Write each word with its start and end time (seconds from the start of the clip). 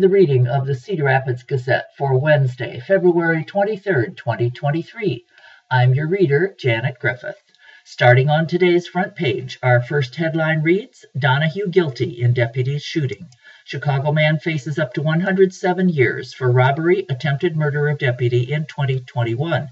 the 0.00 0.08
reading 0.08 0.48
of 0.48 0.64
the 0.64 0.74
Cedar 0.74 1.04
Rapids 1.04 1.42
Gazette 1.42 1.94
for 1.98 2.18
Wednesday, 2.18 2.80
February 2.80 3.44
23rd, 3.44 4.16
2023. 4.16 5.26
I'm 5.70 5.92
your 5.92 6.08
reader, 6.08 6.54
Janet 6.58 6.98
Griffith. 6.98 7.36
Starting 7.84 8.30
on 8.30 8.46
today's 8.46 8.86
front 8.86 9.14
page, 9.14 9.58
our 9.62 9.82
first 9.82 10.16
headline 10.16 10.62
reads 10.62 11.04
Donahue 11.18 11.68
guilty 11.68 12.22
in 12.22 12.32
deputy's 12.32 12.82
shooting. 12.82 13.28
Chicago 13.64 14.10
man 14.10 14.38
faces 14.38 14.78
up 14.78 14.94
to 14.94 15.02
107 15.02 15.90
years 15.90 16.32
for 16.32 16.50
robbery, 16.50 17.04
attempted 17.10 17.54
murder 17.54 17.86
of 17.86 17.98
deputy 17.98 18.50
in 18.50 18.64
2021 18.64 19.68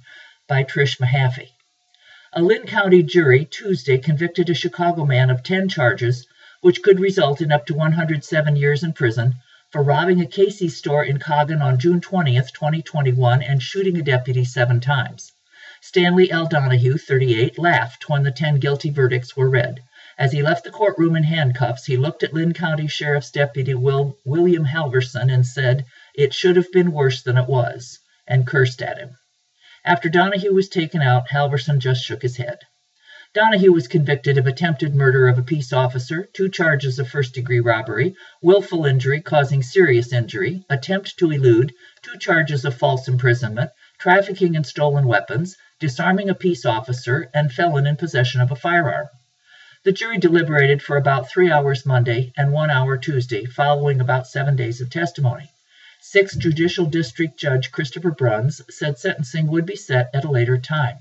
by 0.47 0.63
Trish 0.63 1.01
Mahaffey. 1.01 1.53
A 2.35 2.43
Linn 2.43 2.67
County 2.67 3.03
jury 3.03 3.47
Tuesday 3.47 3.97
convicted 3.97 4.51
a 4.51 4.55
Chicago 4.55 5.07
man 5.07 5.31
of 5.31 5.43
10 5.43 5.71
charges, 5.71 6.27
which 6.61 6.83
could 6.83 7.01
result 7.01 7.41
in 7.41 7.51
up 7.51 7.65
to 7.65 7.73
107 7.73 8.57
years 8.57 8.83
in 8.83 8.93
prison 8.93 9.35
for 9.71 9.83
robbing 9.83 10.21
a 10.21 10.27
Casey's 10.27 10.79
store 10.79 11.05
in 11.05 11.19
Coggon 11.19 11.61
on 11.61 11.79
June 11.79 12.01
20, 12.01 12.33
2021, 12.37 13.43
and 13.43 13.63
shooting 13.63 13.99
a 13.99 14.03
deputy 14.03 14.43
seven 14.43 14.81
times. 14.81 15.33
Stanley 15.83 16.31
L. 16.31 16.47
Donahue, 16.47 16.97
38, 16.97 17.59
laughed 17.59 18.09
when 18.09 18.23
the 18.23 18.31
10 18.31 18.61
guilty 18.61 18.89
verdicts 18.89 19.37
were 19.37 19.51
read. 19.51 19.81
As 20.17 20.33
he 20.33 20.43
left 20.43 20.65
the 20.65 20.71
courtroom 20.71 21.17
in 21.17 21.23
handcuffs, 21.23 21.85
he 21.85 21.99
looked 21.99 22.23
at 22.23 22.33
Linn 22.33 22.55
County 22.55 22.89
Sheriff's 22.89 23.31
Deputy 23.31 23.75
Will, 23.75 24.17
William 24.25 24.65
Halverson 24.65 25.31
and 25.31 25.47
said, 25.47 25.85
It 26.15 26.33
should 26.33 26.57
have 26.57 26.73
been 26.73 26.91
worse 26.91 27.23
than 27.23 27.37
it 27.37 27.47
was, 27.47 27.99
and 28.27 28.47
cursed 28.47 28.81
at 28.81 28.97
him. 28.97 29.19
After 29.85 30.09
Donahue 30.09 30.55
was 30.55 30.71
taken 30.71 31.03
out, 31.03 31.29
Halverson 31.29 31.79
just 31.79 32.03
shook 32.03 32.23
his 32.23 32.39
head. 32.39 32.59
Donahue 33.35 33.73
was 33.73 33.89
convicted 33.89 34.39
of 34.39 34.47
attempted 34.47 34.95
murder 34.95 35.29
of 35.29 35.37
a 35.37 35.43
peace 35.43 35.71
officer, 35.71 36.27
two 36.33 36.49
charges 36.49 36.99
of 36.99 37.09
first 37.11 37.35
degree 37.35 37.61
robbery, 37.61 38.15
willful 38.41 38.87
injury 38.87 39.21
causing 39.21 39.63
serious 39.63 40.15
injury, 40.15 40.65
attempt 40.71 41.19
to 41.19 41.31
elude, 41.31 41.75
two 42.01 42.19
charges 42.19 42.65
of 42.65 42.75
false 42.75 43.07
imprisonment, 43.07 43.71
trafficking 43.99 44.55
in 44.55 44.65
stolen 44.65 45.07
weapons, 45.07 45.59
disarming 45.79 46.31
a 46.31 46.35
peace 46.35 46.65
officer, 46.65 47.29
and 47.35 47.53
felon 47.53 47.87
in 47.87 47.97
possession 47.97 48.41
of 48.41 48.51
a 48.51 48.57
firearm. 48.57 49.09
The 49.85 49.93
jury 49.93 50.17
deliberated 50.17 50.81
for 50.81 50.97
about 50.97 51.29
three 51.29 51.51
hours 51.51 51.85
Monday 51.85 52.33
and 52.35 52.51
one 52.51 52.71
hour 52.71 52.97
Tuesday, 52.97 53.45
following 53.45 54.01
about 54.01 54.27
seven 54.27 54.57
days 54.57 54.81
of 54.81 54.89
testimony. 54.89 55.53
Sixth 56.01 56.39
Judicial 56.39 56.87
District 56.87 57.39
Judge 57.39 57.73
Christopher 57.73 58.11
Bruns 58.11 58.63
said 58.71 58.99
sentencing 58.99 59.49
would 59.49 59.67
be 59.67 59.77
set 59.77 60.09
at 60.15 60.25
a 60.25 60.31
later 60.31 60.57
time. 60.57 61.01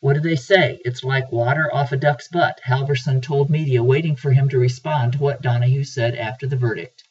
What 0.00 0.12
do 0.12 0.20
they 0.20 0.36
say? 0.36 0.78
It's 0.84 1.02
like 1.02 1.32
water 1.32 1.74
off 1.74 1.90
a 1.90 1.96
duck's 1.96 2.28
butt, 2.28 2.60
Halverson 2.62 3.22
told 3.22 3.48
media 3.48 3.82
waiting 3.82 4.14
for 4.14 4.30
him 4.30 4.48
to 4.50 4.58
respond 4.58 5.14
to 5.14 5.18
what 5.18 5.40
Donahue 5.40 5.84
said 5.84 6.14
after 6.14 6.46
the 6.46 6.56
verdict. 6.56 7.02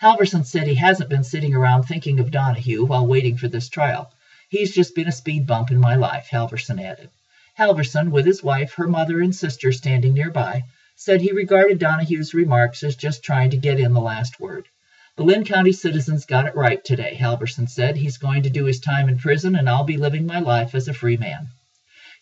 Halverson 0.00 0.46
said 0.46 0.66
he 0.66 0.76
hasn't 0.76 1.10
been 1.10 1.24
sitting 1.24 1.54
around 1.54 1.82
thinking 1.82 2.18
of 2.20 2.30
Donahue 2.30 2.86
while 2.86 3.06
waiting 3.06 3.36
for 3.36 3.48
this 3.48 3.68
trial. 3.68 4.10
He's 4.48 4.74
just 4.74 4.94
been 4.94 5.08
a 5.08 5.12
speed 5.12 5.46
bump 5.46 5.70
in 5.70 5.78
my 5.78 5.94
life, 5.94 6.28
Halverson 6.30 6.82
added. 6.82 7.10
Halverson, 7.58 8.10
with 8.10 8.24
his 8.24 8.42
wife, 8.42 8.72
her 8.74 8.88
mother, 8.88 9.20
and 9.20 9.34
sister 9.34 9.70
standing 9.70 10.14
nearby, 10.14 10.64
said 10.96 11.20
he 11.20 11.32
regarded 11.32 11.78
Donahue's 11.78 12.32
remarks 12.32 12.82
as 12.82 12.96
just 12.96 13.22
trying 13.22 13.50
to 13.50 13.58
get 13.58 13.78
in 13.78 13.92
the 13.92 14.00
last 14.00 14.40
word. 14.40 14.68
The 15.16 15.24
Linn 15.24 15.44
County 15.44 15.72
citizens 15.72 16.24
got 16.24 16.46
it 16.46 16.56
right 16.56 16.82
today, 16.82 17.14
Halverson 17.14 17.68
said. 17.68 17.98
He's 17.98 18.16
going 18.16 18.44
to 18.44 18.50
do 18.50 18.64
his 18.64 18.80
time 18.80 19.10
in 19.10 19.18
prison, 19.18 19.54
and 19.54 19.68
I'll 19.68 19.84
be 19.84 19.98
living 19.98 20.24
my 20.24 20.40
life 20.40 20.74
as 20.74 20.88
a 20.88 20.94
free 20.94 21.18
man. 21.18 21.48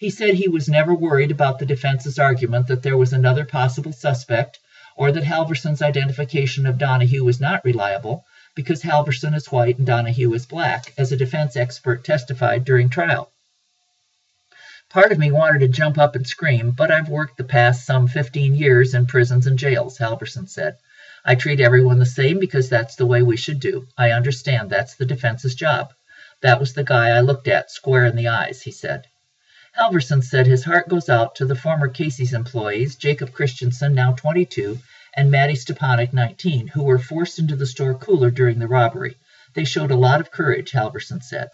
He 0.00 0.09
said 0.09 0.33
he 0.33 0.49
was 0.49 0.66
never 0.66 0.94
worried 0.94 1.31
about 1.31 1.59
the 1.59 1.66
defense's 1.66 2.19
argument 2.19 2.69
that 2.69 2.83
there 2.83 2.97
was 2.97 3.12
another 3.12 3.44
possible 3.44 3.93
suspect 3.93 4.59
or 4.97 5.12
that 5.12 5.25
Halverson's 5.25 5.83
identification 5.83 6.65
of 6.65 6.78
Donahue 6.78 7.22
was 7.22 7.38
not 7.38 7.62
reliable 7.66 8.25
because 8.55 8.81
Halverson 8.81 9.34
is 9.34 9.53
white 9.53 9.77
and 9.77 9.87
Donahue 9.87 10.33
is 10.33 10.47
black, 10.47 10.94
as 10.97 11.12
a 11.12 11.19
defense 11.19 11.55
expert 11.55 12.03
testified 12.03 12.65
during 12.65 12.88
trial. 12.88 13.31
Part 14.88 15.12
of 15.12 15.19
me 15.19 15.31
wanted 15.31 15.59
to 15.59 15.69
jump 15.69 15.99
up 15.99 16.17
and 16.17 16.27
scream, 16.27 16.71
but 16.71 16.91
I've 16.91 17.11
worked 17.11 17.37
the 17.37 17.44
past 17.44 17.84
some 17.84 18.09
15 18.09 18.55
years 18.55 18.94
in 18.94 19.05
prisons 19.05 19.47
and 19.47 19.59
jails, 19.59 19.99
Halverson 19.99 20.49
said. 20.49 20.78
I 21.27 21.34
treat 21.34 21.61
everyone 21.61 21.99
the 21.99 22.06
same 22.06 22.38
because 22.38 22.71
that's 22.71 22.97
the 22.97 23.05
way 23.05 23.22
we 23.22 23.37
should 23.37 23.61
do. 23.61 23.87
I 23.99 24.12
understand 24.12 24.71
that's 24.71 24.94
the 24.94 25.05
defense's 25.05 25.55
job. 25.55 25.93
That 26.41 26.59
was 26.59 26.72
the 26.72 26.84
guy 26.84 27.11
I 27.11 27.21
looked 27.21 27.49
at 27.49 27.71
square 27.71 28.06
in 28.06 28.17
the 28.17 28.28
eyes, 28.28 28.62
he 28.62 28.71
said. 28.71 29.06
Halverson 29.78 30.22
said 30.22 30.47
his 30.48 30.64
heart 30.64 30.88
goes 30.88 31.08
out 31.08 31.36
to 31.36 31.47
the 31.47 31.54
former 31.54 31.88
Casey's 31.88 32.32
employees, 32.32 32.97
Jacob 32.97 33.32
Christensen, 33.32 33.94
now 33.94 34.12
22, 34.12 34.78
and 35.14 35.31
Maddie 35.31 35.54
Stepanek, 35.54 36.12
19, 36.12 36.66
who 36.66 36.82
were 36.82 36.98
forced 36.98 37.38
into 37.38 37.54
the 37.54 37.66
store 37.66 37.94
cooler 37.94 38.32
during 38.32 38.58
the 38.58 38.66
robbery. 38.66 39.16
They 39.54 39.64
showed 39.64 39.92
a 39.92 39.97
lot 39.97 40.20
of 40.20 40.32
courage, 40.32 40.72
Halverson 40.72 41.22
said. 41.22 41.50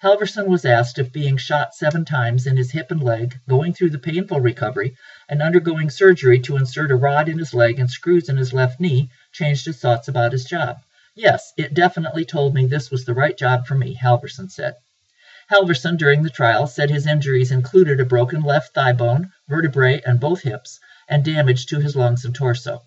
Halverson 0.00 0.46
was 0.46 0.64
asked 0.64 0.98
if 1.00 1.12
being 1.12 1.38
shot 1.38 1.74
seven 1.74 2.04
times 2.04 2.46
in 2.46 2.56
his 2.56 2.70
hip 2.70 2.92
and 2.92 3.02
leg, 3.02 3.40
going 3.48 3.72
through 3.72 3.90
the 3.90 3.98
painful 3.98 4.40
recovery, 4.40 4.96
and 5.28 5.42
undergoing 5.42 5.90
surgery 5.90 6.38
to 6.40 6.56
insert 6.56 6.92
a 6.92 6.96
rod 6.96 7.28
in 7.28 7.38
his 7.38 7.52
leg 7.52 7.80
and 7.80 7.90
screws 7.90 8.28
in 8.28 8.36
his 8.36 8.52
left 8.52 8.78
knee 8.78 9.10
changed 9.32 9.66
his 9.66 9.80
thoughts 9.80 10.06
about 10.06 10.32
his 10.32 10.44
job. 10.44 10.78
Yes, 11.16 11.52
it 11.56 11.74
definitely 11.74 12.24
told 12.24 12.54
me 12.54 12.66
this 12.66 12.90
was 12.90 13.04
the 13.04 13.14
right 13.14 13.36
job 13.36 13.66
for 13.66 13.74
me, 13.74 13.94
Halverson 13.94 14.50
said. 14.50 14.76
Halverson, 15.48 15.96
during 15.96 16.24
the 16.24 16.30
trial, 16.30 16.66
said 16.66 16.90
his 16.90 17.06
injuries 17.06 17.52
included 17.52 18.00
a 18.00 18.04
broken 18.04 18.42
left 18.42 18.74
thigh 18.74 18.92
bone, 18.92 19.30
vertebrae, 19.48 20.00
and 20.04 20.18
both 20.18 20.42
hips, 20.42 20.80
and 21.08 21.24
damage 21.24 21.66
to 21.66 21.78
his 21.78 21.94
lungs 21.94 22.24
and 22.24 22.34
torso. 22.34 22.82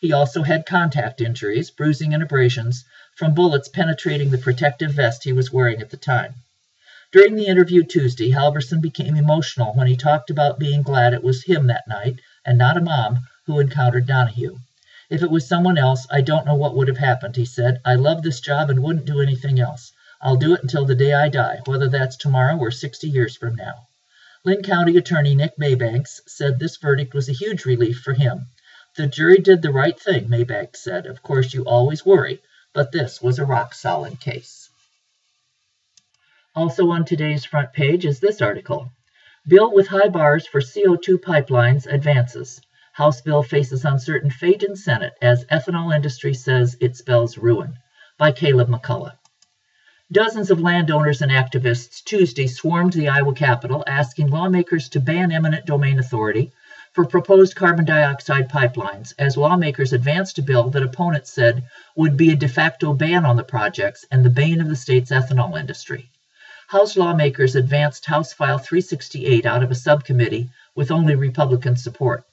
He 0.00 0.12
also 0.12 0.42
had 0.42 0.66
contact 0.66 1.22
injuries, 1.22 1.70
bruising 1.70 2.12
and 2.12 2.22
abrasions, 2.22 2.84
from 3.16 3.32
bullets 3.32 3.68
penetrating 3.68 4.30
the 4.30 4.36
protective 4.36 4.92
vest 4.92 5.24
he 5.24 5.32
was 5.32 5.50
wearing 5.50 5.80
at 5.80 5.88
the 5.88 5.96
time. 5.96 6.34
During 7.10 7.36
the 7.36 7.46
interview 7.46 7.82
Tuesday, 7.82 8.32
Halverson 8.32 8.82
became 8.82 9.16
emotional 9.16 9.72
when 9.72 9.86
he 9.86 9.96
talked 9.96 10.28
about 10.28 10.58
being 10.58 10.82
glad 10.82 11.14
it 11.14 11.24
was 11.24 11.44
him 11.44 11.68
that 11.68 11.88
night, 11.88 12.20
and 12.44 12.58
not 12.58 12.76
a 12.76 12.82
mom, 12.82 13.20
who 13.46 13.60
encountered 13.60 14.06
Donahue. 14.06 14.58
If 15.08 15.22
it 15.22 15.30
was 15.30 15.48
someone 15.48 15.78
else, 15.78 16.06
I 16.10 16.20
don't 16.20 16.44
know 16.44 16.56
what 16.56 16.76
would 16.76 16.88
have 16.88 16.98
happened, 16.98 17.36
he 17.36 17.46
said. 17.46 17.80
I 17.82 17.94
love 17.94 18.22
this 18.22 18.40
job 18.40 18.68
and 18.68 18.82
wouldn't 18.82 19.06
do 19.06 19.22
anything 19.22 19.58
else. 19.58 19.92
I'll 20.26 20.36
do 20.36 20.54
it 20.54 20.62
until 20.62 20.86
the 20.86 20.94
day 20.94 21.12
I 21.12 21.28
die, 21.28 21.60
whether 21.66 21.90
that's 21.90 22.16
tomorrow 22.16 22.56
or 22.56 22.70
60 22.70 23.06
years 23.06 23.36
from 23.36 23.56
now. 23.56 23.88
Linn 24.42 24.62
County 24.62 24.96
Attorney 24.96 25.34
Nick 25.34 25.58
Maybanks 25.58 26.22
said 26.26 26.58
this 26.58 26.78
verdict 26.78 27.12
was 27.12 27.28
a 27.28 27.32
huge 27.32 27.66
relief 27.66 28.00
for 28.00 28.14
him. 28.14 28.46
The 28.96 29.06
jury 29.06 29.36
did 29.36 29.60
the 29.60 29.70
right 29.70 30.00
thing, 30.00 30.30
Maybanks 30.30 30.76
said. 30.76 31.04
Of 31.04 31.22
course, 31.22 31.52
you 31.52 31.64
always 31.64 32.06
worry, 32.06 32.40
but 32.72 32.90
this 32.90 33.20
was 33.20 33.38
a 33.38 33.44
rock 33.44 33.74
solid 33.74 34.18
case. 34.18 34.70
Also 36.56 36.88
on 36.88 37.04
today's 37.04 37.44
front 37.44 37.74
page 37.74 38.06
is 38.06 38.18
this 38.18 38.40
article 38.40 38.90
Bill 39.46 39.74
with 39.74 39.88
high 39.88 40.08
bars 40.08 40.46
for 40.46 40.62
CO2 40.62 41.18
pipelines 41.18 41.86
advances. 41.86 42.62
House 42.94 43.20
bill 43.20 43.42
faces 43.42 43.84
uncertain 43.84 44.30
fate 44.30 44.62
in 44.62 44.74
Senate 44.74 45.12
as 45.20 45.44
ethanol 45.46 45.94
industry 45.94 46.32
says 46.32 46.78
it 46.80 46.96
spells 46.96 47.36
ruin. 47.36 47.76
By 48.16 48.32
Caleb 48.32 48.68
McCullough. 48.68 49.18
Dozens 50.14 50.52
of 50.52 50.60
landowners 50.60 51.22
and 51.22 51.32
activists 51.32 52.04
Tuesday 52.04 52.46
swarmed 52.46 52.92
the 52.92 53.08
Iowa 53.08 53.34
Capitol 53.34 53.82
asking 53.84 54.28
lawmakers 54.28 54.88
to 54.90 55.00
ban 55.00 55.32
eminent 55.32 55.66
domain 55.66 55.98
authority 55.98 56.52
for 56.92 57.04
proposed 57.04 57.56
carbon 57.56 57.84
dioxide 57.84 58.48
pipelines 58.48 59.12
as 59.18 59.36
lawmakers 59.36 59.92
advanced 59.92 60.38
a 60.38 60.42
bill 60.42 60.70
that 60.70 60.84
opponents 60.84 61.32
said 61.32 61.64
would 61.96 62.16
be 62.16 62.30
a 62.30 62.36
de 62.36 62.46
facto 62.46 62.92
ban 62.92 63.26
on 63.26 63.34
the 63.34 63.42
projects 63.42 64.04
and 64.08 64.24
the 64.24 64.30
bane 64.30 64.60
of 64.60 64.68
the 64.68 64.76
state's 64.76 65.10
ethanol 65.10 65.58
industry. 65.58 66.08
House 66.68 66.96
lawmakers 66.96 67.56
advanced 67.56 68.06
House 68.06 68.32
File 68.32 68.58
368 68.58 69.44
out 69.44 69.64
of 69.64 69.72
a 69.72 69.74
subcommittee 69.74 70.48
with 70.76 70.92
only 70.92 71.16
Republican 71.16 71.74
support. 71.74 72.24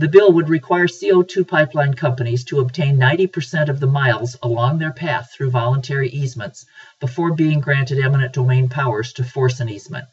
The 0.00 0.06
bill 0.06 0.30
would 0.34 0.48
require 0.48 0.86
CO2 0.86 1.48
pipeline 1.48 1.94
companies 1.94 2.44
to 2.44 2.60
obtain 2.60 2.98
90% 2.98 3.68
of 3.68 3.80
the 3.80 3.88
miles 3.88 4.36
along 4.40 4.78
their 4.78 4.92
path 4.92 5.32
through 5.32 5.50
voluntary 5.50 6.08
easements 6.08 6.64
before 7.00 7.34
being 7.34 7.58
granted 7.58 7.98
eminent 7.98 8.32
domain 8.32 8.68
powers 8.68 9.12
to 9.14 9.24
force 9.24 9.58
an 9.58 9.68
easement. 9.68 10.04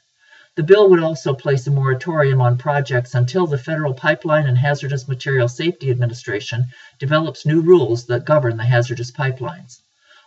The 0.55 0.63
bill 0.63 0.89
would 0.89 1.03
also 1.03 1.35
place 1.35 1.67
a 1.67 1.69
moratorium 1.71 2.41
on 2.41 2.57
projects 2.57 3.13
until 3.13 3.45
the 3.45 3.59
Federal 3.59 3.93
Pipeline 3.93 4.47
and 4.47 4.57
Hazardous 4.57 5.07
Material 5.07 5.47
Safety 5.47 5.91
Administration 5.91 6.65
develops 6.97 7.45
new 7.45 7.61
rules 7.61 8.07
that 8.07 8.25
govern 8.25 8.57
the 8.57 8.65
hazardous 8.65 9.11
pipelines. 9.11 9.81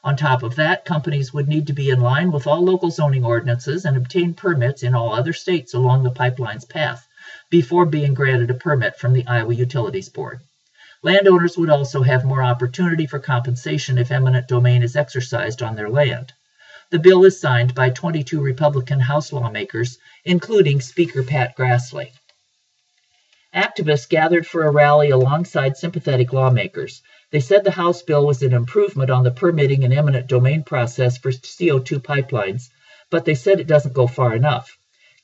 On 0.04 0.14
top 0.14 0.44
of 0.44 0.54
that, 0.54 0.84
companies 0.84 1.34
would 1.34 1.48
need 1.48 1.66
to 1.66 1.72
be 1.72 1.90
in 1.90 2.00
line 2.00 2.30
with 2.30 2.46
all 2.46 2.62
local 2.64 2.92
zoning 2.92 3.24
ordinances 3.24 3.84
and 3.84 3.96
obtain 3.96 4.34
permits 4.34 4.84
in 4.84 4.94
all 4.94 5.12
other 5.12 5.32
states 5.32 5.74
along 5.74 6.04
the 6.04 6.12
pipeline's 6.12 6.64
path 6.64 7.07
before 7.50 7.86
being 7.86 8.14
granted 8.14 8.50
a 8.50 8.54
permit 8.54 8.96
from 8.98 9.12
the 9.12 9.26
Iowa 9.26 9.54
Utilities 9.54 10.08
Board. 10.08 10.40
Landowners 11.02 11.56
would 11.56 11.70
also 11.70 12.02
have 12.02 12.24
more 12.24 12.42
opportunity 12.42 13.06
for 13.06 13.18
compensation 13.18 13.98
if 13.98 14.10
eminent 14.10 14.48
domain 14.48 14.82
is 14.82 14.96
exercised 14.96 15.62
on 15.62 15.76
their 15.76 15.88
land. 15.88 16.32
The 16.90 16.98
bill 16.98 17.24
is 17.24 17.40
signed 17.40 17.74
by 17.74 17.90
22 17.90 18.40
Republican 18.40 19.00
House 19.00 19.32
lawmakers, 19.32 19.98
including 20.24 20.80
Speaker 20.80 21.22
Pat 21.22 21.56
Grassley. 21.56 22.12
Activists 23.54 24.08
gathered 24.08 24.46
for 24.46 24.64
a 24.64 24.70
rally 24.70 25.10
alongside 25.10 25.76
sympathetic 25.76 26.32
lawmakers. 26.32 27.02
They 27.30 27.40
said 27.40 27.64
the 27.64 27.70
House 27.70 28.00
bill 28.02 28.26
was 28.26 28.42
an 28.42 28.54
improvement 28.54 29.10
on 29.10 29.22
the 29.22 29.30
permitting 29.30 29.84
and 29.84 29.92
eminent 29.92 30.28
domain 30.28 30.62
process 30.62 31.18
for 31.18 31.30
CO2 31.30 31.98
pipelines, 31.98 32.70
but 33.10 33.26
they 33.26 33.34
said 33.34 33.60
it 33.60 33.66
doesn't 33.66 33.94
go 33.94 34.06
far 34.06 34.34
enough. 34.34 34.77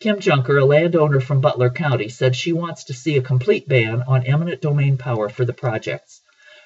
Kim 0.04 0.20
Junker, 0.20 0.58
a 0.58 0.66
landowner 0.66 1.18
from 1.18 1.40
Butler 1.40 1.70
County, 1.70 2.10
said 2.10 2.36
she 2.36 2.52
wants 2.52 2.84
to 2.84 2.92
see 2.92 3.16
a 3.16 3.22
complete 3.22 3.66
ban 3.66 4.02
on 4.06 4.26
eminent 4.26 4.60
domain 4.60 4.98
power 4.98 5.30
for 5.30 5.46
the 5.46 5.54
projects. 5.54 6.20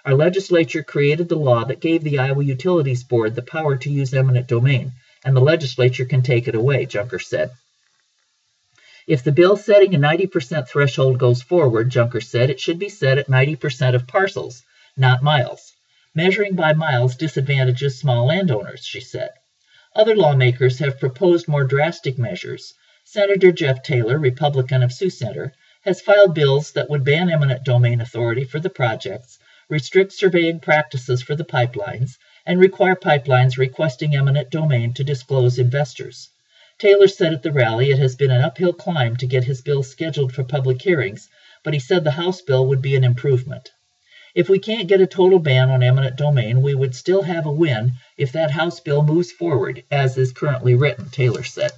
Our 0.05 0.14
legislature 0.14 0.82
created 0.82 1.29
the 1.29 1.37
law 1.37 1.64
that 1.67 1.79
gave 1.79 2.02
the 2.02 2.19
Iowa 2.19 2.43
Utilities 2.43 3.05
Board 3.05 3.37
the 3.37 3.43
power 3.43 3.76
to 3.76 3.90
use 3.93 4.12
eminent 4.12 4.49
domain, 4.49 4.90
and 5.25 5.37
the 5.37 5.40
legislature 5.40 6.05
can 6.05 6.23
take 6.23 6.49
it 6.49 6.56
away, 6.56 6.85
Junker 6.85 7.20
said. 7.20 7.52
If 9.06 9.23
the 9.23 9.31
bill 9.31 9.56
setting 9.56 9.94
a 9.94 9.99
90% 9.99 10.67
threshold 10.67 11.20
goes 11.20 11.40
forward, 11.40 11.90
Junker 11.90 12.20
said, 12.20 12.50
it 12.50 12.58
should 12.58 12.81
be 12.81 12.88
set 12.88 13.19
at 13.19 13.29
90% 13.29 13.94
of 13.94 14.08
parcels, 14.08 14.64
not 14.96 15.23
miles. 15.23 15.76
Measuring 16.12 16.56
by 16.56 16.73
miles 16.73 17.14
disadvantages 17.14 18.00
small 18.00 18.26
landowners, 18.26 18.85
she 18.85 19.00
said. 19.00 19.31
Other 19.94 20.17
lawmakers 20.17 20.81
have 20.81 20.99
proposed 20.99 21.46
more 21.46 21.62
drastic 21.62 22.19
measures. 22.19 22.75
Senator 23.10 23.52
Jeff 23.52 23.82
Taylor, 23.82 24.19
Republican 24.19 24.82
of 24.82 24.93
Sioux 24.93 25.08
Center, 25.08 25.55
has 25.81 26.02
filed 26.02 26.34
bills 26.34 26.72
that 26.72 26.90
would 26.90 27.05
ban 27.05 27.31
eminent 27.31 27.64
domain 27.64 28.02
authority 28.02 28.44
for 28.44 28.60
the 28.60 28.69
projects, 28.69 29.38
restrict 29.70 30.12
surveying 30.12 30.60
practices 30.60 31.22
for 31.22 31.34
the 31.34 31.43
pipelines, 31.43 32.19
and 32.44 32.60
require 32.60 32.94
pipelines 32.94 33.56
requesting 33.56 34.14
eminent 34.14 34.50
domain 34.50 34.93
to 34.93 35.05
disclose 35.05 35.58
investors. 35.58 36.28
Taylor 36.78 37.08
said 37.08 37.32
at 37.32 37.43
the 37.43 37.50
rally 37.50 37.90
it 37.90 37.99
has 37.99 38.14
been 38.14 38.31
an 38.31 38.43
uphill 38.43 38.75
climb 38.75 39.16
to 39.16 39.26
get 39.26 39.44
his 39.44 39.62
bill 39.62 39.82
scheduled 39.82 40.34
for 40.34 40.44
public 40.44 40.82
hearings, 40.82 41.31
but 41.64 41.72
he 41.72 41.81
said 41.81 42.04
the 42.04 42.11
House 42.11 42.43
bill 42.43 42.66
would 42.66 42.82
be 42.82 42.94
an 42.94 43.04
improvement. 43.04 43.70
If 44.34 44.50
we 44.50 44.58
can't 44.58 44.87
get 44.87 45.00
a 45.00 45.06
total 45.06 45.38
ban 45.38 45.70
on 45.70 45.82
eminent 45.82 46.16
domain, 46.16 46.61
we 46.61 46.75
would 46.75 46.94
still 46.94 47.22
have 47.22 47.46
a 47.46 47.50
win 47.50 47.93
if 48.19 48.32
that 48.32 48.50
House 48.50 48.81
bill 48.81 49.02
moves 49.02 49.32
forward, 49.32 49.82
as 49.90 50.19
is 50.19 50.34
currently 50.34 50.75
written, 50.75 51.08
Taylor 51.08 51.43
said. 51.43 51.72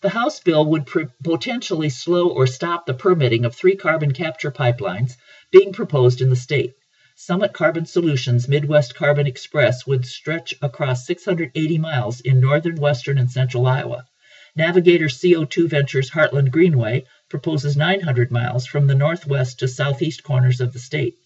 The 0.00 0.10
House 0.10 0.38
bill 0.38 0.64
would 0.66 0.88
potentially 1.24 1.88
slow 1.88 2.28
or 2.28 2.46
stop 2.46 2.86
the 2.86 2.94
permitting 2.94 3.44
of 3.44 3.56
three 3.56 3.74
carbon 3.74 4.12
capture 4.12 4.52
pipelines 4.52 5.16
being 5.50 5.72
proposed 5.72 6.20
in 6.20 6.30
the 6.30 6.36
state. 6.36 6.74
Summit 7.16 7.52
Carbon 7.52 7.84
Solutions 7.84 8.46
Midwest 8.46 8.94
Carbon 8.94 9.26
Express 9.26 9.88
would 9.88 10.06
stretch 10.06 10.54
across 10.62 11.04
680 11.04 11.78
miles 11.78 12.20
in 12.20 12.38
northern, 12.38 12.76
western, 12.76 13.18
and 13.18 13.28
central 13.28 13.66
Iowa. 13.66 14.06
Navigator 14.54 15.06
CO2 15.06 15.68
Ventures 15.68 16.10
Heartland 16.10 16.52
Greenway 16.52 17.04
proposes 17.28 17.76
900 17.76 18.30
miles 18.30 18.66
from 18.66 18.86
the 18.86 18.94
northwest 18.94 19.58
to 19.58 19.66
southeast 19.66 20.22
corners 20.22 20.60
of 20.60 20.72
the 20.72 20.78
state. 20.78 21.16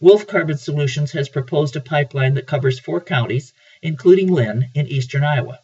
Wolf 0.00 0.26
Carbon 0.26 0.58
Solutions 0.58 1.12
has 1.12 1.28
proposed 1.28 1.76
a 1.76 1.80
pipeline 1.80 2.34
that 2.34 2.48
covers 2.48 2.80
four 2.80 3.00
counties, 3.00 3.52
including 3.82 4.32
Linn, 4.32 4.68
in 4.74 4.88
eastern 4.88 5.22
Iowa. 5.22 5.60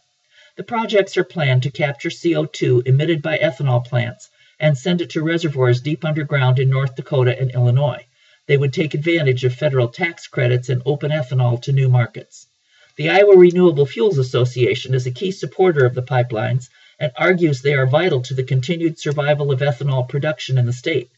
The 0.54 0.64
projects 0.64 1.16
are 1.16 1.24
planned 1.24 1.62
to 1.62 1.70
capture 1.70 2.10
CO2 2.10 2.86
emitted 2.86 3.22
by 3.22 3.38
ethanol 3.38 3.82
plants 3.82 4.28
and 4.60 4.76
send 4.76 5.00
it 5.00 5.08
to 5.10 5.22
reservoirs 5.22 5.80
deep 5.80 6.04
underground 6.04 6.58
in 6.58 6.68
North 6.68 6.94
Dakota 6.94 7.40
and 7.40 7.50
Illinois. 7.50 8.04
They 8.46 8.58
would 8.58 8.74
take 8.74 8.92
advantage 8.92 9.44
of 9.44 9.54
federal 9.54 9.88
tax 9.88 10.26
credits 10.26 10.68
and 10.68 10.82
open 10.84 11.10
ethanol 11.10 11.62
to 11.62 11.72
new 11.72 11.88
markets. 11.88 12.48
The 12.96 13.08
Iowa 13.08 13.34
Renewable 13.34 13.86
Fuels 13.86 14.18
Association 14.18 14.92
is 14.92 15.06
a 15.06 15.10
key 15.10 15.30
supporter 15.30 15.86
of 15.86 15.94
the 15.94 16.02
pipelines 16.02 16.68
and 17.00 17.12
argues 17.16 17.62
they 17.62 17.72
are 17.72 17.86
vital 17.86 18.20
to 18.20 18.34
the 18.34 18.44
continued 18.44 18.98
survival 18.98 19.52
of 19.52 19.60
ethanol 19.60 20.06
production 20.06 20.58
in 20.58 20.66
the 20.66 20.72
state. 20.74 21.10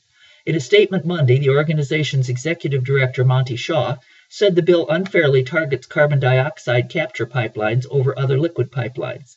In 0.46 0.54
a 0.54 0.60
statement 0.60 1.04
Monday, 1.04 1.38
the 1.38 1.48
organization's 1.48 2.28
executive 2.28 2.84
director, 2.84 3.24
Monty 3.24 3.56
Shaw, 3.56 3.96
said 4.28 4.54
the 4.54 4.62
bill 4.62 4.86
unfairly 4.88 5.42
targets 5.42 5.86
carbon 5.86 6.18
dioxide 6.18 6.88
capture 6.88 7.26
pipelines 7.26 7.86
over 7.90 8.18
other 8.18 8.38
liquid 8.38 8.70
pipelines. 8.70 9.36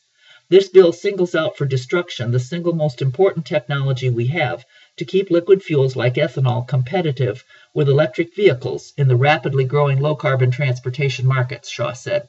This 0.50 0.68
bill 0.68 0.92
singles 0.92 1.34
out 1.34 1.58
for 1.58 1.66
destruction 1.66 2.30
the 2.30 2.40
single 2.40 2.72
most 2.72 3.02
important 3.02 3.44
technology 3.44 4.08
we 4.08 4.28
have 4.28 4.64
to 4.96 5.04
keep 5.04 5.30
liquid 5.30 5.62
fuels 5.62 5.94
like 5.94 6.14
ethanol 6.14 6.66
competitive 6.66 7.44
with 7.74 7.88
electric 7.88 8.34
vehicles 8.34 8.94
in 8.96 9.08
the 9.08 9.16
rapidly 9.16 9.64
growing 9.64 10.00
low 10.00 10.14
carbon 10.14 10.50
transportation 10.50 11.26
markets, 11.26 11.68
Shaw 11.68 11.92
said. 11.92 12.28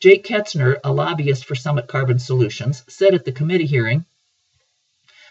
Jake 0.00 0.24
Ketzner, 0.24 0.80
a 0.84 0.92
lobbyist 0.92 1.46
for 1.46 1.54
Summit 1.54 1.86
Carbon 1.86 2.18
Solutions, 2.18 2.84
said 2.88 3.14
at 3.14 3.24
the 3.24 3.32
committee 3.32 3.66
hearing 3.66 4.04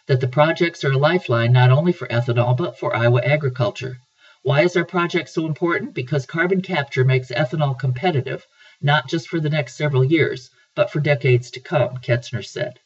that 0.07 0.19
the 0.19 0.27
projects 0.27 0.83
are 0.83 0.93
a 0.93 0.97
lifeline 0.97 1.53
not 1.53 1.71
only 1.71 1.91
for 1.91 2.07
ethanol 2.07 2.57
but 2.57 2.79
for 2.79 2.95
Iowa 2.95 3.21
agriculture. 3.23 3.99
Why 4.49 4.63
is 4.63 4.75
our 4.75 4.83
project 4.83 5.29
so 5.29 5.45
important? 5.45 5.93
Because 5.93 6.25
carbon 6.25 6.63
capture 6.63 7.05
makes 7.05 7.29
ethanol 7.29 7.77
competitive, 7.77 8.47
not 8.81 9.07
just 9.07 9.27
for 9.27 9.39
the 9.39 9.51
next 9.51 9.75
several 9.75 10.03
years, 10.03 10.49
but 10.73 10.89
for 10.89 10.99
decades 10.99 11.51
to 11.51 11.59
come, 11.59 11.97
Ketzner 11.97 12.43
said. 12.43 12.79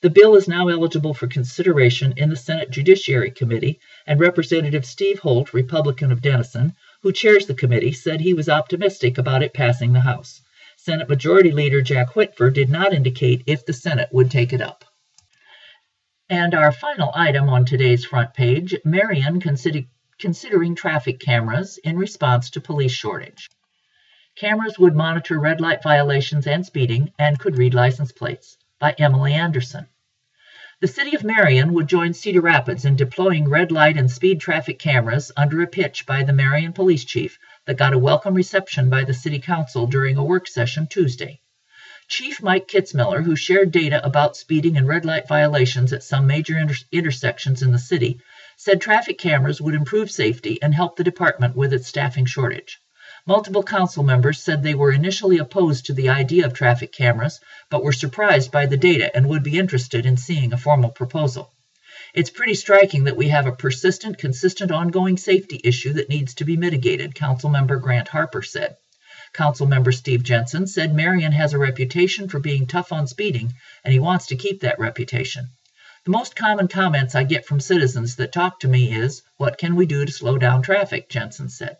The 0.00 0.10
bill 0.10 0.34
is 0.34 0.48
now 0.48 0.66
eligible 0.66 1.14
for 1.14 1.28
consideration 1.28 2.14
in 2.16 2.30
the 2.30 2.36
Senate 2.36 2.72
Judiciary 2.72 3.30
Committee, 3.30 3.78
and 4.08 4.18
Representative 4.18 4.84
Steve 4.84 5.20
Holt, 5.20 5.54
Republican 5.54 6.10
of 6.10 6.20
Denison, 6.20 6.74
who 7.02 7.12
chairs 7.12 7.46
the 7.46 7.54
committee, 7.54 7.92
said 7.92 8.20
he 8.20 8.34
was 8.34 8.48
optimistic 8.48 9.18
about 9.18 9.44
it 9.44 9.54
passing 9.54 9.92
the 9.92 10.00
House. 10.00 10.40
Senate 10.76 11.08
Majority 11.08 11.52
Leader 11.52 11.80
Jack 11.80 12.14
Whitver 12.16 12.52
did 12.52 12.70
not 12.70 12.92
indicate 12.92 13.44
if 13.46 13.64
the 13.64 13.72
Senate 13.72 14.08
would 14.10 14.32
take 14.32 14.52
it 14.52 14.60
up. 14.60 14.84
And 16.28 16.54
our 16.54 16.72
final 16.72 17.12
item 17.14 17.48
on 17.48 17.64
today's 17.64 18.04
front 18.04 18.34
page 18.34 18.74
Marion 18.84 19.40
considering 20.18 20.74
traffic 20.74 21.20
cameras 21.20 21.78
in 21.84 21.96
response 21.96 22.50
to 22.50 22.60
police 22.60 22.92
shortage. 22.92 23.48
Cameras 24.36 24.78
would 24.78 24.94
monitor 24.94 25.38
red 25.38 25.60
light 25.60 25.82
violations 25.82 26.46
and 26.46 26.64
speeding 26.64 27.12
and 27.18 27.38
could 27.38 27.58
read 27.58 27.74
license 27.74 28.12
plates. 28.12 28.56
By 28.78 28.94
Emily 28.98 29.32
Anderson. 29.32 29.88
The 30.80 30.86
city 30.86 31.16
of 31.16 31.24
Marion 31.24 31.72
would 31.72 31.88
join 31.88 32.14
Cedar 32.14 32.40
Rapids 32.40 32.84
in 32.84 32.94
deploying 32.94 33.48
red 33.48 33.72
light 33.72 33.96
and 33.96 34.08
speed 34.08 34.40
traffic 34.40 34.78
cameras 34.78 35.32
under 35.36 35.60
a 35.60 35.66
pitch 35.66 36.06
by 36.06 36.22
the 36.22 36.32
Marion 36.32 36.72
police 36.72 37.04
chief 37.04 37.40
that 37.64 37.76
got 37.76 37.92
a 37.94 37.98
welcome 37.98 38.34
reception 38.34 38.88
by 38.88 39.02
the 39.02 39.12
city 39.12 39.40
council 39.40 39.88
during 39.88 40.16
a 40.16 40.24
work 40.24 40.46
session 40.46 40.86
Tuesday. 40.86 41.40
Chief 42.06 42.40
Mike 42.40 42.68
Kitzmiller, 42.68 43.24
who 43.24 43.34
shared 43.34 43.72
data 43.72 44.00
about 44.06 44.36
speeding 44.36 44.76
and 44.76 44.86
red 44.86 45.04
light 45.04 45.26
violations 45.26 45.92
at 45.92 46.04
some 46.04 46.28
major 46.28 46.56
inter- 46.56 46.76
intersections 46.92 47.60
in 47.60 47.72
the 47.72 47.78
city, 47.80 48.20
said 48.60 48.80
traffic 48.80 49.18
cameras 49.18 49.60
would 49.60 49.74
improve 49.74 50.10
safety 50.10 50.60
and 50.60 50.74
help 50.74 50.96
the 50.96 51.04
department 51.04 51.54
with 51.54 51.72
its 51.72 51.86
staffing 51.86 52.26
shortage. 52.26 52.80
Multiple 53.24 53.62
council 53.62 54.02
members 54.02 54.42
said 54.42 54.62
they 54.62 54.74
were 54.74 54.90
initially 54.90 55.38
opposed 55.38 55.86
to 55.86 55.94
the 55.94 56.08
idea 56.08 56.44
of 56.44 56.52
traffic 56.52 56.92
cameras, 56.92 57.38
but 57.70 57.84
were 57.84 57.92
surprised 57.92 58.50
by 58.50 58.66
the 58.66 58.76
data 58.76 59.14
and 59.14 59.28
would 59.28 59.44
be 59.44 59.58
interested 59.58 60.04
in 60.04 60.16
seeing 60.16 60.52
a 60.52 60.58
formal 60.58 60.90
proposal. 60.90 61.52
It's 62.14 62.30
pretty 62.30 62.54
striking 62.54 63.04
that 63.04 63.16
we 63.16 63.28
have 63.28 63.46
a 63.46 63.52
persistent, 63.52 64.18
consistent, 64.18 64.72
ongoing 64.72 65.18
safety 65.18 65.60
issue 65.62 65.92
that 65.92 66.08
needs 66.08 66.34
to 66.34 66.44
be 66.44 66.56
mitigated, 66.56 67.14
Councilmember 67.14 67.80
Grant 67.80 68.08
Harper 68.08 68.42
said. 68.42 68.76
Councilmember 69.34 69.94
Steve 69.94 70.24
Jensen 70.24 70.66
said 70.66 70.92
Marion 70.92 71.30
has 71.30 71.52
a 71.52 71.58
reputation 71.58 72.28
for 72.28 72.40
being 72.40 72.66
tough 72.66 72.92
on 72.92 73.06
speeding, 73.06 73.52
and 73.84 73.92
he 73.92 74.00
wants 74.00 74.26
to 74.26 74.36
keep 74.36 74.62
that 74.62 74.80
reputation. 74.80 75.48
The 76.08 76.12
most 76.12 76.36
common 76.36 76.68
comments 76.68 77.14
I 77.14 77.24
get 77.24 77.44
from 77.44 77.60
citizens 77.60 78.16
that 78.16 78.32
talk 78.32 78.60
to 78.60 78.66
me 78.66 78.94
is, 78.96 79.20
What 79.36 79.58
can 79.58 79.76
we 79.76 79.84
do 79.84 80.06
to 80.06 80.10
slow 80.10 80.38
down 80.38 80.62
traffic? 80.62 81.10
Jensen 81.10 81.50
said. 81.50 81.76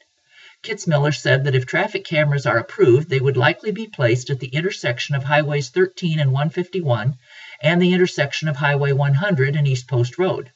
Kitzmiller 0.63 1.13
said 1.17 1.45
that 1.45 1.55
if 1.55 1.65
traffic 1.65 2.05
cameras 2.05 2.45
are 2.45 2.59
approved, 2.59 3.09
they 3.09 3.21
would 3.21 3.39
likely 3.39 3.71
be 3.71 3.87
placed 3.87 4.29
at 4.29 4.39
the 4.39 4.49
intersection 4.49 5.15
of 5.15 5.25
Highways 5.25 5.71
13 5.71 6.21
and 6.21 6.31
151 6.31 7.17
and 7.63 7.81
the 7.81 7.95
intersection 7.95 8.49
of 8.49 8.57
Highway 8.57 8.93
100 8.93 9.57
and 9.57 9.67
East 9.67 9.89
Post 9.89 10.19
Road. 10.19 10.53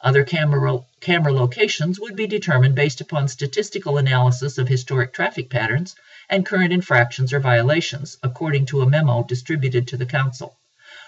Other 0.00 0.24
camera, 0.24 0.80
camera 0.98 1.32
locations 1.32 2.00
would 2.00 2.16
be 2.16 2.26
determined 2.26 2.74
based 2.74 3.00
upon 3.00 3.28
statistical 3.28 3.98
analysis 3.98 4.58
of 4.58 4.66
historic 4.66 5.12
traffic 5.12 5.48
patterns 5.48 5.94
and 6.28 6.44
current 6.44 6.72
infractions 6.72 7.32
or 7.32 7.38
violations, 7.38 8.18
according 8.24 8.66
to 8.66 8.80
a 8.80 8.90
memo 8.90 9.22
distributed 9.22 9.86
to 9.86 9.96
the 9.96 10.06
Council. 10.06 10.58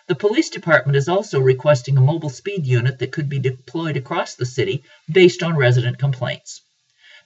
The 0.06 0.14
police 0.14 0.50
department 0.50 0.96
is 0.96 1.08
also 1.08 1.40
requesting 1.40 1.96
a 1.96 2.02
mobile 2.02 2.28
speed 2.28 2.66
unit 2.66 2.99
that 2.99 3.11
could 3.11 3.30
be 3.30 3.38
deployed 3.38 3.96
across 3.96 4.34
the 4.34 4.44
city 4.44 4.84
based 5.11 5.42
on 5.42 5.56
resident 5.56 5.99
complaints. 5.99 6.61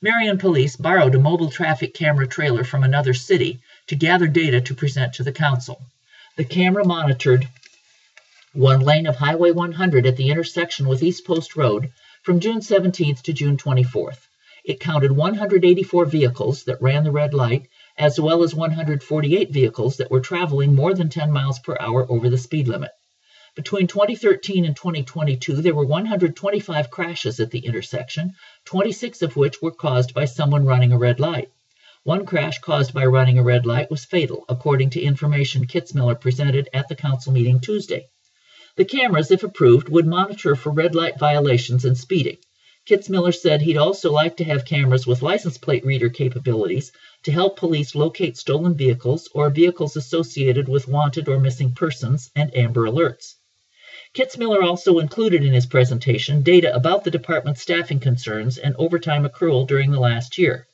Marion 0.00 0.38
police 0.38 0.76
borrowed 0.76 1.16
a 1.16 1.18
mobile 1.18 1.50
traffic 1.50 1.92
camera 1.92 2.28
trailer 2.28 2.62
from 2.62 2.84
another 2.84 3.14
city 3.14 3.60
to 3.88 3.96
gather 3.96 4.28
data 4.28 4.60
to 4.60 4.74
present 4.76 5.14
to 5.14 5.24
the 5.24 5.32
council. 5.32 5.82
The 6.36 6.44
camera 6.44 6.84
monitored 6.84 7.48
one 8.52 8.80
lane 8.80 9.08
of 9.08 9.16
Highway 9.16 9.50
100 9.50 10.06
at 10.06 10.16
the 10.16 10.30
intersection 10.30 10.86
with 10.86 11.02
East 11.02 11.24
Post 11.24 11.56
Road 11.56 11.90
from 12.22 12.38
June 12.38 12.60
17th 12.60 13.22
to 13.22 13.32
June 13.32 13.56
24th. 13.56 14.20
It 14.64 14.78
counted 14.78 15.10
184 15.10 16.04
vehicles 16.06 16.62
that 16.64 16.80
ran 16.80 17.02
the 17.02 17.10
red 17.10 17.34
light, 17.34 17.66
as 17.98 18.20
well 18.20 18.44
as 18.44 18.54
148 18.54 19.50
vehicles 19.50 19.96
that 19.96 20.10
were 20.10 20.20
traveling 20.20 20.74
more 20.74 20.94
than 20.94 21.08
10 21.08 21.32
miles 21.32 21.58
per 21.58 21.76
hour 21.80 22.06
over 22.08 22.30
the 22.30 22.38
speed 22.38 22.68
limit. 22.68 22.92
Between 23.56 23.88
2013 23.88 24.64
and 24.64 24.76
2022, 24.76 25.56
there 25.56 25.74
were 25.74 25.84
125 25.84 26.90
crashes 26.90 27.40
at 27.40 27.50
the 27.50 27.58
intersection, 27.58 28.34
26 28.66 29.22
of 29.22 29.36
which 29.36 29.60
were 29.60 29.72
caused 29.72 30.14
by 30.14 30.26
someone 30.26 30.64
running 30.64 30.92
a 30.92 30.98
red 30.98 31.18
light. 31.18 31.50
One 32.04 32.24
crash 32.24 32.60
caused 32.60 32.94
by 32.94 33.04
running 33.06 33.36
a 33.36 33.42
red 33.42 33.66
light 33.66 33.90
was 33.90 34.04
fatal, 34.04 34.44
according 34.48 34.90
to 34.90 35.02
information 35.02 35.66
Kitzmiller 35.66 36.20
presented 36.20 36.68
at 36.72 36.86
the 36.86 36.94
council 36.94 37.32
meeting 37.32 37.58
Tuesday. 37.58 38.06
The 38.76 38.84
cameras, 38.84 39.32
if 39.32 39.42
approved, 39.42 39.88
would 39.88 40.06
monitor 40.06 40.54
for 40.54 40.70
red 40.70 40.94
light 40.94 41.18
violations 41.18 41.84
and 41.84 41.98
speeding. 41.98 42.38
Kitzmiller 42.88 43.34
said 43.34 43.60
he'd 43.60 43.76
also 43.76 44.10
like 44.10 44.38
to 44.38 44.44
have 44.44 44.64
cameras 44.64 45.06
with 45.06 45.20
license 45.20 45.58
plate 45.58 45.84
reader 45.84 46.08
capabilities 46.08 46.90
to 47.22 47.30
help 47.30 47.58
police 47.58 47.94
locate 47.94 48.38
stolen 48.38 48.74
vehicles 48.74 49.28
or 49.34 49.50
vehicles 49.50 49.94
associated 49.94 50.70
with 50.70 50.88
wanted 50.88 51.28
or 51.28 51.38
missing 51.38 51.74
persons 51.74 52.30
and 52.34 52.50
Amber 52.56 52.86
Alerts. 52.86 53.34
Kitzmiller 54.14 54.62
also 54.62 55.00
included 55.00 55.44
in 55.44 55.52
his 55.52 55.66
presentation 55.66 56.40
data 56.40 56.74
about 56.74 57.04
the 57.04 57.10
department's 57.10 57.60
staffing 57.60 58.00
concerns 58.00 58.56
and 58.56 58.74
overtime 58.76 59.26
accrual 59.26 59.66
during 59.66 59.90
the 59.90 60.00
last 60.00 60.38
year. 60.38 60.66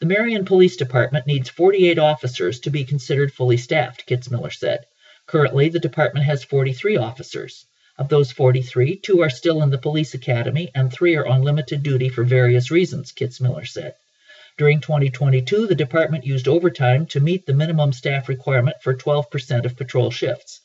The 0.00 0.06
Marion 0.06 0.46
Police 0.46 0.76
Department 0.76 1.26
needs 1.26 1.50
48 1.50 1.98
officers 1.98 2.60
to 2.60 2.70
be 2.70 2.84
considered 2.84 3.30
fully 3.30 3.58
staffed, 3.58 4.06
Kitzmiller 4.06 4.54
said. 4.54 4.86
Currently, 5.26 5.68
the 5.68 5.78
department 5.80 6.24
has 6.24 6.44
43 6.44 6.96
officers. 6.96 7.66
Of 7.98 8.08
those 8.08 8.32
43, 8.32 8.96
two 8.96 9.20
are 9.20 9.28
still 9.28 9.62
in 9.62 9.68
the 9.68 9.76
police 9.76 10.14
academy 10.14 10.70
and 10.74 10.90
three 10.90 11.14
are 11.14 11.26
on 11.26 11.42
limited 11.42 11.82
duty 11.82 12.08
for 12.08 12.24
various 12.24 12.70
reasons, 12.70 13.12
Kitzmiller 13.12 13.66
said. 13.66 13.94
During 14.56 14.80
2022, 14.80 15.66
the 15.66 15.74
department 15.74 16.24
used 16.24 16.48
overtime 16.48 17.04
to 17.08 17.20
meet 17.20 17.44
the 17.44 17.52
minimum 17.52 17.92
staff 17.92 18.30
requirement 18.30 18.76
for 18.82 18.94
12% 18.94 19.66
of 19.66 19.76
patrol 19.76 20.10
shifts. 20.10 20.62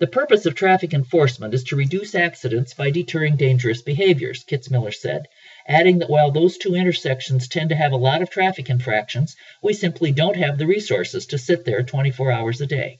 The 0.00 0.08
purpose 0.08 0.46
of 0.46 0.56
traffic 0.56 0.92
enforcement 0.92 1.54
is 1.54 1.62
to 1.64 1.76
reduce 1.76 2.16
accidents 2.16 2.74
by 2.74 2.90
deterring 2.90 3.36
dangerous 3.36 3.80
behaviors, 3.80 4.42
Kitzmiller 4.42 4.92
said, 4.92 5.26
adding 5.68 6.00
that 6.00 6.10
while 6.10 6.32
those 6.32 6.58
two 6.58 6.74
intersections 6.74 7.46
tend 7.46 7.68
to 7.68 7.76
have 7.76 7.92
a 7.92 7.96
lot 7.96 8.20
of 8.20 8.30
traffic 8.30 8.68
infractions, 8.68 9.36
we 9.62 9.74
simply 9.74 10.10
don't 10.10 10.36
have 10.36 10.58
the 10.58 10.66
resources 10.66 11.26
to 11.26 11.38
sit 11.38 11.64
there 11.64 11.84
24 11.84 12.32
hours 12.32 12.60
a 12.60 12.66
day. 12.66 12.98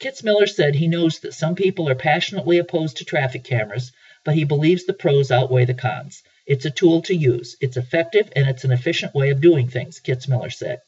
Kitzmiller 0.00 0.48
said 0.48 0.74
he 0.74 0.88
knows 0.88 1.20
that 1.20 1.34
some 1.34 1.54
people 1.54 1.86
are 1.88 1.94
passionately 1.94 2.56
opposed 2.56 2.96
to 2.96 3.04
traffic 3.04 3.44
cameras, 3.44 3.92
but 4.24 4.34
he 4.34 4.44
believes 4.44 4.86
the 4.86 4.94
pros 4.94 5.30
outweigh 5.30 5.66
the 5.66 5.74
cons. 5.74 6.22
It's 6.46 6.64
a 6.64 6.70
tool 6.70 7.02
to 7.02 7.14
use. 7.14 7.56
It's 7.60 7.76
effective 7.76 8.32
and 8.34 8.48
it's 8.48 8.64
an 8.64 8.72
efficient 8.72 9.14
way 9.14 9.28
of 9.28 9.42
doing 9.42 9.68
things, 9.68 10.00
Kitzmiller 10.00 10.50
said. 10.50 10.80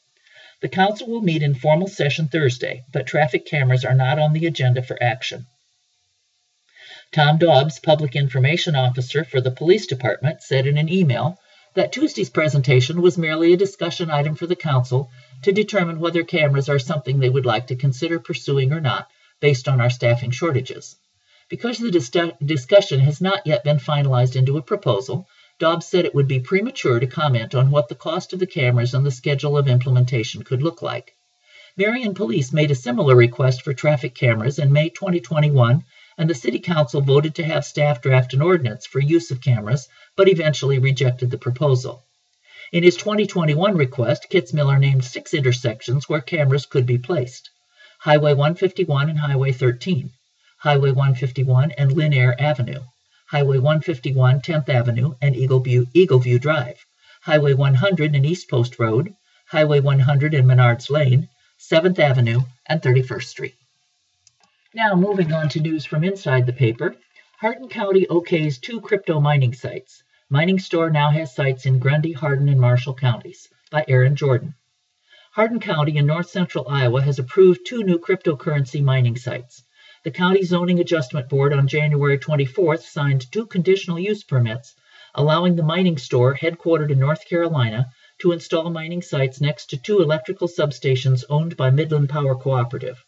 The 0.63 0.69
council 0.69 1.09
will 1.09 1.21
meet 1.21 1.43
in 1.43 1.55
formal 1.55 1.89
session 1.89 2.29
Thursday, 2.29 2.85
but 2.91 3.07
traffic 3.07 3.45
cameras 3.45 3.85
are 3.85 3.95
not 3.95 4.19
on 4.19 4.33
the 4.33 4.47
agenda 4.47 4.83
for 4.83 4.97
action. 5.03 5.45
Tom 7.13 7.37
Dobbs, 7.37 7.81
Public 7.81 8.17
Information 8.17 8.75
Officer 8.75 9.25
for 9.25 9.43
the 9.43 9.51
Police 9.51 9.87
Department, 9.87 10.43
said 10.43 10.67
in 10.67 10.79
an 10.79 10.89
email 10.89 11.39
that 11.75 11.93
Tuesday's 11.93 12.31
presentation 12.31 13.01
was 13.01 13.17
merely 13.17 13.53
a 13.53 13.57
discussion 13.57 14.11
item 14.11 14.35
for 14.35 14.47
the 14.47 14.57
council 14.57 15.11
to 15.43 15.53
determine 15.53 16.01
whether 16.01 16.23
cameras 16.23 16.69
are 16.69 16.79
something 16.79 17.19
they 17.19 17.31
would 17.31 17.47
like 17.47 17.67
to 17.69 17.77
consider 17.77 18.19
pursuing 18.19 18.73
or 18.73 18.81
not 18.81 19.09
based 19.41 19.69
on 19.69 19.81
our 19.81 19.91
staffing 19.91 20.31
shortages. 20.31 20.97
Because 21.49 21.79
the 21.79 21.91
dis 21.91 22.11
discussion 22.45 23.01
has 23.01 23.21
not 23.21 23.47
yet 23.47 23.65
been 23.65 23.79
finalized 23.79 24.37
into 24.37 24.57
a 24.57 24.63
proposal, 24.63 25.27
Dobbs 25.59 25.87
said 25.87 26.05
it 26.05 26.15
would 26.15 26.29
be 26.29 26.41
premature 26.41 26.99
to 26.99 27.07
comment 27.07 27.55
on 27.55 27.71
what 27.71 27.89
the 27.89 27.95
cost 27.95 28.33
of 28.33 28.39
the 28.39 28.47
cameras 28.47 28.95
and 28.95 29.05
the 29.05 29.11
schedule 29.11 29.59
of 29.59 29.69
implementation 29.69 30.43
could 30.45 30.63
look 30.63 30.83
like. 30.83 31.15
Marion 31.77 32.15
Police 32.15 32.53
made 32.53 32.71
a 32.71 32.75
similar 32.75 33.17
request 33.17 33.63
for 33.63 33.73
traffic 33.73 34.15
cameras 34.15 34.59
in 34.59 34.73
May 34.73 34.89
2021, 34.91 35.85
and 36.19 36.29
the 36.29 36.35
City 36.35 36.59
Council 36.59 37.01
voted 37.01 37.35
to 37.37 37.45
have 37.45 37.65
staff 37.65 38.03
draft 38.03 38.35
an 38.35 38.43
ordinance 38.43 38.87
for 38.87 39.01
use 39.01 39.31
of 39.31 39.41
cameras, 39.41 39.89
but 40.17 40.29
eventually 40.29 40.79
rejected 40.79 41.31
the 41.31 41.39
proposal. 41.39 42.03
In 42.73 42.83
his 42.83 42.97
2021 42.97 43.77
request, 43.77 44.29
Kitzmiller 44.31 44.79
named 44.79 45.05
six 45.05 45.35
intersections 45.35 46.09
where 46.09 46.21
cameras 46.21 46.67
could 46.67 46.87
be 46.87 46.99
placed 46.99 47.51
Highway 48.01 48.33
151 48.33 49.11
and 49.11 49.19
Highway 49.19 49.53
13, 49.53 50.11
Highway 50.59 50.91
151 50.91 51.71
and 51.73 51.93
Lynn 51.93 52.13
Air 52.13 52.35
Avenue, 52.41 52.81
Highway 53.29 53.59
151 53.59 54.41
10th 54.41 54.69
Avenue 54.69 55.15
and 55.23 55.37
Eagle 55.37 56.19
View 56.19 56.39
Drive, 56.39 56.85
Highway 57.23 57.55
100 57.55 58.15
and 58.15 58.27
East 58.27 58.51
Post 58.51 58.79
Road, 58.79 59.15
Highway 59.47 59.81
100 59.81 60.35
and 60.35 60.47
Menards 60.47 60.91
Lane, 60.91 61.29
7th 61.61 61.99
Avenue, 61.99 62.41
and 62.67 62.83
31st 62.83 63.25
Street. 63.25 63.55
Now, 64.75 64.95
moving 64.95 65.33
on 65.33 65.49
to 65.51 65.61
news 65.61 65.85
from 65.85 66.03
inside 66.03 66.47
the 66.47 66.53
paper, 66.53 66.97
Hardin 67.43 67.69
County 67.69 68.07
okays 68.09 68.61
two 68.61 68.81
crypto 68.81 69.19
mining 69.19 69.53
sites. 69.53 70.05
Mining 70.31 70.61
Store 70.61 70.91
now 70.91 71.11
has 71.11 71.35
sites 71.35 71.67
in 71.67 71.81
Grundy, 71.81 72.13
Hardin, 72.13 72.49
and 72.49 72.61
Marshall 72.61 72.95
counties 72.95 73.49
by 73.69 73.85
Erin 73.89 74.15
Jordan. 74.15 74.55
Hardin 75.33 75.59
County 75.59 75.97
in 75.97 76.07
north 76.07 76.31
central 76.31 76.69
Iowa 76.69 77.03
has 77.03 77.19
approved 77.19 77.67
two 77.67 77.83
new 77.83 77.99
cryptocurrency 77.99 78.81
mining 78.81 79.17
sites. 79.17 79.65
The 80.05 80.13
County 80.13 80.45
Zoning 80.45 80.79
Adjustment 80.79 81.29
Board 81.29 81.53
on 81.53 81.67
January 81.67 82.17
24th 82.17 82.83
signed 82.83 83.27
two 83.33 83.47
conditional 83.47 83.99
use 83.99 84.23
permits 84.23 84.77
allowing 85.13 85.57
the 85.57 85.65
mining 85.65 85.99
store, 85.99 86.37
headquartered 86.37 86.93
in 86.93 87.01
North 87.01 87.29
Carolina, 87.29 87.91
to 88.21 88.31
install 88.31 88.71
mining 88.71 89.03
sites 89.03 89.41
next 89.41 89.67
to 89.71 89.77
two 89.77 90.01
electrical 90.01 90.47
substations 90.47 91.25
owned 91.29 91.57
by 91.57 91.71
Midland 91.71 92.09
Power 92.09 92.37
Cooperative. 92.37 93.05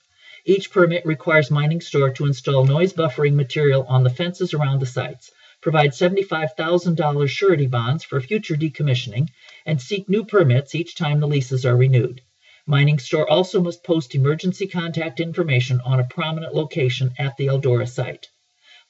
Each 0.46 0.70
permit 0.70 1.06
requires 1.06 1.50
mining 1.50 1.80
store 1.80 2.10
to 2.10 2.26
install 2.26 2.66
noise 2.66 2.92
buffering 2.92 3.32
material 3.32 3.84
on 3.88 4.04
the 4.04 4.10
fences 4.10 4.52
around 4.52 4.80
the 4.80 4.86
sites 4.86 5.30
provide 5.62 5.92
$75,000 5.92 7.28
surety 7.28 7.66
bonds 7.66 8.04
for 8.04 8.20
future 8.20 8.54
decommissioning, 8.54 9.28
and 9.64 9.80
seek 9.80 10.06
new 10.06 10.26
permits 10.26 10.74
each 10.74 10.96
time 10.96 11.20
the 11.20 11.26
leases 11.26 11.64
are 11.64 11.74
renewed. 11.74 12.20
Mining 12.66 12.98
Store 12.98 13.26
also 13.26 13.62
must 13.62 13.82
post 13.84 14.14
emergency 14.14 14.66
contact 14.66 15.18
information 15.18 15.80
on 15.80 15.98
a 15.98 16.04
prominent 16.04 16.54
location 16.54 17.14
at 17.18 17.38
the 17.38 17.46
Eldora 17.46 17.88
site. 17.88 18.28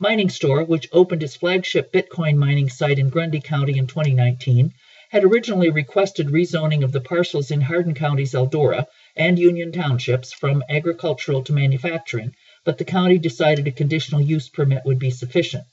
Mining 0.01 0.31
Store, 0.31 0.65
which 0.65 0.89
opened 0.91 1.23
its 1.23 1.37
flagship 1.37 1.93
Bitcoin 1.93 2.35
mining 2.37 2.69
site 2.69 2.99
in 2.99 3.11
Grundy 3.11 3.41
County 3.41 3.79
in 3.79 3.87
2019, 3.87 4.75
had 5.11 5.23
originally 5.23 5.71
requested 5.71 6.27
rezoning 6.27 6.83
of 6.83 6.91
the 6.91 7.01
parcels 7.01 7.53
in 7.53 7.61
Hardin 7.61 7.95
County's 7.95 8.35
Eldora 8.35 8.87
and 9.17 9.39
Union 9.39 9.71
Townships 9.71 10.33
from 10.33 10.65
agricultural 10.69 11.43
to 11.45 11.53
manufacturing, 11.53 12.35
but 12.65 12.79
the 12.79 12.85
county 12.85 13.19
decided 13.19 13.69
a 13.69 13.73
conditional 13.73 14.21
use 14.21 14.49
permit 14.49 14.85
would 14.85 14.99
be 14.99 15.11
sufficient. 15.11 15.65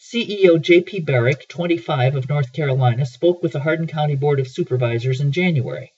CEO 0.00 0.60
J.P. 0.60 1.00
Barrick, 1.00 1.46
25, 1.48 2.16
of 2.16 2.28
North 2.28 2.52
Carolina, 2.52 3.06
spoke 3.06 3.40
with 3.40 3.52
the 3.52 3.60
Hardin 3.60 3.86
County 3.86 4.16
Board 4.16 4.40
of 4.40 4.48
Supervisors 4.48 5.20
in 5.20 5.30
January. 5.30 5.92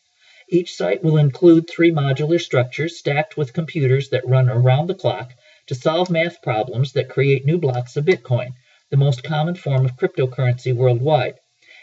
Each 0.51 0.75
site 0.75 1.03
will 1.03 1.17
include 1.17 1.71
three 1.71 1.91
modular 1.91 2.39
structures 2.39 2.99
stacked 2.99 3.39
with 3.39 3.55
computers 3.55 4.11
that 4.11 4.29
run 4.29 4.51
around 4.51 4.89
the 4.89 4.95
clock 4.95 5.33
to 5.69 5.75
solve 5.75 6.11
math 6.11 6.43
problems 6.43 6.93
that 6.93 7.09
create 7.09 7.47
new 7.47 7.57
blocks 7.57 7.97
of 7.97 8.05
Bitcoin, 8.05 8.53
the 8.91 8.99
most 8.99 9.25
common 9.25 9.55
form 9.55 9.87
of 9.87 9.97
cryptocurrency 9.97 10.77
worldwide. 10.77 11.37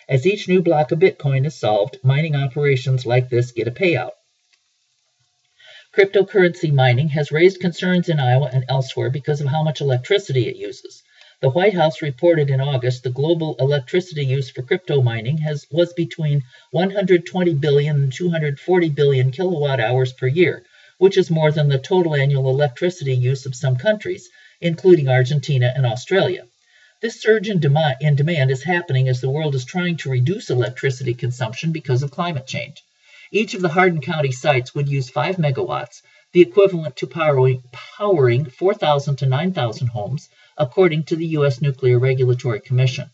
As 0.07 0.27
each 0.27 0.47
new 0.47 0.61
block 0.61 0.91
of 0.91 0.99
Bitcoin 0.99 1.47
is 1.47 1.55
solved, 1.55 1.97
mining 2.03 2.35
operations 2.35 3.03
like 3.03 3.29
this 3.29 3.51
get 3.51 3.67
a 3.67 3.71
payout. 3.71 4.11
Cryptocurrency 5.93 6.71
mining 6.71 7.09
has 7.09 7.33
raised 7.33 7.59
concerns 7.59 8.07
in 8.07 8.17
Iowa 8.17 8.49
and 8.53 8.63
elsewhere 8.69 9.09
because 9.09 9.41
of 9.41 9.47
how 9.47 9.61
much 9.61 9.81
electricity 9.81 10.47
it 10.47 10.55
uses. 10.55 11.03
The 11.41 11.49
White 11.49 11.73
House 11.73 12.01
reported 12.01 12.49
in 12.49 12.61
August 12.61 13.03
the 13.03 13.09
global 13.09 13.57
electricity 13.59 14.25
use 14.25 14.49
for 14.49 14.61
crypto 14.61 15.01
mining 15.01 15.39
has, 15.39 15.67
was 15.69 15.91
between 15.91 16.43
120 16.71 17.55
billion 17.55 18.03
and 18.03 18.13
240 18.13 18.89
billion 18.91 19.31
kilowatt 19.31 19.81
hours 19.81 20.13
per 20.13 20.27
year, 20.27 20.63
which 20.97 21.17
is 21.17 21.29
more 21.29 21.51
than 21.51 21.67
the 21.67 21.77
total 21.77 22.15
annual 22.15 22.49
electricity 22.49 23.13
use 23.13 23.45
of 23.45 23.53
some 23.53 23.75
countries, 23.75 24.29
including 24.61 25.09
Argentina 25.09 25.73
and 25.75 25.85
Australia. 25.85 26.47
This 27.01 27.19
surge 27.19 27.49
in, 27.49 27.59
dem- 27.59 27.75
in 27.99 28.15
demand 28.15 28.49
is 28.49 28.63
happening 28.63 29.09
as 29.09 29.19
the 29.19 29.29
world 29.29 29.55
is 29.55 29.65
trying 29.65 29.97
to 29.97 30.09
reduce 30.09 30.49
electricity 30.49 31.15
consumption 31.15 31.73
because 31.73 32.01
of 32.01 32.11
climate 32.11 32.47
change. 32.47 32.81
Each 33.33 33.53
of 33.53 33.61
the 33.61 33.69
Hardin 33.69 34.01
County 34.01 34.33
sites 34.33 34.75
would 34.75 34.89
use 34.89 35.09
5 35.09 35.37
megawatts, 35.37 36.01
the 36.33 36.41
equivalent 36.41 36.97
to 36.97 37.07
powering, 37.07 37.63
powering 37.71 38.43
4,000 38.43 39.15
to 39.15 39.25
9,000 39.25 39.87
homes, 39.87 40.27
according 40.57 41.03
to 41.05 41.15
the 41.15 41.27
U.S. 41.27 41.61
Nuclear 41.61 41.97
Regulatory 41.97 42.59
Commission. 42.59 43.09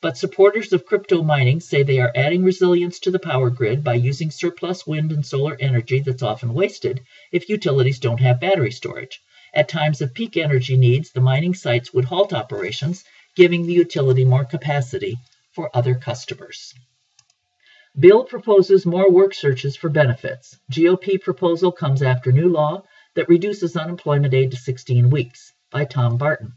But 0.00 0.16
supporters 0.16 0.72
of 0.72 0.86
crypto 0.86 1.22
mining 1.22 1.60
say 1.60 1.82
they 1.82 2.00
are 2.00 2.12
adding 2.14 2.44
resilience 2.44 2.98
to 3.00 3.10
the 3.10 3.18
power 3.18 3.50
grid 3.50 3.84
by 3.84 3.92
using 3.94 4.30
surplus 4.30 4.86
wind 4.86 5.12
and 5.12 5.26
solar 5.26 5.54
energy 5.60 6.00
that's 6.00 6.22
often 6.22 6.54
wasted 6.54 7.02
if 7.30 7.50
utilities 7.50 7.98
don't 7.98 8.20
have 8.20 8.40
battery 8.40 8.72
storage. 8.72 9.20
At 9.52 9.68
times 9.68 10.00
of 10.00 10.14
peak 10.14 10.38
energy 10.38 10.78
needs, 10.78 11.10
the 11.10 11.20
mining 11.20 11.52
sites 11.52 11.92
would 11.92 12.06
halt 12.06 12.32
operations, 12.32 13.04
giving 13.36 13.66
the 13.66 13.74
utility 13.74 14.24
more 14.24 14.46
capacity 14.46 15.18
for 15.52 15.68
other 15.76 15.94
customers. 15.94 16.72
Bill 18.00 18.22
proposes 18.22 18.86
more 18.86 19.10
work 19.10 19.34
searches 19.34 19.74
for 19.74 19.88
benefits. 19.88 20.56
GOP 20.70 21.20
proposal 21.20 21.72
comes 21.72 22.00
after 22.00 22.30
new 22.30 22.48
law 22.48 22.84
that 23.14 23.28
reduces 23.28 23.76
unemployment 23.76 24.32
aid 24.34 24.52
to 24.52 24.56
16 24.56 25.10
weeks. 25.10 25.52
by 25.72 25.84
Tom 25.84 26.16
Barton. 26.16 26.52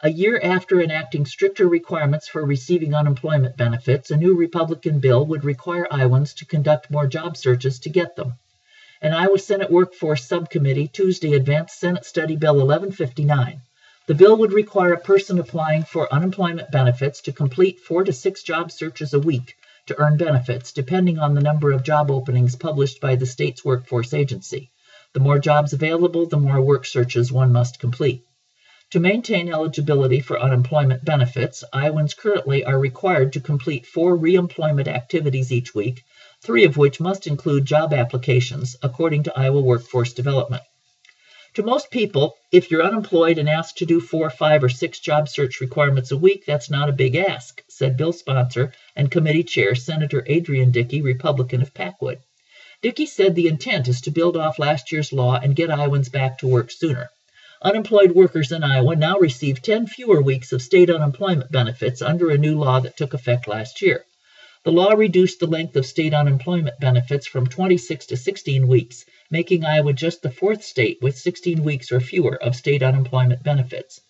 A 0.00 0.08
year 0.08 0.40
after 0.42 0.80
enacting 0.80 1.26
stricter 1.26 1.68
requirements 1.68 2.26
for 2.26 2.42
receiving 2.42 2.94
unemployment 2.94 3.58
benefits, 3.58 4.10
a 4.10 4.16
new 4.16 4.34
Republican 4.34 4.98
bill 4.98 5.26
would 5.26 5.44
require 5.44 5.86
Iowans 5.90 6.32
to 6.36 6.46
conduct 6.46 6.90
more 6.90 7.06
job 7.06 7.36
searches 7.36 7.78
to 7.80 7.90
get 7.90 8.16
them. 8.16 8.38
An 9.02 9.12
Iowa 9.12 9.38
Senate 9.38 9.70
Workforce 9.70 10.24
Subcommittee 10.24 10.88
Tuesday 10.88 11.34
advanced 11.34 11.78
Senate 11.78 12.06
Study 12.06 12.36
Bill 12.36 12.54
1159. 12.54 13.60
The 14.06 14.14
bill 14.14 14.38
would 14.38 14.54
require 14.54 14.94
a 14.94 15.00
person 15.00 15.38
applying 15.38 15.82
for 15.82 16.10
unemployment 16.10 16.70
benefits 16.70 17.20
to 17.22 17.32
complete 17.32 17.80
four 17.80 18.04
to 18.04 18.12
six 18.14 18.42
job 18.42 18.72
searches 18.72 19.12
a 19.12 19.20
week 19.20 19.54
to 19.86 19.98
earn 19.98 20.16
benefits, 20.16 20.72
depending 20.72 21.18
on 21.18 21.34
the 21.34 21.40
number 21.40 21.72
of 21.72 21.82
job 21.82 22.10
openings 22.10 22.56
published 22.56 23.00
by 23.00 23.16
the 23.16 23.26
state's 23.26 23.64
workforce 23.64 24.12
agency. 24.12 24.70
The 25.12 25.20
more 25.20 25.38
jobs 25.38 25.72
available, 25.72 26.26
the 26.26 26.36
more 26.36 26.60
work 26.60 26.84
searches 26.84 27.32
one 27.32 27.52
must 27.52 27.78
complete. 27.78 28.22
To 28.90 29.00
maintain 29.00 29.52
eligibility 29.52 30.20
for 30.20 30.38
unemployment 30.38 31.04
benefits, 31.04 31.64
Iowans 31.72 32.14
currently 32.14 32.64
are 32.64 32.78
required 32.78 33.32
to 33.32 33.40
complete 33.40 33.86
four 33.86 34.16
reemployment 34.16 34.86
activities 34.86 35.50
each 35.50 35.74
week, 35.74 36.04
three 36.40 36.64
of 36.64 36.76
which 36.76 37.00
must 37.00 37.26
include 37.26 37.64
job 37.64 37.92
applications, 37.92 38.76
according 38.82 39.24
to 39.24 39.36
Iowa 39.36 39.60
Workforce 39.60 40.12
Development. 40.12 40.62
To 41.56 41.62
most 41.62 41.90
people, 41.90 42.36
if 42.52 42.70
you're 42.70 42.84
unemployed 42.84 43.38
and 43.38 43.48
asked 43.48 43.78
to 43.78 43.86
do 43.86 43.98
four, 43.98 44.28
five, 44.28 44.62
or 44.62 44.68
six 44.68 45.00
job 45.00 45.26
search 45.26 45.62
requirements 45.62 46.12
a 46.12 46.16
week, 46.18 46.44
that's 46.44 46.68
not 46.68 46.90
a 46.90 46.92
big 46.92 47.16
ask, 47.16 47.62
said 47.66 47.96
bill 47.96 48.12
sponsor 48.12 48.74
and 48.94 49.10
committee 49.10 49.42
chair 49.42 49.74
Senator 49.74 50.22
Adrian 50.26 50.70
Dickey, 50.70 51.00
Republican 51.00 51.62
of 51.62 51.72
Packwood. 51.72 52.18
Dickey 52.82 53.06
said 53.06 53.34
the 53.34 53.48
intent 53.48 53.88
is 53.88 54.02
to 54.02 54.10
build 54.10 54.36
off 54.36 54.58
last 54.58 54.92
year's 54.92 55.14
law 55.14 55.40
and 55.42 55.56
get 55.56 55.70
Iowans 55.70 56.10
back 56.10 56.36
to 56.40 56.46
work 56.46 56.70
sooner. 56.70 57.08
Unemployed 57.62 58.12
workers 58.12 58.52
in 58.52 58.62
Iowa 58.62 58.94
now 58.94 59.16
receive 59.18 59.62
10 59.62 59.86
fewer 59.86 60.20
weeks 60.20 60.52
of 60.52 60.60
state 60.60 60.90
unemployment 60.90 61.50
benefits 61.50 62.02
under 62.02 62.28
a 62.28 62.36
new 62.36 62.58
law 62.58 62.80
that 62.80 62.98
took 62.98 63.14
effect 63.14 63.48
last 63.48 63.80
year. 63.80 64.04
The 64.66 64.72
law 64.72 64.94
reduced 64.94 65.38
the 65.38 65.46
length 65.46 65.76
of 65.76 65.86
state 65.86 66.12
unemployment 66.12 66.80
benefits 66.80 67.24
from 67.24 67.46
26 67.46 68.06
to 68.06 68.16
16 68.16 68.66
weeks 68.66 69.04
making 69.30 69.64
Iowa 69.64 69.92
just 69.92 70.22
the 70.22 70.30
fourth 70.32 70.64
state 70.64 70.98
with 71.00 71.16
16 71.16 71.62
weeks 71.62 71.92
or 71.92 72.00
fewer 72.00 72.34
of 72.42 72.56
state 72.56 72.82
unemployment 72.82 73.44
benefits. 73.44 74.00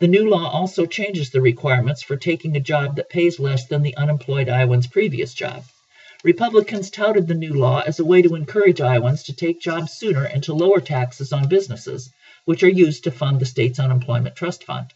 The 0.00 0.08
new 0.08 0.28
law 0.28 0.50
also 0.50 0.84
changes 0.84 1.30
the 1.30 1.40
requirements 1.40 2.02
for 2.02 2.18
taking 2.18 2.54
a 2.54 2.60
job 2.60 2.96
that 2.96 3.08
pays 3.08 3.40
less 3.40 3.66
than 3.68 3.80
the 3.80 3.96
unemployed 3.96 4.50
Iowan's 4.50 4.86
previous 4.86 5.32
job. 5.32 5.64
Republicans 6.22 6.90
touted 6.90 7.26
the 7.26 7.32
new 7.32 7.54
law 7.54 7.80
as 7.80 7.98
a 7.98 8.04
way 8.04 8.20
to 8.20 8.34
encourage 8.34 8.82
Iowans 8.82 9.22
to 9.22 9.32
take 9.32 9.62
jobs 9.62 9.92
sooner 9.92 10.24
and 10.24 10.42
to 10.42 10.52
lower 10.52 10.82
taxes 10.82 11.32
on 11.32 11.48
businesses, 11.48 12.10
which 12.44 12.62
are 12.62 12.68
used 12.68 13.04
to 13.04 13.10
fund 13.10 13.40
the 13.40 13.46
state's 13.46 13.80
unemployment 13.80 14.36
trust 14.36 14.64
fund. 14.64 14.92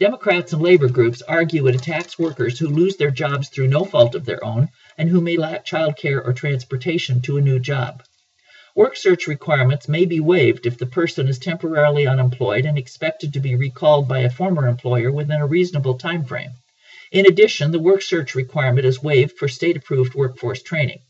Democrats 0.00 0.52
and 0.52 0.62
labor 0.62 0.88
groups 0.88 1.22
argue 1.22 1.66
it 1.66 1.74
attacks 1.74 2.20
workers 2.20 2.56
who 2.56 2.68
lose 2.68 2.96
their 2.96 3.10
jobs 3.10 3.48
through 3.48 3.66
no 3.66 3.84
fault 3.84 4.14
of 4.14 4.24
their 4.24 4.44
own 4.44 4.68
and 4.96 5.08
who 5.08 5.20
may 5.20 5.36
lack 5.36 5.64
child 5.64 5.96
care 5.96 6.22
or 6.22 6.32
transportation 6.32 7.20
to 7.20 7.36
a 7.36 7.40
new 7.40 7.58
job. 7.58 8.04
Work 8.76 8.96
search 8.96 9.26
requirements 9.26 9.88
may 9.88 10.04
be 10.04 10.20
waived 10.20 10.66
if 10.66 10.78
the 10.78 10.86
person 10.86 11.26
is 11.26 11.40
temporarily 11.40 12.06
unemployed 12.06 12.64
and 12.64 12.78
expected 12.78 13.32
to 13.32 13.40
be 13.40 13.56
recalled 13.56 14.06
by 14.06 14.20
a 14.20 14.30
former 14.30 14.68
employer 14.68 15.10
within 15.10 15.40
a 15.40 15.46
reasonable 15.48 15.98
time 15.98 16.24
frame. 16.24 16.52
In 17.10 17.26
addition, 17.26 17.72
the 17.72 17.80
work 17.80 18.02
search 18.02 18.36
requirement 18.36 18.86
is 18.86 19.02
waived 19.02 19.36
for 19.36 19.48
state-approved 19.48 20.14
workforce 20.14 20.62
training. 20.62 21.00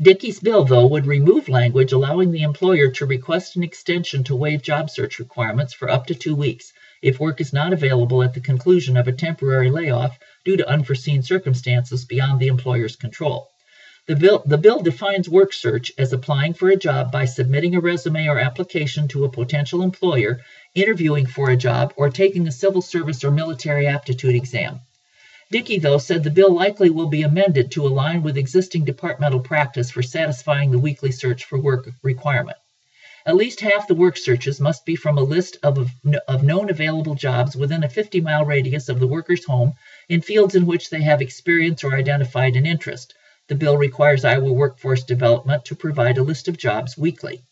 Dickey's 0.00 0.40
bill, 0.40 0.64
though, 0.64 0.86
would 0.86 1.06
remove 1.06 1.50
language 1.50 1.92
allowing 1.92 2.32
the 2.32 2.44
employer 2.44 2.90
to 2.92 3.04
request 3.04 3.56
an 3.56 3.62
extension 3.62 4.24
to 4.24 4.36
waive 4.36 4.62
job 4.62 4.88
search 4.88 5.18
requirements 5.18 5.74
for 5.74 5.90
up 5.90 6.06
to 6.06 6.14
two 6.14 6.34
weeks 6.34 6.72
if 7.02 7.20
work 7.20 7.40
is 7.40 7.52
not 7.52 7.72
available 7.72 8.22
at 8.22 8.34
the 8.34 8.40
conclusion 8.40 8.96
of 8.96 9.08
a 9.08 9.12
temporary 9.12 9.70
layoff 9.70 10.18
due 10.44 10.56
to 10.56 10.68
unforeseen 10.68 11.22
circumstances 11.22 12.04
beyond 12.04 12.40
the 12.40 12.48
employer's 12.48 12.96
control. 12.96 13.48
The 14.06 14.14
bill, 14.14 14.42
the 14.46 14.58
bill 14.58 14.80
defines 14.82 15.28
work 15.28 15.52
search 15.52 15.90
as 15.98 16.12
applying 16.12 16.54
for 16.54 16.68
a 16.68 16.76
job 16.76 17.10
by 17.10 17.24
submitting 17.24 17.74
a 17.74 17.80
resume 17.80 18.28
or 18.28 18.38
application 18.38 19.08
to 19.08 19.24
a 19.24 19.30
potential 19.30 19.82
employer, 19.82 20.40
interviewing 20.76 21.26
for 21.26 21.50
a 21.50 21.56
job, 21.56 21.92
or 21.96 22.08
taking 22.08 22.46
a 22.46 22.52
civil 22.52 22.82
service 22.82 23.24
or 23.24 23.32
military 23.32 23.88
aptitude 23.88 24.36
exam. 24.36 24.80
Dickey, 25.50 25.78
though, 25.78 25.98
said 25.98 26.22
the 26.22 26.30
bill 26.30 26.54
likely 26.54 26.90
will 26.90 27.08
be 27.08 27.22
amended 27.22 27.72
to 27.72 27.86
align 27.86 28.22
with 28.22 28.36
existing 28.36 28.84
departmental 28.84 29.40
practice 29.40 29.90
for 29.90 30.02
satisfying 30.02 30.70
the 30.70 30.78
weekly 30.78 31.10
search 31.10 31.44
for 31.44 31.58
work 31.58 31.88
requirement. 32.02 32.58
At 33.28 33.34
least 33.34 33.60
half 33.60 33.88
the 33.88 33.94
work 33.96 34.16
searches 34.16 34.60
must 34.60 34.86
be 34.86 34.94
from 34.94 35.18
a 35.18 35.22
list 35.22 35.56
of, 35.64 35.90
of 36.28 36.44
known 36.44 36.70
available 36.70 37.16
jobs 37.16 37.56
within 37.56 37.82
a 37.82 37.88
50 37.88 38.20
mile 38.20 38.44
radius 38.44 38.88
of 38.88 39.00
the 39.00 39.08
worker's 39.08 39.44
home 39.44 39.74
in 40.08 40.20
fields 40.20 40.54
in 40.54 40.64
which 40.64 40.90
they 40.90 41.02
have 41.02 41.20
experience 41.20 41.82
or 41.82 41.96
identified 41.96 42.54
an 42.54 42.66
interest, 42.66 43.14
the 43.48 43.56
bill 43.56 43.76
requires 43.76 44.24
Iowa 44.24 44.52
Workforce 44.52 45.02
Development 45.02 45.64
to 45.64 45.74
provide 45.74 46.18
a 46.18 46.22
list 46.22 46.46
of 46.46 46.56
jobs 46.56 46.96
weekly. 46.96 47.42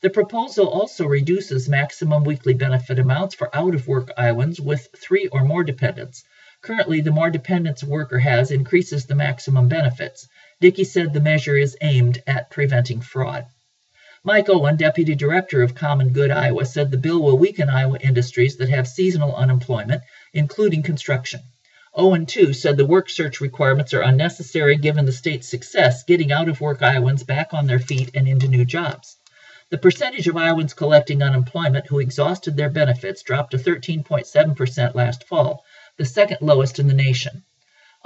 The 0.00 0.10
proposal 0.10 0.68
also 0.68 1.06
reduces 1.06 1.68
maximum 1.68 2.22
weekly 2.22 2.54
benefit 2.54 3.00
amounts 3.00 3.34
for 3.34 3.50
out 3.52 3.74
of 3.74 3.88
work 3.88 4.12
Iowans 4.16 4.60
with 4.60 4.86
three 4.96 5.26
or 5.26 5.42
more 5.42 5.64
dependents. 5.64 6.22
Currently, 6.62 7.00
the 7.00 7.10
more 7.10 7.30
dependents 7.30 7.82
a 7.82 7.86
worker 7.86 8.20
has 8.20 8.52
increases 8.52 9.06
the 9.06 9.16
maximum 9.16 9.66
benefits. 9.66 10.28
Dickey 10.60 10.84
said 10.84 11.12
the 11.12 11.20
measure 11.20 11.56
is 11.56 11.76
aimed 11.80 12.22
at 12.28 12.50
preventing 12.50 13.00
fraud. 13.00 13.46
Mike 14.26 14.48
Owen, 14.48 14.74
Deputy 14.74 15.14
Director 15.14 15.62
of 15.62 15.76
Common 15.76 16.08
Good 16.08 16.32
Iowa, 16.32 16.64
said 16.64 16.90
the 16.90 16.98
bill 16.98 17.22
will 17.22 17.38
weaken 17.38 17.70
Iowa 17.70 17.96
industries 18.00 18.56
that 18.56 18.68
have 18.70 18.88
seasonal 18.88 19.32
unemployment, 19.36 20.02
including 20.34 20.82
construction. 20.82 21.42
Owen, 21.94 22.26
too, 22.26 22.52
said 22.52 22.76
the 22.76 22.84
work 22.84 23.08
search 23.08 23.40
requirements 23.40 23.94
are 23.94 24.02
unnecessary 24.02 24.78
given 24.78 25.06
the 25.06 25.12
state's 25.12 25.48
success 25.48 26.02
getting 26.02 26.32
out 26.32 26.48
of 26.48 26.60
work 26.60 26.82
Iowans 26.82 27.22
back 27.22 27.54
on 27.54 27.68
their 27.68 27.78
feet 27.78 28.10
and 28.14 28.26
into 28.26 28.48
new 28.48 28.64
jobs. 28.64 29.16
The 29.70 29.78
percentage 29.78 30.26
of 30.26 30.36
Iowans 30.36 30.74
collecting 30.74 31.22
unemployment 31.22 31.86
who 31.86 32.00
exhausted 32.00 32.56
their 32.56 32.68
benefits 32.68 33.22
dropped 33.22 33.52
to 33.52 33.58
13.7% 33.58 34.96
last 34.96 35.22
fall, 35.22 35.64
the 35.98 36.04
second 36.04 36.38
lowest 36.40 36.80
in 36.80 36.88
the 36.88 36.94
nation. 36.94 37.44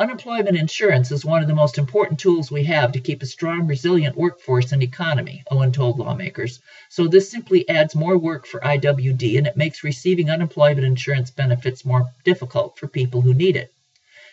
Unemployment 0.00 0.56
insurance 0.56 1.12
is 1.12 1.26
one 1.26 1.42
of 1.42 1.46
the 1.46 1.54
most 1.54 1.76
important 1.76 2.18
tools 2.18 2.50
we 2.50 2.64
have 2.64 2.92
to 2.92 3.00
keep 3.00 3.22
a 3.22 3.26
strong, 3.26 3.66
resilient 3.66 4.16
workforce 4.16 4.72
and 4.72 4.82
economy, 4.82 5.44
Owen 5.50 5.72
told 5.72 5.98
lawmakers. 5.98 6.58
So 6.88 7.06
this 7.06 7.30
simply 7.30 7.68
adds 7.68 7.94
more 7.94 8.16
work 8.16 8.46
for 8.46 8.60
IWD 8.60 9.36
and 9.36 9.46
it 9.46 9.58
makes 9.58 9.84
receiving 9.84 10.30
unemployment 10.30 10.86
insurance 10.86 11.30
benefits 11.30 11.84
more 11.84 12.14
difficult 12.24 12.78
for 12.78 12.88
people 12.88 13.20
who 13.20 13.34
need 13.34 13.56
it. 13.56 13.74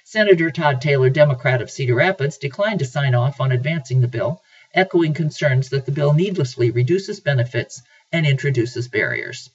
Senator 0.06 0.52
Todd 0.52 0.80
Taylor, 0.80 1.10
Democrat 1.10 1.62
of 1.62 1.70
Cedar 1.70 1.96
Rapids, 1.96 2.38
declined 2.38 2.80
to 2.80 2.86
sign 2.86 3.14
off 3.14 3.42
on 3.42 3.52
advancing 3.52 4.00
the 4.00 4.08
bill, 4.08 4.42
echoing 4.74 5.14
concerns 5.14 5.68
that 5.72 5.86
the 5.86 5.92
bill 5.92 6.14
needlessly 6.14 6.72
reduces 6.72 7.20
benefits 7.20 7.82
and 8.14 8.26
introduces 8.26 8.88
barriers. 8.88 9.50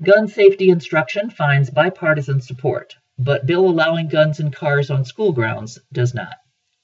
Gun 0.00 0.28
safety 0.28 0.68
instruction 0.68 1.28
finds 1.28 1.70
bipartisan 1.70 2.40
support, 2.40 2.94
but 3.18 3.46
bill 3.46 3.68
allowing 3.68 4.06
guns 4.06 4.38
in 4.38 4.50
cars 4.50 4.90
on 4.90 5.04
school 5.04 5.32
grounds 5.32 5.78
does 5.92 6.14
not. 6.14 6.36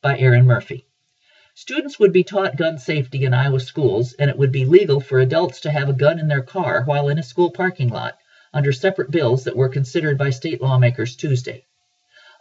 By 0.03 0.19
Erin 0.19 0.47
Murphy. 0.47 0.85
Students 1.55 2.01
would 2.01 2.13
be 2.13 2.25
taught 2.25 2.57
gun 2.57 2.79
safety 2.79 3.25
in 3.25 3.33
Iowa 3.33 3.61
schools, 3.61 4.15
and 4.15 4.29
it 4.29 4.37
would 4.37 4.51
be 4.51 4.65
legal 4.65 4.99
for 4.99 5.21
adults 5.21 5.61
to 5.61 5.71
have 5.71 5.89
a 5.89 5.93
gun 5.93 6.19
in 6.19 6.27
their 6.27 6.43
car 6.43 6.83
while 6.85 7.09
in 7.09 7.21
a 7.21 7.23
school 7.23 7.53
parking 7.53 7.89
lot 7.89 8.19
under 8.53 8.73
separate 8.73 9.13
bills 9.13 9.45
that 9.45 9.57
were 9.57 9.69
considered 9.69 10.19
by 10.19 10.31
state 10.31 10.61
lawmakers 10.61 11.15
Tuesday. 11.15 11.65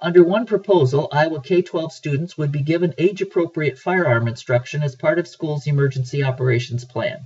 Under 0.01 0.23
one 0.23 0.47
proposal, 0.47 1.07
Iowa 1.11 1.41
K-12 1.41 1.91
students 1.91 2.37
would 2.37 2.51
be 2.51 2.63
given 2.63 2.95
age-appropriate 2.97 3.77
firearm 3.77 4.27
instruction 4.27 4.81
as 4.81 4.95
part 4.95 5.19
of 5.19 5.27
school's 5.27 5.67
emergency 5.67 6.23
operations 6.23 6.83
plan. 6.83 7.19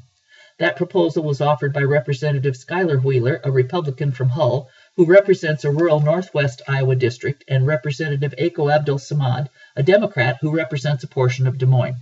That 0.60 0.76
proposal 0.76 1.24
was 1.24 1.40
offered 1.40 1.72
by 1.72 1.84
Representative 1.84 2.56
Skyler 2.56 3.02
Wheeler, 3.02 3.40
a 3.44 3.52
Republican 3.52 4.12
from 4.12 4.30
Hull, 4.30 4.70
who 4.98 5.06
represents 5.06 5.64
a 5.64 5.70
rural 5.70 6.00
northwest 6.00 6.64
Iowa 6.68 6.96
district, 6.96 7.44
and 7.48 7.68
Representative 7.68 8.34
Ako 8.40 8.72
Abdul 8.72 8.98
Samad, 8.98 9.48
a 9.76 9.84
Democrat 9.84 10.40
who 10.42 10.50
represents 10.50 11.04
a 11.04 11.08
portion 11.08 11.46
of 11.46 11.60
Des 11.60 11.68
Moines. 11.68 11.98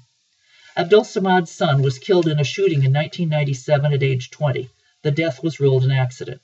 Abdul 0.77 1.01
Samad's 1.03 1.51
son 1.51 1.81
was 1.81 1.99
killed 1.99 2.25
in 2.25 2.39
a 2.39 2.45
shooting 2.45 2.83
in 2.85 2.93
1997 2.93 3.91
at 3.91 4.01
age 4.01 4.31
20. 4.31 4.69
The 5.03 5.11
death 5.11 5.43
was 5.43 5.59
ruled 5.59 5.83
an 5.83 5.91
accident. 5.91 6.39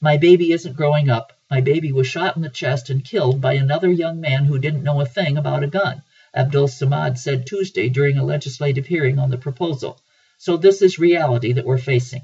My 0.00 0.16
baby 0.16 0.52
isn't 0.52 0.76
growing 0.76 1.10
up. 1.10 1.32
My 1.50 1.60
baby 1.60 1.90
was 1.90 2.06
shot 2.06 2.36
in 2.36 2.42
the 2.42 2.50
chest 2.50 2.88
and 2.88 3.04
killed 3.04 3.40
by 3.40 3.54
another 3.54 3.90
young 3.90 4.20
man 4.20 4.44
who 4.44 4.60
didn't 4.60 4.84
know 4.84 5.00
a 5.00 5.06
thing 5.06 5.36
about 5.36 5.64
a 5.64 5.66
gun, 5.66 6.04
Abdul 6.32 6.68
Samad 6.68 7.18
said 7.18 7.46
Tuesday 7.46 7.88
during 7.88 8.16
a 8.16 8.24
legislative 8.24 8.86
hearing 8.86 9.18
on 9.18 9.30
the 9.30 9.38
proposal. 9.38 10.00
So 10.38 10.56
this 10.56 10.82
is 10.82 11.00
reality 11.00 11.54
that 11.54 11.66
we're 11.66 11.78
facing. 11.78 12.22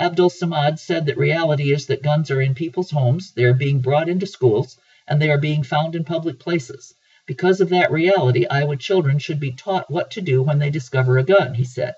Abdul 0.00 0.30
Samad 0.30 0.78
said 0.78 1.06
that 1.06 1.18
reality 1.18 1.72
is 1.72 1.86
that 1.86 2.02
guns 2.02 2.30
are 2.30 2.40
in 2.40 2.54
people's 2.54 2.92
homes, 2.92 3.32
they 3.32 3.42
are 3.42 3.52
being 3.52 3.80
brought 3.80 4.08
into 4.08 4.26
schools, 4.26 4.78
and 5.08 5.20
they 5.20 5.28
are 5.28 5.38
being 5.38 5.64
found 5.64 5.96
in 5.96 6.04
public 6.04 6.38
places. 6.38 6.94
Because 7.26 7.60
of 7.60 7.70
that 7.70 7.90
reality, 7.90 8.46
Iowa 8.46 8.76
children 8.76 9.18
should 9.18 9.40
be 9.40 9.50
taught 9.50 9.90
what 9.90 10.12
to 10.12 10.20
do 10.20 10.42
when 10.42 10.60
they 10.60 10.70
discover 10.70 11.18
a 11.18 11.24
gun, 11.24 11.54
he 11.54 11.64
said. 11.64 11.96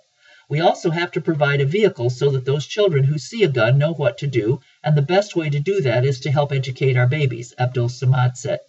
We 0.49 0.61
also 0.61 0.91
have 0.91 1.13
to 1.13 1.21
provide 1.21 1.61
a 1.61 1.67
vehicle 1.67 2.09
so 2.09 2.31
that 2.31 2.47
those 2.47 2.67
children 2.67 3.05
who 3.05 3.19
see 3.19 3.45
a 3.45 3.49
gun 3.49 3.77
know 3.77 3.93
what 3.93 4.17
to 4.19 4.27
do, 4.27 4.61
and 4.83 4.97
the 4.97 5.03
best 5.03 5.37
way 5.37 5.51
to 5.51 5.61
do 5.61 5.83
that 5.83 6.05
is 6.05 6.21
to 6.21 6.31
help 6.31 6.53
educate 6.53 6.97
our 6.97 7.07
babies, 7.07 7.55
Abdul 7.59 7.89
Samad 7.89 8.37
said. 8.37 8.61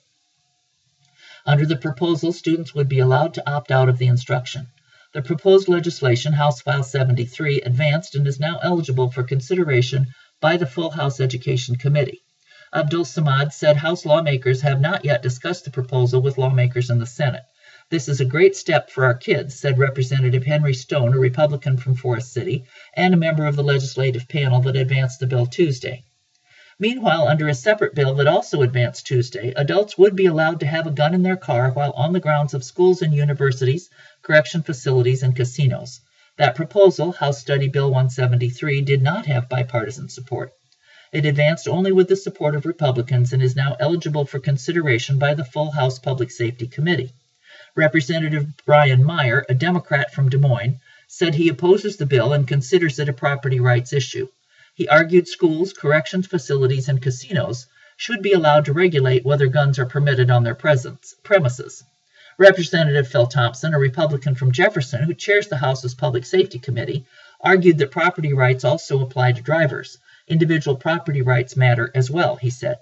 Under 1.46 1.66
the 1.66 1.78
proposal, 1.78 2.34
students 2.34 2.76
would 2.76 2.90
be 2.90 3.00
allowed 3.00 3.34
to 3.36 3.50
opt 3.50 3.72
out 3.72 3.90
of 3.90 3.98
the 3.98 4.08
instruction. 4.08 4.68
The 5.14 5.22
proposed 5.22 5.68
legislation, 5.68 6.32
House 6.32 6.62
File 6.62 6.84
73, 6.84 7.64
advanced 7.64 8.16
and 8.16 8.26
is 8.26 8.40
now 8.40 8.60
eligible 8.64 9.12
for 9.12 9.24
consideration 9.24 10.08
by 10.40 10.56
the 10.56 10.66
full 10.66 10.90
House 10.90 11.20
Education 11.20 11.76
Committee. 11.76 12.22
Abdul 12.74 13.04
Samad 13.04 13.52
said 13.52 13.76
House 13.76 14.06
lawmakers 14.06 14.62
have 14.62 14.80
not 14.80 15.04
yet 15.04 15.22
discussed 15.22 15.66
the 15.66 15.72
proposal 15.72 16.22
with 16.22 16.38
lawmakers 16.38 16.90
in 16.90 17.00
the 17.00 17.06
Senate. 17.06 17.44
This 17.90 18.08
is 18.08 18.22
a 18.22 18.26
great 18.26 18.56
step 18.56 18.90
for 18.90 19.04
our 19.04 19.14
kids, 19.14 19.60
said 19.60 19.78
Representative 19.78 20.46
Henry 20.46 20.74
Stone, 20.74 21.14
a 21.14 21.20
Republican 21.20 21.76
from 21.76 21.96
Forest 21.96 22.32
City, 22.32 22.64
and 22.94 23.14
a 23.14 23.18
member 23.18 23.46
of 23.46 23.58
the 23.58 23.66
legislative 23.66 24.30
panel 24.30 24.62
that 24.62 24.78
advanced 24.78 25.20
the 25.20 25.28
bill 25.28 25.46
Tuesday. 25.46 26.06
Meanwhile, 26.82 27.28
under 27.28 27.48
a 27.48 27.54
separate 27.54 27.94
bill 27.94 28.16
that 28.16 28.26
also 28.26 28.64
advanced 28.64 29.06
Tuesday, 29.06 29.54
adults 29.56 30.00
would 30.00 30.16
be 30.16 30.26
allowed 30.26 30.62
to 30.62 30.66
have 30.66 30.88
a 30.88 30.92
gun 30.92 31.14
in 31.14 31.22
their 31.22 31.38
car 31.38 31.70
while 31.70 31.92
on 31.92 32.12
the 32.12 32.20
grounds 32.20 32.56
of 32.56 32.64
schools 32.64 33.04
and 33.04 33.14
universities, 33.14 33.92
correction 34.24 34.64
facilities, 34.64 35.22
and 35.22 35.36
casinos. 35.36 36.02
That 36.38 36.56
proposal, 36.56 37.12
House 37.12 37.40
Study 37.40 37.68
Bill 37.68 37.92
173, 37.92 38.82
did 38.82 39.04
not 39.04 39.28
have 39.28 39.48
bipartisan 39.48 40.10
support. 40.10 40.54
It 41.14 41.24
advanced 41.24 41.68
only 41.68 41.92
with 41.92 42.08
the 42.08 42.16
support 42.16 42.56
of 42.56 42.66
Republicans 42.66 43.32
and 43.32 43.44
is 43.44 43.56
now 43.56 43.78
eligible 43.80 44.26
for 44.26 44.40
consideration 44.40 45.20
by 45.20 45.36
the 45.36 45.46
full 45.46 45.70
House 45.70 46.00
Public 46.00 46.32
Safety 46.32 46.66
Committee. 46.66 47.14
Representative 47.76 48.48
Brian 48.66 49.04
Meyer, 49.04 49.46
a 49.48 49.54
Democrat 49.54 50.12
from 50.12 50.30
Des 50.30 50.40
Moines, 50.40 50.80
said 51.08 51.36
he 51.36 51.50
opposes 51.50 51.98
the 51.98 52.08
bill 52.08 52.34
and 52.34 52.48
considers 52.48 52.98
it 52.98 53.08
a 53.08 53.14
property 53.14 53.60
rights 53.60 53.94
issue. 53.94 54.28
He 54.82 54.88
argued 54.88 55.28
schools, 55.28 55.74
corrections 55.74 56.26
facilities, 56.26 56.90
and 56.90 57.00
casinos 57.00 57.68
should 57.98 58.24
be 58.24 58.34
allowed 58.34 58.66
to 58.66 58.74
regulate 58.74 59.24
whether 59.24 59.46
guns 59.46 59.78
are 59.78 59.86
permitted 59.86 60.32
on 60.32 60.44
their 60.44 60.56
premises. 60.56 61.84
Representative 62.40 63.08
Phil 63.08 63.28
Thompson, 63.28 63.76
a 63.76 63.78
Republican 63.78 64.34
from 64.34 64.52
Jefferson 64.52 65.04
who 65.04 65.14
chairs 65.14 65.48
the 65.48 65.58
House's 65.58 65.94
Public 65.94 66.26
Safety 66.26 66.58
Committee, 66.58 67.06
argued 67.40 67.78
that 67.78 67.92
property 67.92 68.34
rights 68.34 68.64
also 68.64 69.02
apply 69.02 69.34
to 69.34 69.44
drivers. 69.44 70.00
Individual 70.28 70.76
property 70.76 71.22
rights 71.22 71.56
matter 71.56 71.92
as 71.94 72.10
well, 72.10 72.38
he 72.38 72.50
said. 72.50 72.80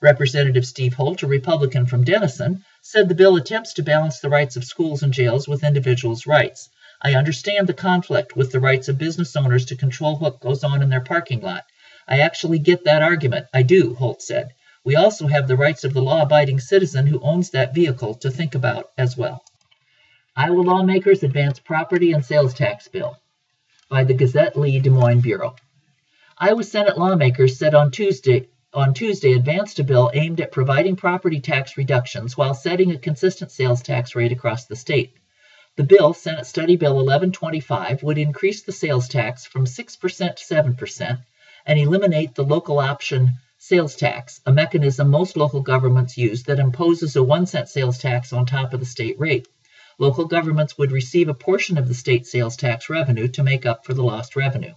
Representative 0.00 0.64
Steve 0.64 0.94
Holt, 0.94 1.22
a 1.22 1.26
Republican 1.26 1.84
from 1.84 2.04
Denison, 2.04 2.64
said 2.80 3.06
the 3.06 3.14
bill 3.14 3.36
attempts 3.36 3.74
to 3.74 3.82
balance 3.82 4.20
the 4.20 4.30
rights 4.30 4.56
of 4.56 4.64
schools 4.64 5.02
and 5.02 5.12
jails 5.12 5.46
with 5.46 5.62
individuals' 5.62 6.26
rights. 6.26 6.70
I 7.06 7.16
understand 7.16 7.66
the 7.66 7.74
conflict 7.74 8.34
with 8.34 8.50
the 8.50 8.60
rights 8.60 8.88
of 8.88 8.96
business 8.96 9.36
owners 9.36 9.66
to 9.66 9.76
control 9.76 10.16
what 10.16 10.40
goes 10.40 10.64
on 10.64 10.82
in 10.82 10.88
their 10.88 11.02
parking 11.02 11.42
lot. 11.42 11.66
I 12.08 12.20
actually 12.20 12.58
get 12.58 12.84
that 12.84 13.02
argument. 13.02 13.46
I 13.52 13.62
do, 13.62 13.94
Holt 13.94 14.22
said. 14.22 14.54
We 14.84 14.96
also 14.96 15.26
have 15.26 15.46
the 15.46 15.56
rights 15.58 15.84
of 15.84 15.92
the 15.92 16.00
law 16.00 16.22
abiding 16.22 16.60
citizen 16.60 17.06
who 17.06 17.20
owns 17.20 17.50
that 17.50 17.74
vehicle 17.74 18.14
to 18.14 18.30
think 18.30 18.54
about 18.54 18.90
as 18.96 19.18
well. 19.18 19.44
Iowa 20.34 20.62
lawmakers 20.62 21.22
advance 21.22 21.58
property 21.58 22.12
and 22.12 22.24
sales 22.24 22.54
tax 22.54 22.88
bill 22.88 23.18
by 23.90 24.04
the 24.04 24.14
Gazette 24.14 24.58
Lee 24.58 24.80
Des 24.80 24.88
Moines 24.88 25.20
Bureau. 25.20 25.56
Iowa 26.38 26.64
Senate 26.64 26.96
lawmakers 26.96 27.58
said 27.58 27.74
on 27.74 27.90
Tuesday 27.90 28.48
on 28.72 28.94
Tuesday 28.94 29.34
advanced 29.34 29.78
a 29.78 29.84
bill 29.84 30.10
aimed 30.14 30.40
at 30.40 30.52
providing 30.52 30.96
property 30.96 31.40
tax 31.40 31.76
reductions 31.76 32.34
while 32.36 32.54
setting 32.54 32.92
a 32.92 32.98
consistent 32.98 33.50
sales 33.50 33.82
tax 33.82 34.14
rate 34.14 34.32
across 34.32 34.64
the 34.64 34.74
state. 34.74 35.14
The 35.76 35.82
bill, 35.82 36.14
Senate 36.14 36.46
Study 36.46 36.76
Bill 36.76 36.94
1125, 36.94 38.04
would 38.04 38.16
increase 38.16 38.62
the 38.62 38.70
sales 38.70 39.08
tax 39.08 39.44
from 39.44 39.66
6% 39.66 40.36
to 40.36 40.54
7% 40.54 41.24
and 41.66 41.78
eliminate 41.80 42.36
the 42.36 42.44
local 42.44 42.78
option 42.78 43.32
sales 43.58 43.96
tax, 43.96 44.40
a 44.46 44.52
mechanism 44.52 45.10
most 45.10 45.36
local 45.36 45.62
governments 45.62 46.16
use 46.16 46.44
that 46.44 46.60
imposes 46.60 47.16
a 47.16 47.24
1 47.24 47.46
cent 47.46 47.68
sales 47.68 47.98
tax 47.98 48.32
on 48.32 48.46
top 48.46 48.72
of 48.72 48.78
the 48.78 48.86
state 48.86 49.18
rate. 49.18 49.48
Local 49.98 50.26
governments 50.26 50.78
would 50.78 50.92
receive 50.92 51.28
a 51.28 51.34
portion 51.34 51.76
of 51.76 51.88
the 51.88 51.94
state 51.94 52.24
sales 52.24 52.56
tax 52.56 52.88
revenue 52.88 53.26
to 53.26 53.42
make 53.42 53.66
up 53.66 53.84
for 53.84 53.94
the 53.94 54.04
lost 54.04 54.36
revenue. 54.36 54.74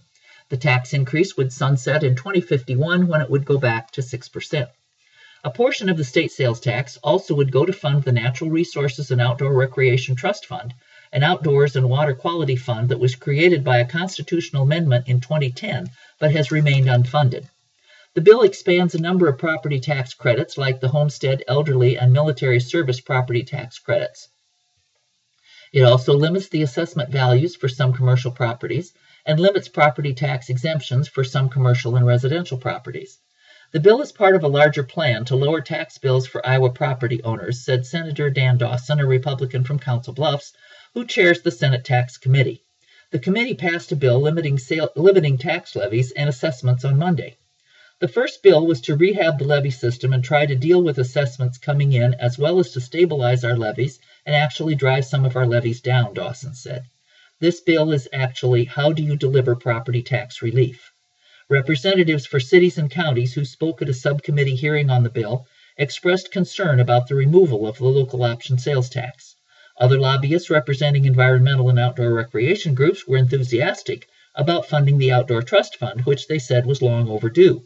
The 0.48 0.56
tax 0.56 0.94
increase 0.94 1.36
would 1.36 1.52
sunset 1.52 2.02
in 2.02 2.16
2051 2.16 3.06
when 3.06 3.20
it 3.20 3.30
would 3.30 3.44
go 3.44 3.58
back 3.58 3.92
to 3.92 4.00
6%. 4.00 4.68
A 5.44 5.50
portion 5.50 5.88
of 5.88 5.96
the 5.96 6.02
state 6.02 6.32
sales 6.32 6.58
tax 6.58 6.96
also 7.04 7.36
would 7.36 7.52
go 7.52 7.64
to 7.64 7.72
fund 7.72 8.02
the 8.02 8.10
Natural 8.10 8.50
Resources 8.50 9.12
and 9.12 9.20
Outdoor 9.20 9.52
Recreation 9.52 10.16
Trust 10.16 10.46
Fund, 10.46 10.74
an 11.12 11.22
outdoors 11.22 11.76
and 11.76 11.88
water 11.88 12.14
quality 12.14 12.56
fund 12.56 12.88
that 12.88 13.00
was 13.00 13.14
created 13.14 13.64
by 13.64 13.78
a 13.78 13.86
constitutional 13.86 14.62
amendment 14.62 15.08
in 15.08 15.20
2010 15.20 15.88
but 16.18 16.32
has 16.32 16.50
remained 16.50 16.86
unfunded. 16.86 17.48
The 18.14 18.20
bill 18.20 18.42
expands 18.42 18.94
a 18.94 19.00
number 19.00 19.28
of 19.28 19.38
property 19.38 19.80
tax 19.80 20.14
credits 20.14 20.58
like 20.58 20.80
the 20.80 20.88
homestead, 20.88 21.44
elderly, 21.46 21.98
and 21.98 22.12
military 22.12 22.58
service 22.60 23.00
property 23.00 23.42
tax 23.42 23.78
credits. 23.78 24.28
It 25.72 25.82
also 25.82 26.14
limits 26.14 26.48
the 26.48 26.62
assessment 26.62 27.10
values 27.10 27.54
for 27.54 27.68
some 27.68 27.92
commercial 27.92 28.32
properties 28.32 28.92
and 29.26 29.38
limits 29.38 29.68
property 29.68 30.14
tax 30.14 30.48
exemptions 30.48 31.06
for 31.08 31.22
some 31.22 31.48
commercial 31.48 31.96
and 31.96 32.06
residential 32.06 32.56
properties. 32.56 33.18
The 33.70 33.80
bill 33.80 34.00
is 34.00 34.10
part 34.10 34.34
of 34.34 34.44
a 34.44 34.48
larger 34.48 34.82
plan 34.82 35.26
to 35.26 35.36
lower 35.36 35.60
tax 35.60 35.98
bills 35.98 36.26
for 36.26 36.44
Iowa 36.46 36.70
property 36.70 37.22
owners, 37.22 37.66
said 37.66 37.84
Senator 37.84 38.30
Dan 38.30 38.56
Dawson, 38.56 38.98
a 38.98 39.06
Republican 39.06 39.62
from 39.62 39.78
Council 39.78 40.14
Bluffs, 40.14 40.54
who 40.94 41.04
chairs 41.04 41.42
the 41.42 41.50
Senate 41.50 41.84
Tax 41.84 42.16
Committee. 42.16 42.62
The 43.10 43.18
committee 43.18 43.54
passed 43.54 43.92
a 43.92 43.96
bill 43.96 44.20
limiting, 44.20 44.58
sale, 44.58 44.90
limiting 44.96 45.38
tax 45.38 45.74
levies 45.74 46.12
and 46.12 46.28
assessments 46.28 46.84
on 46.84 46.98
Monday. 46.98 47.36
The 48.00 48.08
first 48.08 48.42
bill 48.42 48.66
was 48.66 48.80
to 48.82 48.96
rehab 48.96 49.38
the 49.38 49.44
levy 49.44 49.70
system 49.70 50.12
and 50.12 50.22
try 50.22 50.46
to 50.46 50.54
deal 50.54 50.82
with 50.82 50.98
assessments 50.98 51.58
coming 51.58 51.92
in, 51.92 52.14
as 52.14 52.38
well 52.38 52.58
as 52.58 52.70
to 52.72 52.80
stabilize 52.80 53.44
our 53.44 53.56
levies 53.56 53.98
and 54.24 54.36
actually 54.36 54.74
drive 54.74 55.04
some 55.04 55.24
of 55.24 55.34
our 55.34 55.46
levies 55.46 55.80
down, 55.80 56.14
Dawson 56.14 56.54
said. 56.54 56.84
This 57.40 57.60
bill 57.60 57.90
is 57.92 58.08
actually 58.12 58.66
how 58.66 58.92
do 58.92 59.02
you 59.02 59.16
deliver 59.16 59.56
property 59.56 60.02
tax 60.02 60.42
relief? 60.42 60.92
Representatives 61.48 62.26
for 62.26 62.38
cities 62.38 62.78
and 62.78 62.90
counties 62.90 63.32
who 63.32 63.44
spoke 63.44 63.80
at 63.80 63.88
a 63.88 63.94
subcommittee 63.94 64.54
hearing 64.54 64.90
on 64.90 65.02
the 65.02 65.10
bill 65.10 65.46
expressed 65.76 66.30
concern 66.30 66.78
about 66.78 67.08
the 67.08 67.14
removal 67.14 67.66
of 67.66 67.78
the 67.78 67.84
local 67.86 68.22
option 68.22 68.58
sales 68.58 68.90
tax. 68.90 69.34
Other 69.80 70.00
lobbyists 70.00 70.50
representing 70.50 71.04
environmental 71.04 71.68
and 71.68 71.78
outdoor 71.78 72.12
recreation 72.12 72.74
groups 72.74 73.06
were 73.06 73.16
enthusiastic 73.16 74.08
about 74.34 74.66
funding 74.66 74.98
the 74.98 75.12
Outdoor 75.12 75.40
Trust 75.40 75.76
Fund, 75.76 76.00
which 76.00 76.26
they 76.26 76.40
said 76.40 76.66
was 76.66 76.82
long 76.82 77.08
overdue. 77.08 77.64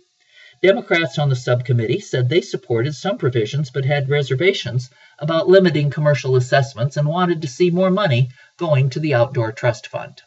Democrats 0.63 1.19
on 1.19 1.31
the 1.31 1.35
subcommittee 1.35 2.01
said 2.01 2.29
they 2.29 2.43
supported 2.43 2.95
some 2.95 3.17
provisions 3.17 3.71
but 3.71 3.87
had 3.87 4.11
reservations 4.11 4.91
about 5.19 5.49
limiting 5.49 5.89
commercial 5.89 6.37
assessments 6.37 6.99
and 6.99 7.09
wanted 7.09 7.41
to 7.41 7.49
see 7.49 7.71
more 7.71 7.91
money 7.91 8.29
going 8.59 8.91
to 8.91 9.01
the 9.01 9.15
Outdoor 9.15 9.51
Trust 9.51 9.87
Fund. 9.87 10.21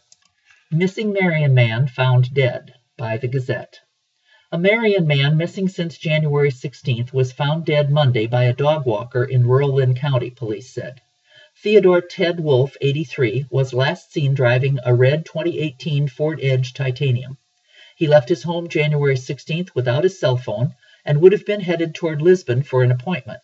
Missing 0.72 1.14
Marion 1.14 1.54
Man 1.54 1.88
Found 1.88 2.34
Dead 2.34 2.74
by 2.98 3.18
the 3.18 3.28
Gazette. 3.28 3.80
A 4.52 4.58
Marion 4.58 5.06
man 5.06 5.38
missing 5.38 5.68
since 5.68 6.00
January 6.00 6.50
16th 6.50 7.14
was 7.14 7.32
found 7.32 7.66
dead 7.66 7.92
Monday 7.92 8.26
by 8.26 8.46
a 8.46 8.54
dog 8.54 8.88
walker 8.88 9.24
in 9.24 9.46
rural 9.46 9.76
Linn 9.76 9.94
County, 9.94 10.32
police 10.32 10.74
said. 10.74 11.02
Theodore 11.64 12.02
Ted 12.02 12.42
Wolf, 12.42 12.76
83, 12.82 13.46
was 13.50 13.74
last 13.74 14.12
seen 14.12 14.34
driving 14.34 14.78
a 14.84 14.94
red 14.94 15.26
2018 15.26 16.10
Ford 16.10 16.40
Edge 16.44 16.74
Titanium. 16.74 17.38
He 17.96 18.08
left 18.08 18.28
his 18.28 18.44
home 18.44 18.68
January 18.68 19.16
16th 19.16 19.70
without 19.74 20.04
his 20.04 20.20
cell 20.20 20.36
phone 20.36 20.76
and 21.06 21.22
would 21.22 21.32
have 21.32 21.46
been 21.46 21.62
headed 21.62 21.96
toward 21.96 22.22
Lisbon 22.22 22.62
for 22.62 22.84
an 22.84 22.92
appointment. 22.92 23.40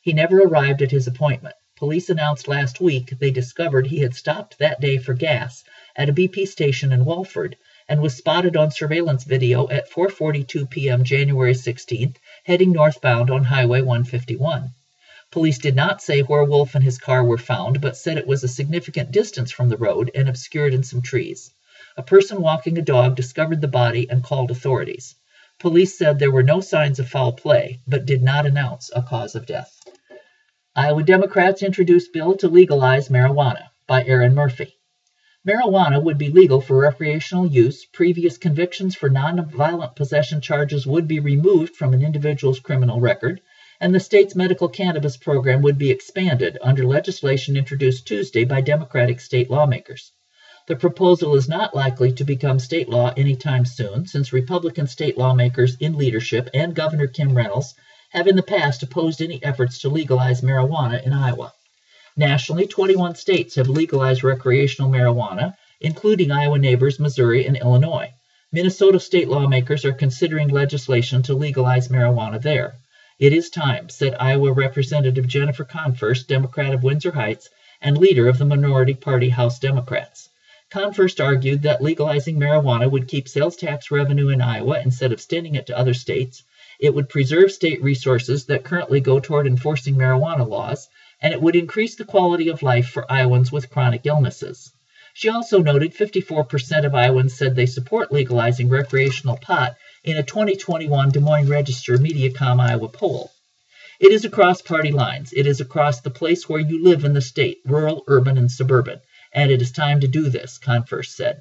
He 0.00 0.12
never 0.12 0.40
arrived 0.40 0.82
at 0.82 0.90
his 0.90 1.06
appointment. 1.06 1.54
Police 1.76 2.10
announced 2.10 2.48
last 2.48 2.80
week 2.80 3.14
they 3.20 3.30
discovered 3.30 3.86
he 3.86 4.00
had 4.00 4.16
stopped 4.16 4.58
that 4.58 4.80
day 4.80 4.98
for 4.98 5.14
gas 5.14 5.62
at 5.94 6.08
a 6.08 6.12
BP 6.12 6.48
station 6.48 6.92
in 6.92 7.04
Walford 7.04 7.56
and 7.88 8.02
was 8.02 8.16
spotted 8.16 8.56
on 8.56 8.72
surveillance 8.72 9.22
video 9.22 9.68
at 9.68 9.88
4:42 9.88 10.68
p.m. 10.68 11.04
January 11.04 11.54
16th 11.54 12.16
heading 12.44 12.72
northbound 12.72 13.30
on 13.30 13.44
Highway 13.44 13.82
151. 13.82 14.74
Police 15.32 15.56
did 15.56 15.74
not 15.74 16.02
say 16.02 16.20
where 16.20 16.44
Wolf 16.44 16.74
and 16.74 16.84
his 16.84 16.98
car 16.98 17.24
were 17.24 17.38
found, 17.38 17.80
but 17.80 17.96
said 17.96 18.18
it 18.18 18.26
was 18.26 18.44
a 18.44 18.48
significant 18.48 19.12
distance 19.12 19.50
from 19.50 19.70
the 19.70 19.78
road 19.78 20.10
and 20.14 20.28
obscured 20.28 20.74
in 20.74 20.82
some 20.82 21.00
trees. 21.00 21.50
A 21.96 22.02
person 22.02 22.42
walking 22.42 22.76
a 22.76 22.82
dog 22.82 23.16
discovered 23.16 23.62
the 23.62 23.66
body 23.66 24.06
and 24.10 24.22
called 24.22 24.50
authorities. 24.50 25.14
Police 25.58 25.96
said 25.96 26.18
there 26.18 26.30
were 26.30 26.42
no 26.42 26.60
signs 26.60 26.98
of 26.98 27.08
foul 27.08 27.32
play, 27.32 27.80
but 27.86 28.04
did 28.04 28.22
not 28.22 28.44
announce 28.44 28.90
a 28.94 29.00
cause 29.00 29.34
of 29.34 29.46
death. 29.46 29.80
Iowa 30.76 31.02
Democrats 31.02 31.62
introduced 31.62 32.12
bill 32.12 32.36
to 32.36 32.48
legalize 32.48 33.08
marijuana 33.08 33.70
by 33.86 34.04
Erin 34.04 34.34
Murphy. 34.34 34.74
Marijuana 35.48 36.02
would 36.02 36.18
be 36.18 36.28
legal 36.28 36.60
for 36.60 36.76
recreational 36.76 37.46
use. 37.46 37.86
Previous 37.86 38.36
convictions 38.36 38.94
for 38.94 39.08
nonviolent 39.08 39.96
possession 39.96 40.42
charges 40.42 40.86
would 40.86 41.08
be 41.08 41.20
removed 41.20 41.74
from 41.74 41.94
an 41.94 42.02
individual's 42.02 42.60
criminal 42.60 43.00
record 43.00 43.40
and 43.82 43.92
the 43.92 43.98
state's 43.98 44.36
medical 44.36 44.68
cannabis 44.68 45.16
program 45.16 45.60
would 45.60 45.76
be 45.76 45.90
expanded 45.90 46.56
under 46.62 46.86
legislation 46.86 47.56
introduced 47.56 48.06
Tuesday 48.06 48.44
by 48.44 48.60
Democratic 48.60 49.18
state 49.18 49.50
lawmakers. 49.50 50.12
The 50.68 50.76
proposal 50.76 51.34
is 51.34 51.48
not 51.48 51.74
likely 51.74 52.12
to 52.12 52.22
become 52.22 52.60
state 52.60 52.88
law 52.88 53.12
anytime 53.16 53.64
soon, 53.64 54.06
since 54.06 54.32
Republican 54.32 54.86
state 54.86 55.18
lawmakers 55.18 55.76
in 55.80 55.98
leadership 55.98 56.48
and 56.54 56.76
Governor 56.76 57.08
Kim 57.08 57.34
Reynolds 57.34 57.74
have 58.10 58.28
in 58.28 58.36
the 58.36 58.44
past 58.44 58.84
opposed 58.84 59.20
any 59.20 59.42
efforts 59.42 59.80
to 59.80 59.88
legalize 59.88 60.42
marijuana 60.42 61.04
in 61.04 61.12
Iowa. 61.12 61.52
Nationally, 62.16 62.68
21 62.68 63.16
states 63.16 63.56
have 63.56 63.68
legalized 63.68 64.22
recreational 64.22 64.92
marijuana, 64.92 65.54
including 65.80 66.30
Iowa 66.30 66.60
neighbors 66.60 67.00
Missouri 67.00 67.46
and 67.46 67.56
Illinois. 67.56 68.12
Minnesota 68.52 69.00
state 69.00 69.26
lawmakers 69.26 69.84
are 69.84 69.92
considering 69.92 70.50
legislation 70.50 71.24
to 71.24 71.34
legalize 71.34 71.88
marijuana 71.88 72.40
there. 72.40 72.76
It 73.22 73.32
is 73.32 73.50
time, 73.50 73.88
said 73.88 74.16
Iowa 74.18 74.52
Representative 74.52 75.28
Jennifer 75.28 75.64
Konfrst, 75.64 76.26
Democrat 76.26 76.74
of 76.74 76.82
Windsor 76.82 77.12
Heights 77.12 77.50
and 77.80 77.96
leader 77.96 78.28
of 78.28 78.36
the 78.36 78.44
minority 78.44 78.94
party 78.94 79.28
House 79.28 79.60
Democrats. 79.60 80.28
Konfrst 80.72 81.24
argued 81.24 81.62
that 81.62 81.80
legalizing 81.80 82.40
marijuana 82.40 82.90
would 82.90 83.06
keep 83.06 83.28
sales 83.28 83.54
tax 83.54 83.92
revenue 83.92 84.30
in 84.30 84.40
Iowa 84.40 84.80
instead 84.80 85.12
of 85.12 85.20
sending 85.20 85.54
it 85.54 85.68
to 85.68 85.78
other 85.78 85.94
states. 85.94 86.42
It 86.80 86.96
would 86.96 87.08
preserve 87.08 87.52
state 87.52 87.80
resources 87.80 88.46
that 88.46 88.64
currently 88.64 88.98
go 88.98 89.20
toward 89.20 89.46
enforcing 89.46 89.94
marijuana 89.94 90.44
laws, 90.44 90.88
and 91.20 91.32
it 91.32 91.40
would 91.40 91.54
increase 91.54 91.94
the 91.94 92.04
quality 92.04 92.48
of 92.48 92.64
life 92.64 92.88
for 92.88 93.06
Iowans 93.08 93.52
with 93.52 93.70
chronic 93.70 94.04
illnesses. 94.04 94.72
She 95.14 95.28
also 95.28 95.62
noted 95.62 95.94
54% 95.94 96.84
of 96.84 96.94
Iowans 96.96 97.34
said 97.34 97.54
they 97.54 97.66
support 97.66 98.10
legalizing 98.10 98.68
recreational 98.68 99.36
pot 99.36 99.76
in 100.04 100.16
a 100.16 100.22
2021 100.22 101.10
Des 101.10 101.20
Moines 101.20 101.48
Register 101.48 101.96
Mediacom 101.96 102.60
Iowa 102.60 102.88
poll. 102.88 103.30
It 104.00 104.12
is 104.12 104.24
across 104.24 104.62
party 104.62 104.92
lines. 104.92 105.32
It 105.32 105.46
is 105.46 105.60
across 105.60 106.00
the 106.00 106.10
place 106.10 106.48
where 106.48 106.60
you 106.60 106.82
live 106.82 107.04
in 107.04 107.12
the 107.12 107.20
state, 107.20 107.58
rural, 107.64 108.04
urban, 108.08 108.36
and 108.36 108.50
suburban 108.50 109.00
and 109.34 109.50
it 109.50 109.62
is 109.62 109.72
time 109.72 110.00
to 110.00 110.08
do 110.08 110.28
this, 110.28 110.58
Konfrst 110.58 111.14
said. 111.14 111.40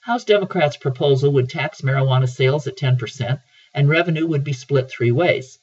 House 0.00 0.24
Democrats' 0.24 0.78
proposal 0.78 1.32
would 1.32 1.50
tax 1.50 1.82
marijuana 1.82 2.28
sales 2.28 2.66
at 2.66 2.78
10%, 2.78 3.40
and 3.74 3.88
revenue 3.88 4.26
would 4.26 4.44
be 4.44 4.54
split 4.54 4.90
three 4.90 5.12
ways 5.12 5.58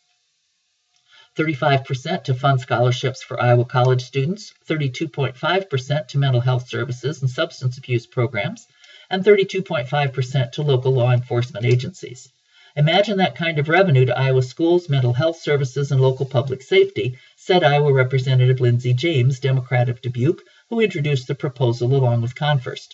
35% 1.36 2.26
to 2.26 2.34
fund 2.34 2.60
scholarships 2.60 3.24
for 3.24 3.42
Iowa 3.42 3.64
college 3.66 4.04
students, 4.04 4.54
32.5% 4.68 6.08
to 6.08 6.18
mental 6.18 6.42
health 6.42 6.68
services 6.68 7.22
and 7.22 7.30
substance 7.30 7.78
abuse 7.78 8.06
programs, 8.06 8.68
and 9.10 9.24
32.5% 9.24 10.52
to 10.52 10.62
local 10.62 10.91
law 10.91 11.12
enforcement 11.12 11.65
agencies. 11.65 12.32
Imagine 12.76 13.17
that 13.17 13.36
kind 13.36 13.58
of 13.58 13.67
revenue 13.67 14.06
to 14.06 14.17
Iowa 14.17 14.43
schools, 14.43 14.88
mental 14.88 15.13
health 15.13 15.41
services, 15.41 15.91
and 15.91 16.00
local 16.00 16.26
public 16.26 16.62
safety, 16.62 17.17
said 17.36 17.63
Iowa 17.63 17.91
Representative 17.91 18.62
Lindsey 18.62 18.93
James, 18.93 19.39
Democrat 19.39 19.89
of 19.89 20.02
Dubuque, 20.02 20.43
who 20.69 20.80
introduced 20.80 21.28
the 21.28 21.34
proposal 21.34 21.95
along 21.95 22.22
with 22.22 22.36
Konfrst. 22.36 22.89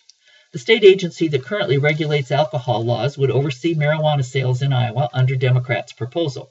The 0.53 0.59
state 0.59 0.85
agency 0.85 1.27
that 1.27 1.43
currently 1.43 1.77
regulates 1.77 2.31
alcohol 2.31 2.85
laws 2.85 3.17
would 3.17 3.29
oversee 3.29 3.75
marijuana 3.75 4.23
sales 4.23 4.61
in 4.61 4.71
Iowa 4.71 5.09
under 5.11 5.35
Democrats' 5.35 5.91
proposal. 5.91 6.49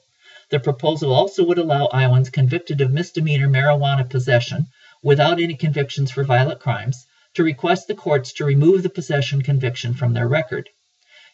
The 0.51 0.59
proposal 0.59 1.11
also 1.11 1.43
would 1.43 1.57
allow 1.57 1.87
Iowans 1.91 2.29
convicted 2.29 2.81
of 2.81 2.93
misdemeanor 2.93 3.47
marijuana 3.47 4.07
possession 4.07 4.67
without 5.01 5.39
any 5.41 5.55
convictions 5.55 6.11
for 6.11 6.23
violent 6.23 6.59
crimes 6.59 7.07
to 7.35 7.43
request 7.43 7.87
the 7.87 7.95
courts 7.95 8.33
to 8.33 8.45
remove 8.45 8.81
the 8.81 8.89
possession 8.89 9.41
conviction 9.41 9.93
from 9.93 10.13
their 10.13 10.27
record. 10.27 10.69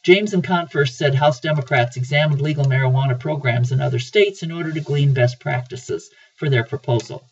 James 0.04 0.34
and 0.34 0.44
Konfrst 0.44 0.96
said 0.96 1.14
House 1.14 1.40
Democrats 1.40 1.96
examined 1.96 2.42
legal 2.42 2.66
marijuana 2.66 3.20
programs 3.20 3.72
in 3.72 3.80
other 3.80 4.00
states 4.00 4.42
in 4.42 4.52
order 4.52 4.72
to 4.72 4.82
glean 4.82 5.14
best 5.14 5.40
practices 5.40 6.10
for 6.36 6.50
their 6.50 6.64
proposal. 6.64 7.24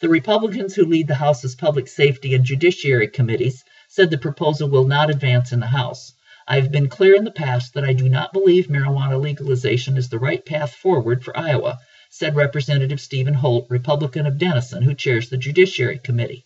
The 0.00 0.08
Republicans 0.08 0.74
who 0.74 0.86
lead 0.86 1.06
the 1.06 1.14
House's 1.14 1.54
Public 1.54 1.86
Safety 1.86 2.34
and 2.34 2.44
Judiciary 2.44 3.06
Committees 3.06 3.62
said 3.88 4.10
the 4.10 4.18
proposal 4.18 4.68
will 4.68 4.88
not 4.88 5.10
advance 5.10 5.52
in 5.52 5.60
the 5.60 5.66
House. 5.66 6.12
I 6.48 6.56
have 6.56 6.72
been 6.72 6.88
clear 6.88 7.14
in 7.14 7.22
the 7.22 7.30
past 7.30 7.74
that 7.74 7.84
I 7.84 7.92
do 7.92 8.08
not 8.08 8.32
believe 8.32 8.66
marijuana 8.66 9.20
legalization 9.20 9.96
is 9.96 10.08
the 10.08 10.18
right 10.18 10.44
path 10.44 10.72
forward 10.72 11.22
for 11.22 11.38
Iowa, 11.38 11.78
said 12.08 12.34
Representative 12.34 13.00
Stephen 13.00 13.34
Holt, 13.34 13.66
Republican 13.70 14.26
of 14.26 14.36
Denison, 14.38 14.82
who 14.82 14.94
chairs 14.94 15.28
the 15.28 15.36
Judiciary 15.36 16.00
Committee. 16.00 16.44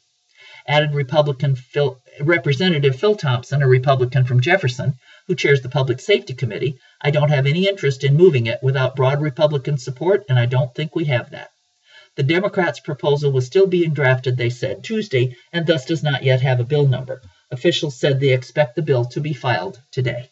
Added 0.67 0.95
Republican 0.95 1.57
Phil, 1.57 2.01
Representative 2.21 2.97
Phil 2.97 3.17
Thompson, 3.17 3.63
a 3.63 3.69
Republican 3.69 4.25
from 4.25 4.41
Jefferson, 4.41 4.95
who 5.27 5.35
chairs 5.35 5.61
the 5.61 5.69
Public 5.69 6.01
Safety 6.01 6.33
Committee, 6.33 6.79
I 7.03 7.11
don't 7.11 7.29
have 7.29 7.47
any 7.47 7.69
interest 7.69 8.03
in 8.03 8.17
moving 8.17 8.47
it 8.47 8.63
without 8.63 8.97
broad 8.97 9.21
Republican 9.21 9.77
support, 9.77 10.25
and 10.29 10.39
I 10.39 10.47
don't 10.47 10.75
think 10.75 10.97
we 10.97 11.05
have 11.05 11.31
that. 11.31 11.51
The 12.17 12.23
Democrats' 12.23 12.81
proposal 12.81 13.31
was 13.31 13.45
still 13.45 13.67
being 13.67 13.93
drafted, 13.93 14.37
they 14.37 14.49
said, 14.49 14.85
Tuesday, 14.85 15.37
and 15.53 15.67
thus 15.67 15.85
does 15.85 16.03
not 16.03 16.23
yet 16.23 16.41
have 16.41 16.61
a 16.61 16.65
bill 16.65 16.87
number. 16.87 17.21
Officials 17.51 17.99
said 17.99 18.21
they 18.21 18.33
expect 18.33 18.75
the 18.75 18.83
bill 18.83 19.05
to 19.07 19.21
be 19.21 19.35
filed 19.35 19.81
today. 19.91 20.31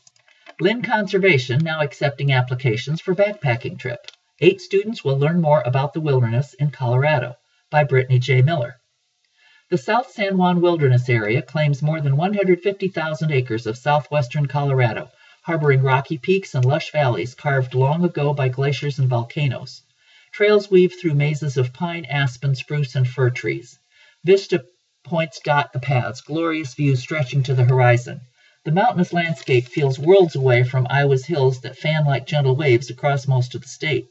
Linn 0.60 0.82
Conservation 0.82 1.58
now 1.58 1.80
accepting 1.80 2.32
applications 2.32 3.00
for 3.00 3.14
backpacking 3.14 3.78
trip. 3.78 4.06
Eight 4.40 4.60
students 4.60 5.04
will 5.04 5.18
learn 5.18 5.40
more 5.40 5.62
about 5.66 5.92
the 5.92 6.00
wilderness 6.00 6.54
in 6.54 6.70
Colorado 6.70 7.36
by 7.70 7.84
Brittany 7.84 8.18
J. 8.18 8.42
Miller. 8.42 8.76
The 9.72 9.78
South 9.78 10.10
San 10.10 10.36
Juan 10.36 10.60
Wilderness 10.60 11.08
Area 11.08 11.40
claims 11.40 11.80
more 11.80 11.98
than 11.98 12.18
150,000 12.18 13.32
acres 13.32 13.66
of 13.66 13.78
southwestern 13.78 14.44
Colorado, 14.44 15.08
harboring 15.44 15.80
rocky 15.80 16.18
peaks 16.18 16.54
and 16.54 16.62
lush 16.62 16.92
valleys 16.92 17.34
carved 17.34 17.72
long 17.72 18.04
ago 18.04 18.34
by 18.34 18.50
glaciers 18.50 18.98
and 18.98 19.08
volcanoes. 19.08 19.80
Trails 20.30 20.70
weave 20.70 20.92
through 21.00 21.14
mazes 21.14 21.56
of 21.56 21.72
pine, 21.72 22.04
aspen, 22.04 22.54
spruce, 22.54 22.94
and 22.96 23.08
fir 23.08 23.30
trees. 23.30 23.78
Vista 24.22 24.62
points 25.04 25.40
dot 25.42 25.72
the 25.72 25.80
paths, 25.80 26.20
glorious 26.20 26.74
views 26.74 27.00
stretching 27.00 27.42
to 27.44 27.54
the 27.54 27.64
horizon. 27.64 28.20
The 28.66 28.72
mountainous 28.72 29.14
landscape 29.14 29.68
feels 29.68 29.98
worlds 29.98 30.36
away 30.36 30.64
from 30.64 30.86
Iowa's 30.90 31.24
hills 31.24 31.62
that 31.62 31.78
fan 31.78 32.04
like 32.04 32.26
gentle 32.26 32.56
waves 32.56 32.90
across 32.90 33.26
most 33.26 33.54
of 33.54 33.62
the 33.62 33.68
state. 33.68 34.04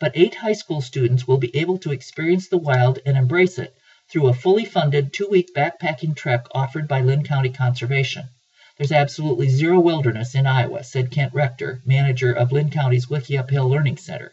But 0.00 0.16
eight 0.16 0.34
high 0.34 0.54
school 0.54 0.80
students 0.80 1.24
will 1.24 1.38
be 1.38 1.54
able 1.54 1.78
to 1.78 1.92
experience 1.92 2.48
the 2.48 2.58
wild 2.58 2.98
and 3.06 3.16
embrace 3.16 3.60
it 3.60 3.72
through 4.10 4.28
a 4.28 4.34
fully 4.34 4.64
funded 4.64 5.12
two 5.12 5.28
week 5.28 5.48
backpacking 5.54 6.14
trek 6.14 6.46
offered 6.54 6.86
by 6.86 7.00
Linn 7.00 7.24
County 7.24 7.50
Conservation. 7.50 8.28
There's 8.76 8.92
absolutely 8.92 9.48
zero 9.48 9.80
wilderness 9.80 10.34
in 10.34 10.46
Iowa, 10.46 10.82
said 10.82 11.10
Kent 11.10 11.32
Rector, 11.32 11.80
manager 11.86 12.32
of 12.32 12.52
Linn 12.52 12.70
County's 12.70 13.06
Wickiup 13.06 13.50
Hill 13.50 13.68
Learning 13.68 13.96
Center. 13.96 14.32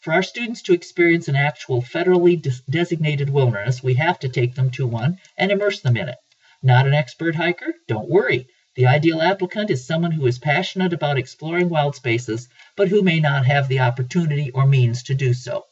For 0.00 0.14
our 0.14 0.22
students 0.22 0.62
to 0.62 0.72
experience 0.72 1.28
an 1.28 1.36
actual 1.36 1.82
federally 1.82 2.40
designated 2.70 3.28
wilderness, 3.28 3.82
we 3.82 3.94
have 3.94 4.18
to 4.20 4.28
take 4.28 4.54
them 4.54 4.70
to 4.70 4.86
one 4.86 5.18
and 5.36 5.50
immerse 5.50 5.80
them 5.80 5.96
in 5.96 6.08
it. 6.08 6.16
Not 6.62 6.86
an 6.86 6.94
expert 6.94 7.34
hiker? 7.34 7.74
Don't 7.88 8.08
worry. 8.08 8.46
The 8.76 8.86
ideal 8.86 9.20
applicant 9.20 9.70
is 9.70 9.86
someone 9.86 10.12
who 10.12 10.26
is 10.26 10.38
passionate 10.38 10.92
about 10.92 11.18
exploring 11.18 11.68
wild 11.68 11.96
spaces, 11.96 12.48
but 12.76 12.88
who 12.88 13.02
may 13.02 13.18
not 13.18 13.44
have 13.44 13.68
the 13.68 13.80
opportunity 13.80 14.50
or 14.52 14.66
means 14.66 15.02
to 15.02 15.14
do 15.14 15.34
so. 15.34 15.64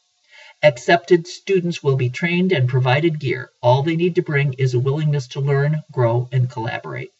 Accepted 0.60 1.28
students 1.28 1.84
will 1.84 1.94
be 1.94 2.10
trained 2.10 2.50
and 2.50 2.68
provided 2.68 3.20
gear. 3.20 3.52
All 3.62 3.84
they 3.84 3.94
need 3.94 4.16
to 4.16 4.22
bring 4.22 4.54
is 4.54 4.74
a 4.74 4.80
willingness 4.80 5.28
to 5.28 5.40
learn, 5.40 5.84
grow, 5.92 6.28
and 6.32 6.50
collaborate. 6.50 7.12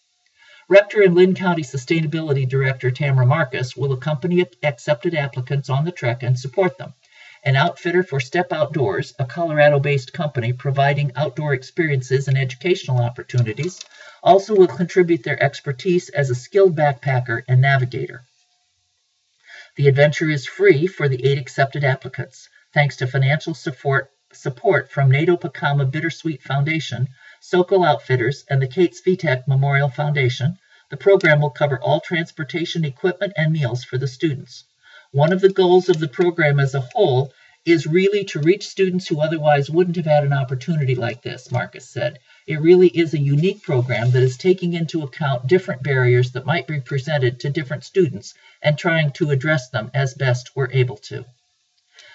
Rector 0.68 1.02
and 1.02 1.14
Linn 1.14 1.36
County 1.36 1.62
Sustainability 1.62 2.48
Director 2.48 2.90
Tamara 2.90 3.26
Marcus 3.26 3.76
will 3.76 3.92
accompany 3.92 4.44
accepted 4.64 5.14
applicants 5.14 5.70
on 5.70 5.84
the 5.84 5.92
trek 5.92 6.24
and 6.24 6.36
support 6.36 6.78
them. 6.78 6.94
An 7.44 7.54
outfitter 7.54 8.02
for 8.02 8.18
Step 8.18 8.52
Outdoors, 8.52 9.14
a 9.20 9.24
Colorado 9.24 9.78
based 9.78 10.12
company 10.12 10.52
providing 10.52 11.12
outdoor 11.14 11.54
experiences 11.54 12.26
and 12.26 12.36
educational 12.36 12.98
opportunities, 12.98 13.78
also 14.20 14.56
will 14.56 14.66
contribute 14.66 15.22
their 15.22 15.40
expertise 15.40 16.08
as 16.08 16.28
a 16.28 16.34
skilled 16.34 16.74
backpacker 16.74 17.44
and 17.46 17.60
navigator. 17.60 18.24
The 19.76 19.86
adventure 19.86 20.28
is 20.28 20.44
free 20.44 20.88
for 20.88 21.08
the 21.08 21.24
eight 21.24 21.38
accepted 21.38 21.84
applicants, 21.84 22.48
thanks 22.74 22.96
to 22.96 23.06
financial 23.06 23.54
support, 23.54 24.10
support 24.32 24.90
from 24.90 25.10
Nato 25.10 25.36
Pacama 25.36 25.90
Bittersweet 25.90 26.42
Foundation, 26.42 27.08
Sokol 27.40 27.84
Outfitters, 27.84 28.44
and 28.50 28.60
the 28.60 28.66
Kate 28.66 28.94
Svitek 28.94 29.48
Memorial 29.48 29.88
Foundation, 29.88 30.58
the 30.90 30.96
program 30.96 31.40
will 31.40 31.50
cover 31.50 31.80
all 31.80 32.00
transportation 32.00 32.84
equipment 32.84 33.32
and 33.36 33.52
meals 33.52 33.84
for 33.84 33.96
the 33.96 34.06
students. 34.06 34.64
One 35.12 35.32
of 35.32 35.40
the 35.40 35.52
goals 35.52 35.88
of 35.88 35.98
the 35.98 36.08
program 36.08 36.60
as 36.60 36.74
a 36.74 36.80
whole 36.80 37.32
is 37.64 37.86
really 37.86 38.24
to 38.24 38.40
reach 38.40 38.68
students 38.68 39.08
who 39.08 39.20
otherwise 39.20 39.70
wouldn't 39.70 39.96
have 39.96 40.06
had 40.06 40.24
an 40.24 40.32
opportunity 40.32 40.94
like 40.94 41.22
this, 41.22 41.50
Marcus 41.50 41.88
said. 41.88 42.18
It 42.46 42.60
really 42.60 42.88
is 42.88 43.14
a 43.14 43.18
unique 43.18 43.62
program 43.62 44.10
that 44.10 44.22
is 44.22 44.36
taking 44.36 44.74
into 44.74 45.02
account 45.02 45.46
different 45.46 45.82
barriers 45.82 46.32
that 46.32 46.46
might 46.46 46.66
be 46.66 46.80
presented 46.80 47.40
to 47.40 47.50
different 47.50 47.84
students 47.84 48.34
and 48.62 48.76
trying 48.76 49.12
to 49.12 49.30
address 49.30 49.70
them 49.70 49.90
as 49.94 50.14
best 50.14 50.54
we're 50.54 50.70
able 50.70 50.96
to. 50.96 51.24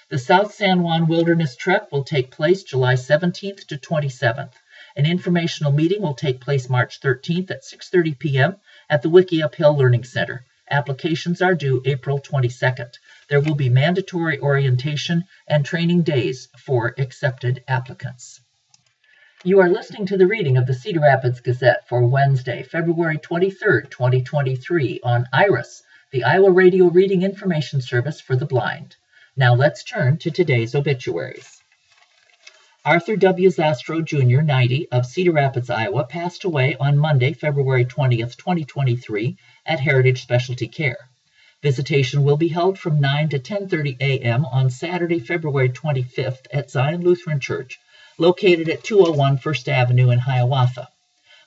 The 0.09 0.19
South 0.19 0.53
San 0.53 0.83
Juan 0.83 1.07
Wilderness 1.07 1.55
Trek 1.55 1.89
will 1.89 2.03
take 2.03 2.29
place 2.29 2.63
July 2.63 2.95
17th 2.95 3.65
to 3.67 3.77
27th. 3.77 4.51
An 4.97 5.05
informational 5.05 5.71
meeting 5.71 6.01
will 6.01 6.13
take 6.13 6.41
place 6.41 6.69
March 6.69 6.99
13th 6.99 7.49
at 7.51 7.63
6:30 7.63 8.19
p.m. 8.19 8.57
at 8.89 9.01
the 9.01 9.09
Wickiup 9.09 9.55
Hill 9.55 9.77
Learning 9.77 10.03
Center. 10.03 10.45
Applications 10.69 11.41
are 11.41 11.55
due 11.55 11.81
April 11.85 12.19
22nd. 12.19 12.97
There 13.29 13.39
will 13.39 13.55
be 13.55 13.69
mandatory 13.69 14.39
orientation 14.39 15.23
and 15.47 15.65
training 15.65 16.01
days 16.01 16.49
for 16.57 16.93
accepted 16.97 17.63
applicants. 17.65 18.41
You 19.45 19.61
are 19.61 19.69
listening 19.69 20.05
to 20.07 20.17
the 20.17 20.27
reading 20.27 20.57
of 20.57 20.67
the 20.67 20.73
Cedar 20.73 20.99
Rapids 20.99 21.39
Gazette 21.39 21.87
for 21.87 22.05
Wednesday, 22.05 22.63
February 22.63 23.19
23, 23.19 23.83
2023, 23.89 24.99
on 25.01 25.27
IRIS, 25.31 25.81
the 26.11 26.25
Iowa 26.25 26.51
Radio 26.51 26.89
Reading 26.89 27.23
Information 27.23 27.79
Service 27.79 28.19
for 28.19 28.35
the 28.35 28.45
Blind. 28.45 28.97
Now 29.35 29.55
let's 29.55 29.83
turn 29.83 30.19
to 30.19 30.29
today's 30.29 30.75
obituaries. 30.75 31.59
Arthur 32.85 33.15
W. 33.15 33.49
Zastro 33.49 34.05
Jr., 34.05 34.41
90, 34.41 34.89
of 34.91 35.07
Cedar 35.07 35.31
Rapids, 35.31 35.71
Iowa, 35.71 36.03
passed 36.03 36.43
away 36.43 36.75
on 36.79 36.99
Monday, 36.99 37.33
February 37.33 37.83
20, 37.83 38.17
2023, 38.17 39.35
at 39.65 39.79
Heritage 39.79 40.21
Specialty 40.21 40.67
Care. 40.67 41.09
Visitation 41.63 42.23
will 42.23 42.37
be 42.37 42.49
held 42.49 42.77
from 42.77 42.99
9 42.99 43.29
to 43.29 43.39
10:30 43.39 43.97
a.m. 44.01 44.45
on 44.45 44.69
Saturday, 44.69 45.17
February 45.17 45.69
25th 45.69 46.45
at 46.53 46.69
Zion 46.69 47.01
Lutheran 47.01 47.39
Church, 47.39 47.79
located 48.19 48.69
at 48.69 48.83
201 48.83 49.37
First 49.39 49.67
Avenue 49.67 50.11
in 50.11 50.19
Hiawatha. 50.19 50.89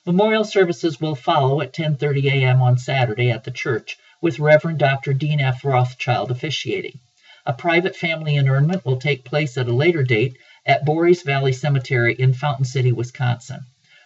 Memorial 0.05 0.43
services 0.43 0.99
will 0.99 1.15
follow 1.15 1.61
at 1.61 1.71
10:30 1.71 2.25
a.m. 2.33 2.61
on 2.61 2.77
Saturday 2.77 3.31
at 3.31 3.45
the 3.45 3.51
church, 3.51 3.97
with 4.19 4.39
Reverend 4.39 4.79
Dr. 4.79 5.13
Dean 5.13 5.39
F. 5.39 5.63
Rothschild 5.63 6.31
officiating. 6.31 6.99
A 7.47 7.53
private 7.53 7.95
family 7.95 8.35
interment 8.35 8.83
will 8.83 8.97
take 8.97 9.23
place 9.23 9.57
at 9.57 9.69
a 9.69 9.73
later 9.73 10.03
date 10.03 10.37
at 10.65 10.83
Borries 10.83 11.23
Valley 11.23 11.53
Cemetery 11.53 12.13
in 12.13 12.33
Fountain 12.33 12.65
City, 12.65 12.91
Wisconsin. 12.91 13.61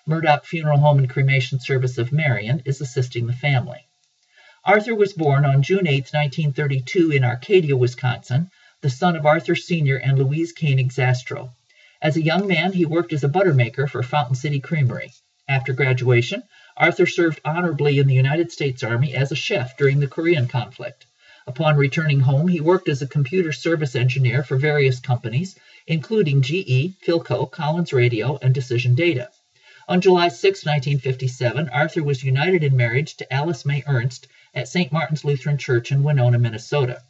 Murdoch 0.06 0.46
Funeral 0.46 0.78
Home 0.78 1.00
and 1.00 1.10
Cremation 1.10 1.60
Service 1.60 1.98
of 1.98 2.12
Marion 2.12 2.62
is 2.66 2.82
assisting 2.82 3.26
the 3.26 3.34
family. 3.34 3.88
Arthur 4.64 4.94
was 4.94 5.14
born 5.14 5.44
on 5.44 5.64
June 5.64 5.88
8, 5.88 6.12
1932, 6.14 7.10
in 7.10 7.24
Arcadia, 7.24 7.76
Wisconsin, 7.76 8.52
the 8.82 8.92
son 8.92 9.16
of 9.16 9.26
Arthur 9.26 9.56
Sr. 9.56 9.98
and 9.98 10.20
Louise 10.20 10.54
Koenig 10.54 10.92
Zastro. 10.92 11.50
As 12.00 12.18
a 12.18 12.22
young 12.22 12.46
man, 12.46 12.74
he 12.74 12.86
worked 12.86 13.12
as 13.12 13.24
a 13.24 13.28
butter 13.28 13.56
maker 13.56 13.88
for 13.88 14.04
Fountain 14.04 14.36
City 14.36 14.60
Creamery. 14.60 15.14
After 15.50 15.74
graduation, 15.74 16.44
Arthur 16.78 17.08
served 17.08 17.42
honorably 17.44 17.98
in 17.98 18.06
the 18.06 18.14
United 18.14 18.52
States 18.52 18.84
Army 18.84 19.16
as 19.16 19.32
a 19.32 19.36
chef 19.36 19.78
during 19.78 20.00
the 20.00 20.08
Korean 20.08 20.48
conflict. 20.48 21.08
Upon 21.48 21.76
returning 21.76 22.20
home, 22.20 22.48
he 22.48 22.62
worked 22.62 22.88
as 22.88 23.02
a 23.02 23.08
computer 23.08 23.52
service 23.52 23.96
engineer 23.96 24.44
for 24.44 24.58
various 24.58 25.00
companies, 25.00 25.56
including 25.88 26.44
GE, 26.44 26.94
Philco, 27.04 27.50
Collins 27.50 27.92
Radio, 27.92 28.38
and 28.42 28.54
Decision 28.54 28.94
Data. 28.94 29.30
On 29.88 30.02
July 30.02 30.28
6, 30.28 30.66
1957, 30.66 31.68
Arthur 31.70 32.04
was 32.04 32.24
united 32.24 32.64
in 32.64 32.78
marriage 32.78 33.16
to 33.18 33.34
Alice 33.34 33.66
May 33.66 33.84
Ernst 33.88 34.28
at 34.54 34.68
St. 34.68 34.92
Martin's 34.92 35.26
Lutheran 35.26 35.58
Church 35.58 35.92
in 35.92 36.04
Winona, 36.04 36.38
Minnesota. 36.38 37.02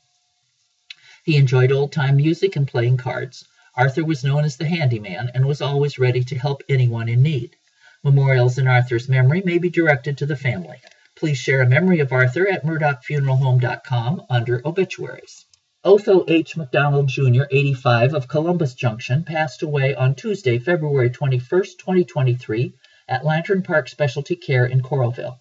He 1.25 1.35
enjoyed 1.35 1.71
old 1.71 1.91
time 1.91 2.15
music 2.15 2.55
and 2.55 2.67
playing 2.67 2.97
cards. 2.97 3.45
Arthur 3.75 4.05
was 4.05 4.23
known 4.23 4.45
as 4.45 4.55
the 4.55 4.65
handyman 4.65 5.29
and 5.33 5.45
was 5.45 5.61
always 5.61 5.99
ready 5.99 6.23
to 6.23 6.39
help 6.39 6.63
anyone 6.69 7.09
in 7.09 7.21
need. 7.21 7.55
Memorials 8.03 8.57
in 8.57 8.67
Arthur's 8.67 9.09
memory 9.09 9.41
may 9.43 9.57
be 9.57 9.69
directed 9.69 10.17
to 10.17 10.25
the 10.25 10.35
family. 10.35 10.77
Please 11.15 11.37
share 11.37 11.61
a 11.61 11.67
memory 11.67 11.99
of 11.99 12.11
Arthur 12.11 12.47
at 12.47 12.63
murdochfuneralhome.com 12.63 14.23
under 14.29 14.61
obituaries. 14.65 15.45
Otho 15.83 16.23
H. 16.27 16.55
McDonald 16.55 17.09
Jr., 17.09 17.43
85, 17.49 18.13
of 18.13 18.27
Columbus 18.27 18.75
Junction, 18.75 19.23
passed 19.23 19.63
away 19.63 19.95
on 19.95 20.15
Tuesday, 20.15 20.59
February 20.59 21.09
21, 21.09 21.41
2023, 21.49 22.73
at 23.07 23.25
Lantern 23.25 23.63
Park 23.63 23.89
Specialty 23.89 24.35
Care 24.35 24.65
in 24.65 24.81
Coralville. 24.81 25.39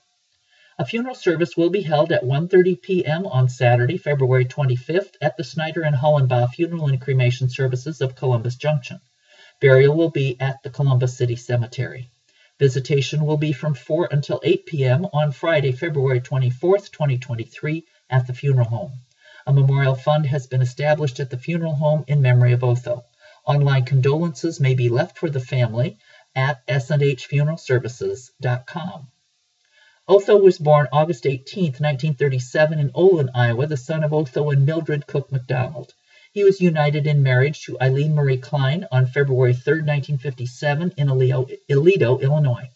A 0.79 0.87
funeral 0.87 1.15
service 1.15 1.59
will 1.59 1.69
be 1.69 1.83
held 1.83 2.11
at 2.11 2.25
1:30 2.25 2.81
p.m. 2.81 3.27
on 3.27 3.51
Saturday, 3.51 3.99
February 3.99 4.47
25th, 4.47 5.15
at 5.21 5.37
the 5.37 5.45
Snyder 5.45 5.83
and 5.83 5.95
Hollenbaugh 5.95 6.49
Funeral 6.55 6.89
and 6.89 6.99
Cremation 6.99 7.51
Services 7.51 8.01
of 8.01 8.17
Columbus 8.17 8.57
Junction. 8.57 8.99
Burial 9.61 9.95
will 9.95 10.11
be 10.11 10.41
at 10.41 10.63
the 10.63 10.71
Columbus 10.71 11.19
City 11.19 11.37
Cemetery. 11.37 12.11
Visitation 12.61 13.25
will 13.25 13.39
be 13.39 13.55
from 13.55 13.73
4 13.73 14.11
until 14.13 14.39
8 14.45 14.67
p.m. 14.67 15.07
on 15.15 15.33
Friday, 15.33 15.73
February 15.73 16.21
24, 16.21 16.77
2023, 16.77 17.87
at 18.11 18.27
the 18.27 18.35
funeral 18.35 18.69
home. 18.69 18.93
A 19.47 19.53
memorial 19.55 19.95
fund 19.95 20.27
has 20.27 20.47
been 20.47 20.61
established 20.61 21.21
at 21.21 21.31
the 21.31 21.39
funeral 21.39 21.75
home 21.75 22.05
in 22.07 22.21
memory 22.21 22.53
of 22.53 22.63
Otho. 22.63 23.07
Online 23.47 23.87
condolences 23.87 24.61
may 24.61 24.75
be 24.75 24.91
left 24.91 25.17
for 25.17 25.31
the 25.31 25.41
family 25.41 25.97
at 26.35 26.67
snhfuneralservices.com. 26.67 29.09
Otho 30.07 30.37
was 30.37 30.59
born 30.59 30.87
August 30.93 31.25
18, 31.25 31.65
1937, 31.65 32.79
in 32.79 32.91
Olin, 32.93 33.31
Iowa, 33.35 33.69
the 33.69 33.79
son 33.79 34.05
of 34.05 34.13
Otho 34.13 34.51
and 34.51 34.67
Mildred 34.67 35.07
Cook 35.07 35.33
McDonald. 35.33 35.95
He 36.33 36.45
was 36.45 36.61
united 36.61 37.09
in 37.09 37.25
marriage 37.25 37.65
to 37.65 37.77
Eileen 37.81 38.15
Marie 38.15 38.37
Klein 38.37 38.87
on 38.93 39.07
February 39.07 39.53
3, 39.53 39.83
1957, 39.83 40.93
in 40.97 41.09
Aledo, 41.09 42.21
Illinois. 42.23 42.71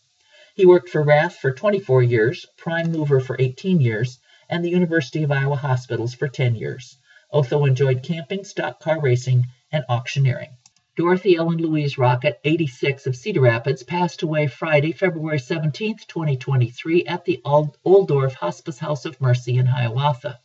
He 0.57 0.67
worked 0.67 0.89
for 0.89 1.05
Rath 1.05 1.37
for 1.37 1.53
24 1.53 2.03
years, 2.03 2.47
Prime 2.57 2.91
Mover 2.91 3.21
for 3.21 3.37
18 3.39 3.81
years, 3.81 4.19
and 4.51 4.65
the 4.65 4.71
University 4.71 5.23
of 5.23 5.31
Iowa 5.31 5.55
Hospitals 5.55 6.15
for 6.15 6.27
10 6.27 6.57
years. 6.57 6.97
Otho 7.33 7.65
enjoyed 7.65 8.03
camping, 8.03 8.43
stock 8.43 8.81
car 8.81 9.01
racing, 9.01 9.47
and 9.71 9.85
auctioneering. 9.89 10.51
Dorothy 10.97 11.37
Ellen 11.37 11.59
Louise 11.59 11.97
Rocket, 11.97 12.41
86, 12.43 13.07
of 13.07 13.15
Cedar 13.15 13.43
Rapids, 13.43 13.85
passed 13.85 14.23
away 14.23 14.49
Friday, 14.49 14.91
February 14.91 15.39
17, 15.39 15.99
2023, 16.09 17.05
at 17.05 17.25
the 17.25 17.41
Oldorf 17.45 18.35
Hospice 18.35 18.81
House 18.81 19.05
of 19.05 19.21
Mercy 19.21 19.59
in 19.59 19.67
Hiawatha. 19.67 20.41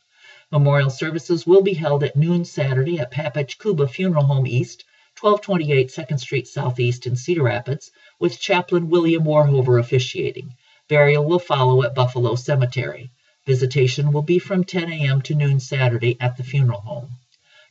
Memorial 0.51 0.89
services 0.89 1.45
will 1.45 1.61
be 1.61 1.75
held 1.75 2.03
at 2.03 2.15
noon 2.15 2.43
Saturday 2.43 2.97
at 2.97 3.11
Papich 3.11 3.59
Kuba 3.59 3.87
Funeral 3.87 4.25
Home 4.25 4.47
East, 4.47 4.83
1228 5.21 5.89
2nd 5.89 6.19
Street 6.19 6.47
Southeast 6.47 7.05
in 7.05 7.15
Cedar 7.15 7.43
Rapids, 7.43 7.91
with 8.19 8.39
Chaplain 8.39 8.89
William 8.89 9.25
Warhover 9.25 9.79
officiating. 9.79 10.55
Burial 10.87 11.23
will 11.23 11.37
follow 11.37 11.83
at 11.83 11.93
Buffalo 11.93 12.33
Cemetery. 12.33 13.11
Visitation 13.45 14.11
will 14.11 14.23
be 14.23 14.39
from 14.39 14.63
10 14.63 14.91
a.m. 14.91 15.21
to 15.21 15.35
noon 15.35 15.59
Saturday 15.59 16.17
at 16.19 16.35
the 16.35 16.43
funeral 16.43 16.81
home. 16.81 17.09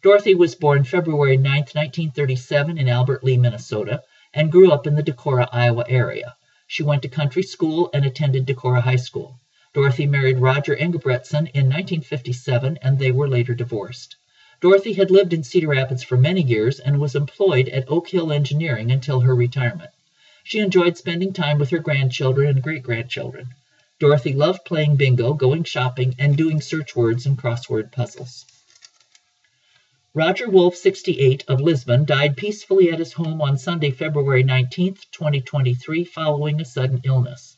Dorothy 0.05 0.37
was 0.37 0.55
born 0.55 0.85
February 0.85 1.37
9, 1.37 1.45
1937, 1.53 2.79
in 2.79 2.89
Albert 2.89 3.25
Lea, 3.25 3.39
Minnesota, 3.39 4.05
and 4.33 4.53
grew 4.53 4.71
up 4.71 4.87
in 4.87 4.95
the 4.95 5.03
Decorah, 5.03 5.49
Iowa 5.51 5.85
area. 5.89 6.37
She 6.69 6.85
went 6.85 7.03
to 7.03 7.09
country 7.09 7.43
school 7.43 7.91
and 7.93 8.05
attended 8.05 8.47
Decorah 8.47 8.83
High 8.83 8.97
School. 8.97 9.41
Dorothy 9.75 10.07
married 10.07 10.39
Roger 10.39 10.75
Engebretson 10.75 11.51
in 11.53 11.67
1957 11.67 12.79
and 12.81 12.99
they 12.99 13.13
were 13.13 13.29
later 13.29 13.55
divorced. 13.55 14.17
Dorothy 14.61 14.95
had 14.95 15.11
lived 15.11 15.35
in 15.35 15.45
Cedar 15.45 15.69
Rapids 15.69 16.03
for 16.03 16.17
many 16.17 16.43
years 16.43 16.81
and 16.81 16.99
was 16.99 17.15
employed 17.15 17.69
at 17.69 17.91
Oak 17.91 18.09
Hill 18.09 18.33
Engineering 18.33 18.91
until 18.91 19.21
her 19.21 19.35
retirement. 19.35 19.91
She 20.43 20.61
enjoyed 20.61 20.97
spending 20.97 21.35
time 21.35 21.59
with 21.59 21.69
her 21.69 21.81
grandchildren 21.81 22.49
and 22.49 22.63
great 22.63 22.83
grandchildren. 22.83 23.49
Dorothy 24.01 24.33
loved 24.33 24.65
playing 24.65 24.97
bingo, 24.97 25.35
going 25.35 25.65
shopping, 25.65 26.15
and 26.19 26.35
doing 26.35 26.63
search 26.63 26.97
words 26.97 27.27
and 27.27 27.37
crossword 27.37 27.93
puzzles. 27.93 28.47
Roger 30.15 30.49
Wolf, 30.49 30.77
68, 30.77 31.45
of 31.47 31.61
Lisbon, 31.61 32.07
died 32.07 32.39
peacefully 32.39 32.91
at 32.91 33.01
his 33.01 33.13
home 33.13 33.43
on 33.43 33.59
Sunday, 33.59 33.91
February 33.91 34.45
19, 34.45 34.95
2023, 35.13 36.05
following 36.05 36.59
a 36.59 36.65
sudden 36.65 37.03
illness. 37.05 37.58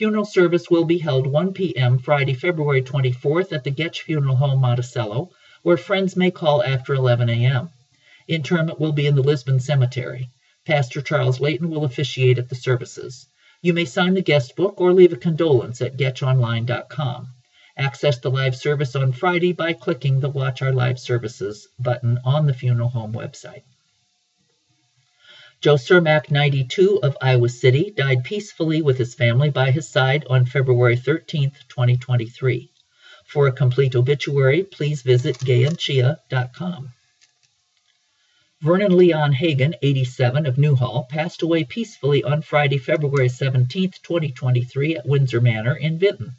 Funeral 0.00 0.24
service 0.24 0.70
will 0.70 0.86
be 0.86 0.96
held 0.96 1.26
1 1.26 1.52
p.m. 1.52 1.98
Friday, 1.98 2.32
February 2.32 2.80
24th 2.80 3.52
at 3.52 3.64
the 3.64 3.70
Goettsch 3.70 4.00
Funeral 4.00 4.36
Home, 4.36 4.58
Monticello, 4.58 5.28
where 5.60 5.76
friends 5.76 6.16
may 6.16 6.30
call 6.30 6.62
after 6.62 6.94
11 6.94 7.28
a.m. 7.28 7.68
Interment 8.26 8.80
will 8.80 8.92
be 8.92 9.06
in 9.06 9.14
the 9.14 9.22
Lisbon 9.22 9.60
Cemetery. 9.60 10.30
Pastor 10.64 11.02
Charles 11.02 11.38
Layton 11.38 11.68
will 11.68 11.84
officiate 11.84 12.38
at 12.38 12.48
the 12.48 12.54
services. 12.54 13.26
You 13.60 13.74
may 13.74 13.84
sign 13.84 14.14
the 14.14 14.22
guest 14.22 14.56
book 14.56 14.80
or 14.80 14.94
leave 14.94 15.12
a 15.12 15.18
condolence 15.18 15.82
at 15.82 15.98
goettschonline.com. 15.98 17.28
Access 17.76 18.20
the 18.20 18.30
live 18.30 18.56
service 18.56 18.96
on 18.96 19.12
Friday 19.12 19.52
by 19.52 19.74
clicking 19.74 20.20
the 20.20 20.30
Watch 20.30 20.62
Our 20.62 20.72
Live 20.72 20.98
Services 20.98 21.68
button 21.78 22.18
on 22.24 22.46
the 22.46 22.54
funeral 22.54 22.88
home 22.88 23.12
website. 23.12 23.64
Joe 25.60 25.74
Cermak, 25.74 26.30
92, 26.30 27.00
of 27.02 27.18
Iowa 27.20 27.50
City, 27.50 27.92
died 27.94 28.24
peacefully 28.24 28.80
with 28.80 28.96
his 28.96 29.14
family 29.14 29.50
by 29.50 29.70
his 29.70 29.86
side 29.86 30.24
on 30.30 30.46
February 30.46 30.96
13, 30.96 31.52
2023. 31.68 32.70
For 33.26 33.46
a 33.46 33.52
complete 33.52 33.94
obituary, 33.94 34.62
please 34.62 35.02
visit 35.02 35.36
gayandciha.com. 35.36 36.94
Vernon 38.62 38.96
Leon 38.96 39.32
Hagen, 39.34 39.74
87, 39.82 40.46
of 40.46 40.56
Newhall, 40.56 41.06
passed 41.10 41.42
away 41.42 41.64
peacefully 41.64 42.24
on 42.24 42.40
Friday, 42.40 42.78
February 42.78 43.28
17, 43.28 43.90
2023, 44.02 44.96
at 44.96 45.06
Windsor 45.06 45.42
Manor 45.42 45.76
in 45.76 45.98
Vinton. 45.98 46.36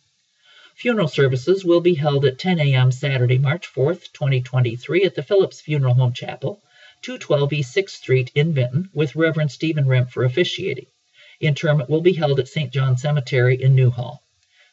Funeral 0.73 1.07
services 1.07 1.63
will 1.63 1.81
be 1.81 1.93
held 1.93 2.25
at 2.25 2.39
10 2.39 2.59
a.m. 2.59 2.91
Saturday, 2.91 3.37
March 3.37 3.67
4, 3.67 3.93
2023, 3.93 5.03
at 5.03 5.13
the 5.13 5.21
Phillips 5.21 5.61
Funeral 5.61 5.93
Home 5.93 6.11
Chapel, 6.11 6.59
212 7.03 7.53
East 7.53 7.75
6th 7.75 7.89
Street 7.89 8.31
in 8.35 8.53
Vinton, 8.53 8.87
with 8.93 9.15
Reverend 9.15 9.51
Stephen 9.51 9.85
Rempfer 9.85 10.23
officiating. 10.23 10.85
Interment 11.39 11.89
will 11.89 12.01
be 12.01 12.13
held 12.13 12.39
at 12.39 12.47
St. 12.47 12.71
John 12.71 12.95
Cemetery 12.95 13.59
in 13.59 13.73
Newhall. 13.73 14.21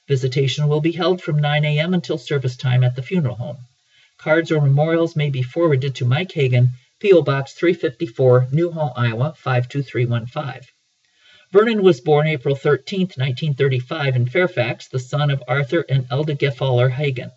Visitation 0.06 0.68
will 0.68 0.82
be 0.82 0.92
held 0.92 1.22
from 1.22 1.38
9 1.38 1.64
a.m. 1.64 1.94
until 1.94 2.18
service 2.18 2.56
time 2.56 2.84
at 2.84 2.94
the 2.96 3.02
funeral 3.02 3.36
home. 3.36 3.56
Cards 4.18 4.52
or 4.52 4.60
memorials 4.60 5.16
may 5.16 5.30
be 5.30 5.42
forwarded 5.42 5.94
to 5.94 6.04
Mike 6.04 6.32
Hagan, 6.32 6.68
P.O. 7.00 7.22
Box 7.22 7.54
354, 7.54 8.48
Newhall, 8.52 8.92
Iowa 8.94 9.32
52315. 9.38 10.68
Vernon 11.50 11.82
was 11.82 12.02
born 12.02 12.26
April 12.26 12.54
13, 12.54 13.00
1935, 13.16 14.16
in 14.16 14.26
Fairfax, 14.26 14.88
the 14.88 14.98
son 14.98 15.30
of 15.30 15.42
Arthur 15.48 15.82
and 15.88 16.06
Elda 16.10 16.34
Gefauler 16.34 16.90
Hagen. 16.90 17.30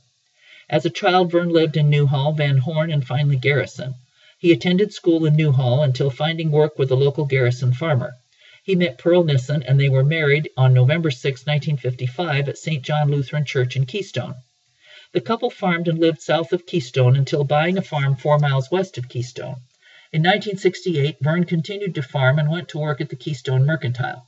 As 0.69 0.85
a 0.85 0.89
child, 0.89 1.31
Vern 1.31 1.47
lived 1.47 1.77
in 1.77 1.89
Newhall, 1.89 2.33
Van 2.33 2.57
Horne, 2.57 2.91
and 2.91 3.07
finally 3.07 3.37
Garrison. 3.37 3.93
He 4.41 4.51
attended 4.51 4.91
school 4.91 5.27
in 5.27 5.35
Newhall 5.35 5.83
until 5.83 6.09
finding 6.09 6.49
work 6.49 6.79
with 6.79 6.89
a 6.89 6.95
local 6.95 7.25
Garrison 7.25 7.73
farmer. 7.73 8.15
He 8.63 8.73
met 8.75 8.97
Pearl 8.97 9.23
Nissen 9.23 9.61
and 9.61 9.79
they 9.79 9.87
were 9.87 10.03
married 10.03 10.49
on 10.57 10.73
November 10.73 11.11
6, 11.11 11.45
1955, 11.45 12.49
at 12.49 12.57
St. 12.57 12.83
John 12.83 13.11
Lutheran 13.11 13.45
Church 13.45 13.75
in 13.75 13.85
Keystone. 13.85 14.33
The 15.11 15.21
couple 15.21 15.51
farmed 15.51 15.87
and 15.87 15.99
lived 15.99 16.23
south 16.23 16.53
of 16.53 16.65
Keystone 16.65 17.15
until 17.15 17.43
buying 17.43 17.77
a 17.77 17.83
farm 17.83 18.15
four 18.15 18.39
miles 18.39 18.71
west 18.71 18.97
of 18.97 19.07
Keystone. 19.07 19.57
In 20.11 20.23
1968, 20.23 21.17
Vern 21.21 21.43
continued 21.43 21.93
to 21.93 22.01
farm 22.01 22.39
and 22.39 22.49
went 22.49 22.67
to 22.69 22.79
work 22.79 22.99
at 22.99 23.09
the 23.09 23.15
Keystone 23.15 23.63
Mercantile. 23.63 24.25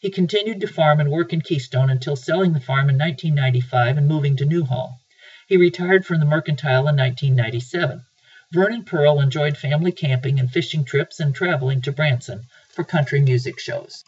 He 0.00 0.10
continued 0.10 0.60
to 0.62 0.66
farm 0.66 0.98
and 0.98 1.08
work 1.08 1.32
in 1.32 1.40
Keystone 1.40 1.88
until 1.88 2.16
selling 2.16 2.52
the 2.52 2.58
farm 2.58 2.90
in 2.90 2.98
1995 2.98 3.96
and 3.96 4.08
moving 4.08 4.36
to 4.38 4.44
Newhall. 4.44 4.98
He 5.46 5.56
retired 5.56 6.04
from 6.04 6.18
the 6.18 6.26
Mercantile 6.26 6.88
in 6.88 6.96
1997. 6.96 8.04
Vern 8.52 8.74
and 8.74 8.86
Pearl 8.86 9.18
enjoyed 9.18 9.56
family 9.56 9.92
camping 9.92 10.38
and 10.38 10.52
fishing 10.52 10.84
trips 10.84 11.20
and 11.20 11.34
traveling 11.34 11.80
to 11.80 11.90
Branson 11.90 12.44
for 12.68 12.84
country 12.84 13.22
music 13.22 13.58
shows. 13.58 14.04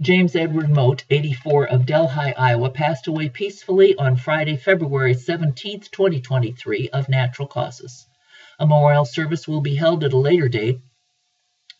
James 0.00 0.36
Edward 0.36 0.70
Moat, 0.70 1.02
84, 1.10 1.66
of 1.66 1.84
Delhi, 1.84 2.32
Iowa, 2.32 2.70
passed 2.70 3.08
away 3.08 3.28
peacefully 3.28 3.96
on 3.96 4.14
Friday, 4.14 4.56
February 4.56 5.14
17, 5.14 5.80
2023, 5.80 6.90
of 6.90 7.08
natural 7.08 7.48
causes. 7.48 8.06
A 8.60 8.66
memorial 8.68 9.04
service 9.04 9.48
will 9.48 9.60
be 9.60 9.74
held 9.74 10.04
at 10.04 10.12
a 10.12 10.16
later 10.16 10.48
date. 10.48 10.78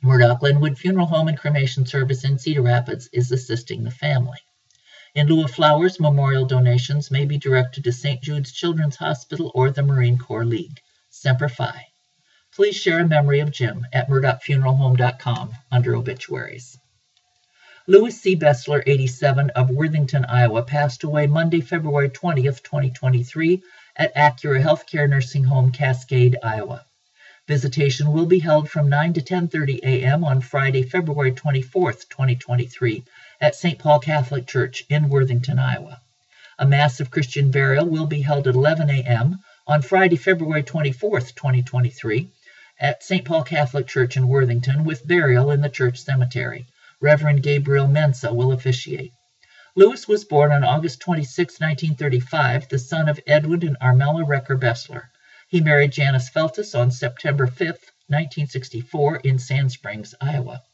Murdoch 0.02 0.42
Linwood 0.42 0.78
Funeral 0.78 1.06
Home 1.06 1.28
and 1.28 1.38
Cremation 1.38 1.86
Service 1.86 2.24
in 2.24 2.36
Cedar 2.36 2.62
Rapids 2.62 3.08
is 3.12 3.30
assisting 3.30 3.84
the 3.84 3.92
family. 3.92 4.38
In 5.14 5.28
lieu 5.28 5.44
of 5.44 5.52
flowers, 5.52 6.00
memorial 6.00 6.46
donations 6.46 7.12
may 7.12 7.26
be 7.26 7.38
directed 7.38 7.84
to 7.84 7.92
St. 7.92 8.20
Jude's 8.20 8.50
Children's 8.50 8.96
Hospital 8.96 9.52
or 9.54 9.70
the 9.70 9.84
Marine 9.84 10.18
Corps 10.18 10.44
League. 10.44 10.80
Semper 11.10 11.48
Fi. 11.48 11.91
Please 12.54 12.76
share 12.76 13.00
a 13.00 13.08
memory 13.08 13.40
of 13.40 13.50
Jim 13.50 13.86
at 13.94 14.10
murdochfuneralhome.com 14.10 15.54
under 15.70 15.96
obituaries. 15.96 16.76
Louis 17.86 18.20
C. 18.20 18.36
Bessler, 18.36 18.82
87, 18.86 19.48
of 19.56 19.70
Worthington, 19.70 20.26
Iowa, 20.26 20.62
passed 20.62 21.02
away 21.02 21.26
Monday, 21.26 21.62
February 21.62 22.10
20th, 22.10 22.62
2023, 22.62 23.62
at 23.96 24.14
Accura 24.14 24.62
HealthCare 24.62 25.08
Nursing 25.08 25.44
Home, 25.44 25.72
Cascade, 25.72 26.36
Iowa. 26.42 26.84
Visitation 27.48 28.12
will 28.12 28.26
be 28.26 28.40
held 28.40 28.68
from 28.68 28.90
9 28.90 29.14
to 29.14 29.22
10:30 29.22 29.78
a.m. 29.82 30.22
on 30.22 30.42
Friday, 30.42 30.82
February 30.82 31.32
24th, 31.32 32.06
2023, 32.10 33.02
at 33.40 33.54
St. 33.54 33.78
Paul 33.78 33.98
Catholic 33.98 34.46
Church 34.46 34.84
in 34.90 35.08
Worthington, 35.08 35.58
Iowa. 35.58 36.02
A 36.58 36.66
massive 36.66 37.10
Christian 37.10 37.50
burial 37.50 37.86
will 37.86 38.06
be 38.06 38.20
held 38.20 38.46
at 38.46 38.54
11 38.54 38.90
a.m. 38.90 39.38
on 39.66 39.80
Friday, 39.80 40.16
February 40.16 40.62
24th, 40.62 41.34
2023, 41.34 42.30
at 42.82 43.00
St. 43.04 43.24
Paul 43.24 43.44
Catholic 43.44 43.86
Church 43.86 44.16
in 44.16 44.26
Worthington 44.26 44.82
with 44.82 45.06
burial 45.06 45.52
in 45.52 45.60
the 45.60 45.68
church 45.68 46.00
cemetery. 46.00 46.66
Reverend 47.00 47.44
Gabriel 47.44 47.86
Mensa 47.86 48.34
will 48.34 48.50
officiate. 48.50 49.12
Lewis 49.76 50.08
was 50.08 50.24
born 50.24 50.50
on 50.50 50.64
August 50.64 50.98
26, 51.00 51.60
1935, 51.60 52.68
the 52.68 52.80
son 52.80 53.08
of 53.08 53.20
Edwin 53.24 53.64
and 53.64 53.78
Armella 53.78 54.26
Recker 54.26 54.58
Bessler. 54.58 55.04
He 55.48 55.60
married 55.60 55.92
Janice 55.92 56.28
Feltus 56.28 56.74
on 56.74 56.90
September 56.90 57.46
5, 57.46 57.58
1964, 58.08 59.16
in 59.18 59.38
Sand 59.38 59.70
Springs, 59.70 60.12
Iowa. 60.20 60.64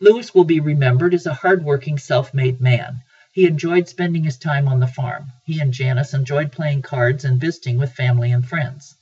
Lewis 0.00 0.34
will 0.34 0.42
be 0.42 0.58
remembered 0.58 1.14
as 1.14 1.26
a 1.26 1.34
hardworking, 1.34 1.96
self 1.96 2.34
made 2.34 2.60
man. 2.60 3.02
He 3.30 3.46
enjoyed 3.46 3.88
spending 3.88 4.24
his 4.24 4.36
time 4.36 4.66
on 4.66 4.80
the 4.80 4.88
farm. 4.88 5.30
He 5.44 5.60
and 5.60 5.72
Janice 5.72 6.12
enjoyed 6.12 6.50
playing 6.50 6.82
cards 6.82 7.24
and 7.24 7.40
visiting 7.40 7.78
with 7.78 7.92
family 7.92 8.32
and 8.32 8.44
friends. 8.44 8.95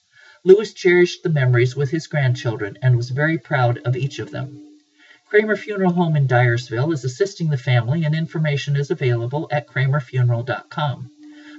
Louis 0.46 0.74
cherished 0.74 1.22
the 1.22 1.30
memories 1.30 1.74
with 1.74 1.90
his 1.90 2.06
grandchildren 2.06 2.76
and 2.82 2.96
was 2.96 3.08
very 3.08 3.38
proud 3.38 3.78
of 3.78 3.96
each 3.96 4.18
of 4.18 4.30
them. 4.30 4.60
Kramer 5.30 5.56
Funeral 5.56 5.94
Home 5.94 6.16
in 6.16 6.28
Dyersville 6.28 6.92
is 6.92 7.02
assisting 7.02 7.48
the 7.48 7.56
family, 7.56 8.04
and 8.04 8.14
information 8.14 8.76
is 8.76 8.90
available 8.90 9.48
at 9.50 9.66
kramerfuneral.com. 9.66 11.10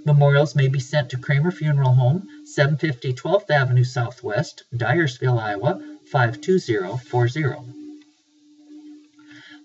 Memorials 0.06 0.56
may 0.56 0.68
be 0.68 0.80
sent 0.80 1.10
to 1.10 1.18
Kramer 1.18 1.50
Funeral 1.50 1.94
Home, 1.94 2.28
750 2.46 3.14
12th 3.14 3.50
Avenue 3.50 3.84
Southwest, 3.84 4.66
Dyersville, 4.72 5.40
Iowa 5.40 5.82
52040. 6.12 7.74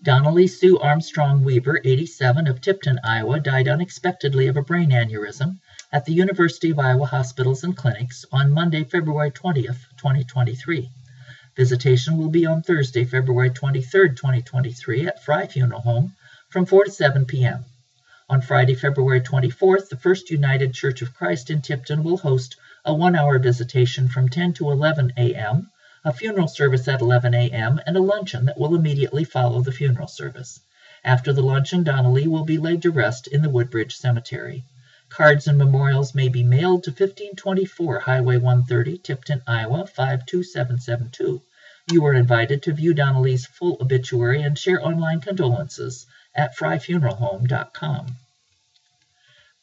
Donnelly 0.03 0.47
Sue 0.47 0.79
Armstrong 0.79 1.45
Weaver, 1.45 1.79
87, 1.85 2.47
of 2.47 2.63
Tipton, 2.63 2.99
Iowa, 3.05 3.39
died 3.39 3.69
unexpectedly 3.69 4.47
of 4.47 4.57
a 4.57 4.63
brain 4.63 4.89
aneurysm 4.93 5.59
at 5.93 6.05
the 6.05 6.13
University 6.13 6.71
of 6.71 6.79
Iowa 6.79 7.05
Hospitals 7.05 7.65
and 7.65 7.77
Clinics 7.77 8.25
on 8.31 8.53
Monday, 8.53 8.85
February 8.85 9.33
20th, 9.33 9.89
2023. 9.97 10.89
Visitation 11.57 12.17
will 12.17 12.29
be 12.29 12.47
on 12.47 12.63
Thursday, 12.63 13.05
February 13.05 13.51
23, 13.51 14.11
2023, 14.11 15.09
at 15.09 15.25
Fry 15.25 15.49
Funeral 15.49 15.81
Home 15.81 16.15
from 16.49 16.65
4 16.65 16.85
to 16.85 16.91
7 16.93 17.25
p.m. 17.25 17.65
On 18.29 18.41
Friday, 18.41 18.77
February 18.77 19.21
24th, 19.21 19.89
the 19.89 19.97
First 19.97 20.31
United 20.31 20.73
Church 20.73 21.03
of 21.03 21.13
Christ 21.13 21.51
in 21.51 21.61
Tipton 21.61 22.05
will 22.05 22.19
host 22.19 22.55
a 22.85 22.95
one 22.95 23.17
hour 23.17 23.41
visitation 23.41 24.07
from 24.07 24.29
10 24.29 24.53
to 24.55 24.71
11 24.71 25.15
a.m., 25.17 25.73
a 26.05 26.13
funeral 26.13 26.47
service 26.47 26.87
at 26.87 27.01
11 27.01 27.35
a.m., 27.35 27.81
and 27.85 27.97
a 27.97 28.01
luncheon 28.01 28.45
that 28.45 28.61
will 28.61 28.77
immediately 28.77 29.25
follow 29.25 29.61
the 29.61 29.73
funeral 29.73 30.07
service. 30.07 30.61
After 31.03 31.33
the 31.33 31.43
luncheon, 31.43 31.83
Donnelly 31.83 32.29
will 32.29 32.45
be 32.45 32.59
laid 32.59 32.83
to 32.83 32.93
rest 32.93 33.27
in 33.27 33.43
the 33.43 33.51
Woodbridge 33.51 33.97
Cemetery. 33.97 34.63
Cards 35.11 35.49
and 35.49 35.59
memorials 35.59 36.15
may 36.15 36.29
be 36.29 36.45
mailed 36.45 36.85
to 36.85 36.91
1524 36.91 37.99
Highway 37.99 38.37
130, 38.37 38.99
Tipton, 38.99 39.43
Iowa 39.45 39.85
52772. 39.89 41.43
You 41.91 42.05
are 42.07 42.15
invited 42.15 42.63
to 42.63 42.73
view 42.73 42.95
Donnelly's 42.95 43.45
full 43.45 43.77
obituary 43.81 44.41
and 44.43 44.57
share 44.57 44.81
online 44.81 45.21
condolences 45.21 46.07
at 46.33 46.57
fryfuneralhome.com. 46.57 48.17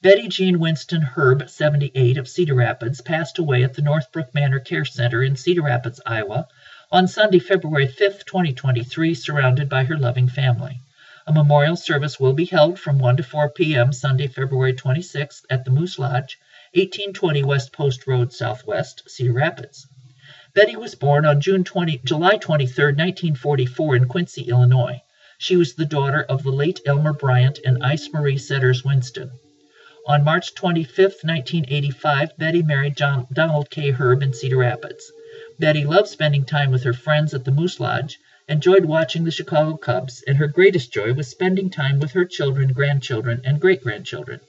Betty 0.01 0.27
Jean 0.27 0.59
Winston 0.59 1.01
Herb, 1.01 1.49
78, 1.49 2.17
of 2.17 2.27
Cedar 2.27 2.55
Rapids, 2.55 2.99
passed 2.99 3.39
away 3.39 3.63
at 3.63 3.73
the 3.73 3.81
Northbrook 3.81 4.33
Manor 4.33 4.59
Care 4.59 4.83
Center 4.83 5.23
in 5.23 5.37
Cedar 5.37 5.61
Rapids, 5.61 6.01
Iowa, 6.05 6.49
on 6.91 7.07
Sunday, 7.07 7.39
February 7.39 7.87
5, 7.87 8.25
2023, 8.25 9.13
surrounded 9.13 9.69
by 9.69 9.85
her 9.85 9.97
loving 9.97 10.27
family. 10.27 10.81
A 11.29 11.33
memorial 11.33 11.75
service 11.75 12.21
will 12.21 12.31
be 12.31 12.45
held 12.45 12.79
from 12.79 12.99
1 12.99 13.17
to 13.17 13.23
4 13.23 13.49
p.m. 13.49 13.91
Sunday, 13.91 14.27
February 14.27 14.71
26th 14.71 15.41
at 15.49 15.65
the 15.65 15.71
Moose 15.71 15.99
Lodge, 15.99 16.39
1820 16.71 17.43
West 17.43 17.73
Post 17.73 18.07
Road 18.07 18.31
Southwest, 18.31 19.03
Cedar 19.09 19.33
Rapids. 19.33 19.87
Betty 20.53 20.77
was 20.77 20.95
born 20.95 21.25
on 21.25 21.41
June 21.41 21.65
20, 21.65 21.97
July 22.05 22.37
23, 22.37 22.85
1944 22.93 23.95
in 23.97 24.05
Quincy, 24.05 24.43
Illinois. 24.43 25.01
She 25.37 25.57
was 25.57 25.73
the 25.73 25.83
daughter 25.83 26.23
of 26.23 26.43
the 26.43 26.51
late 26.51 26.79
Elmer 26.85 27.11
Bryant 27.11 27.59
and 27.65 27.83
Ice 27.83 28.09
Marie 28.13 28.37
Setters 28.37 28.85
Winston. 28.85 29.29
On 30.07 30.23
March 30.23 30.55
25, 30.55 30.97
1985, 30.97 32.37
Betty 32.37 32.63
married 32.63 32.95
John, 32.95 33.27
Donald 33.33 33.69
K. 33.69 33.91
Herb 33.91 34.23
in 34.23 34.31
Cedar 34.31 34.59
Rapids. 34.59 35.11
Betty 35.59 35.83
loved 35.83 36.07
spending 36.07 36.45
time 36.45 36.71
with 36.71 36.83
her 36.83 36.93
friends 36.93 37.33
at 37.33 37.43
the 37.43 37.51
Moose 37.51 37.81
Lodge 37.81 38.17
enjoyed 38.49 38.85
watching 38.85 39.25
the 39.25 39.31
Chicago 39.31 39.75
Cubs, 39.75 40.23
and 40.25 40.37
her 40.37 40.47
greatest 40.47 40.93
joy 40.93 41.13
was 41.13 41.27
spending 41.27 41.69
time 41.69 41.99
with 41.99 42.11
her 42.11 42.23
children, 42.23 42.71
grandchildren, 42.71 43.41
and 43.43 43.59
great 43.59 43.81
grandchildren. 43.83 44.39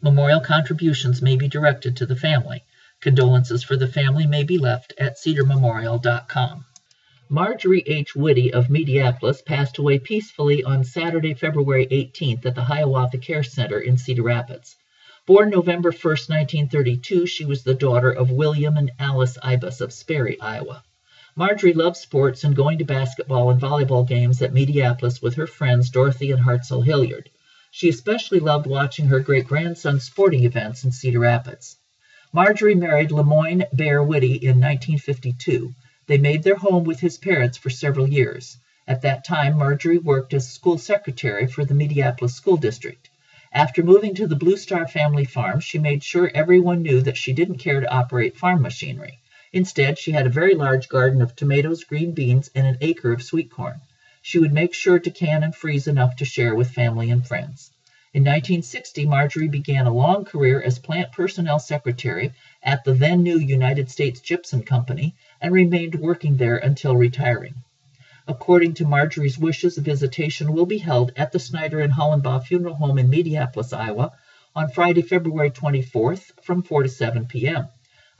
Memorial 0.00 0.40
contributions 0.40 1.20
may 1.20 1.36
be 1.36 1.48
directed 1.48 1.96
to 1.96 2.06
the 2.06 2.16
family. 2.16 2.64
Condolences 3.00 3.62
for 3.62 3.76
the 3.76 3.86
family 3.86 4.26
may 4.26 4.44
be 4.44 4.56
left 4.56 4.94
at 4.96 5.18
cedarmemorial.com. 5.18 6.64
Marjorie 7.28 7.84
H. 7.86 8.16
Whitty 8.16 8.54
of 8.54 8.68
Mediapolis 8.68 9.44
passed 9.44 9.76
away 9.76 9.98
peacefully 9.98 10.64
on 10.64 10.84
Saturday, 10.84 11.34
February 11.34 11.86
18th 11.86 12.46
at 12.46 12.54
the 12.54 12.64
Hiawatha 12.64 13.18
Care 13.18 13.42
Center 13.42 13.78
in 13.78 13.98
Cedar 13.98 14.22
Rapids. 14.22 14.76
Born 15.26 15.50
November 15.50 15.90
1, 15.90 16.00
1932, 16.00 17.26
she 17.26 17.44
was 17.44 17.62
the 17.62 17.74
daughter 17.74 18.10
of 18.10 18.30
William 18.30 18.78
and 18.78 18.90
Alice 18.98 19.36
Ibis 19.42 19.82
of 19.82 19.92
Sperry, 19.92 20.40
Iowa. 20.40 20.82
Marjorie 21.38 21.72
loved 21.72 21.96
sports 21.96 22.42
and 22.42 22.56
going 22.56 22.78
to 22.78 22.84
basketball 22.84 23.48
and 23.48 23.60
volleyball 23.60 24.04
games 24.04 24.42
at 24.42 24.52
Mediapolis 24.52 25.22
with 25.22 25.34
her 25.34 25.46
friends 25.46 25.88
Dorothy 25.88 26.32
and 26.32 26.42
Hartzell 26.42 26.84
Hilliard. 26.84 27.30
She 27.70 27.88
especially 27.88 28.40
loved 28.40 28.66
watching 28.66 29.06
her 29.06 29.20
great 29.20 29.46
grandson's 29.46 30.02
sporting 30.02 30.42
events 30.42 30.82
in 30.82 30.90
Cedar 30.90 31.20
Rapids. 31.20 31.76
Marjorie 32.32 32.74
married 32.74 33.12
Lemoyne 33.12 33.66
Bear 33.72 34.02
Whitty 34.02 34.34
in 34.34 34.58
1952. 34.58 35.72
They 36.08 36.18
made 36.18 36.42
their 36.42 36.56
home 36.56 36.82
with 36.82 36.98
his 36.98 37.18
parents 37.18 37.56
for 37.56 37.70
several 37.70 38.08
years. 38.08 38.58
At 38.88 39.02
that 39.02 39.24
time, 39.24 39.58
Marjorie 39.58 39.98
worked 39.98 40.34
as 40.34 40.50
school 40.50 40.76
secretary 40.76 41.46
for 41.46 41.64
the 41.64 41.74
Mediapolis 41.74 42.34
School 42.34 42.56
District. 42.56 43.08
After 43.52 43.84
moving 43.84 44.16
to 44.16 44.26
the 44.26 44.34
Blue 44.34 44.56
Star 44.56 44.88
family 44.88 45.24
farm, 45.24 45.60
she 45.60 45.78
made 45.78 46.02
sure 46.02 46.32
everyone 46.34 46.82
knew 46.82 47.00
that 47.02 47.16
she 47.16 47.32
didn't 47.32 47.58
care 47.58 47.80
to 47.80 47.94
operate 47.94 48.36
farm 48.36 48.60
machinery. 48.60 49.20
Instead, 49.52 49.98
she 49.98 50.12
had 50.12 50.26
a 50.26 50.30
very 50.30 50.54
large 50.54 50.88
garden 50.88 51.22
of 51.22 51.34
tomatoes, 51.34 51.84
green 51.84 52.12
beans, 52.12 52.50
and 52.54 52.66
an 52.66 52.76
acre 52.82 53.12
of 53.12 53.22
sweet 53.22 53.50
corn. 53.50 53.80
She 54.20 54.38
would 54.38 54.52
make 54.52 54.74
sure 54.74 54.98
to 54.98 55.10
can 55.10 55.42
and 55.42 55.54
freeze 55.54 55.88
enough 55.88 56.16
to 56.16 56.24
share 56.26 56.54
with 56.54 56.70
family 56.70 57.10
and 57.10 57.26
friends. 57.26 57.70
In 58.12 58.24
1960, 58.24 59.06
Marjorie 59.06 59.48
began 59.48 59.86
a 59.86 59.94
long 59.94 60.24
career 60.24 60.60
as 60.60 60.78
plant 60.78 61.12
personnel 61.12 61.58
secretary 61.58 62.32
at 62.62 62.84
the 62.84 62.92
then 62.92 63.22
new 63.22 63.38
United 63.38 63.90
States 63.90 64.20
Gypsum 64.20 64.64
Company 64.64 65.14
and 65.40 65.54
remained 65.54 65.94
working 65.94 66.36
there 66.36 66.56
until 66.58 66.96
retiring. 66.96 67.54
According 68.26 68.74
to 68.74 68.86
Marjorie's 68.86 69.38
wishes, 69.38 69.78
a 69.78 69.80
visitation 69.80 70.52
will 70.52 70.66
be 70.66 70.78
held 70.78 71.12
at 71.16 71.32
the 71.32 71.38
Snyder 71.38 71.80
and 71.80 71.92
Hollenbaugh 71.92 72.44
Funeral 72.44 72.74
Home 72.74 72.98
in 72.98 73.08
Mediapolis, 73.08 73.72
Iowa, 73.72 74.12
on 74.54 74.68
Friday, 74.68 75.00
February 75.02 75.50
24th 75.50 76.32
from 76.42 76.62
4 76.62 76.82
to 76.82 76.88
7 76.90 77.26
p.m. 77.26 77.68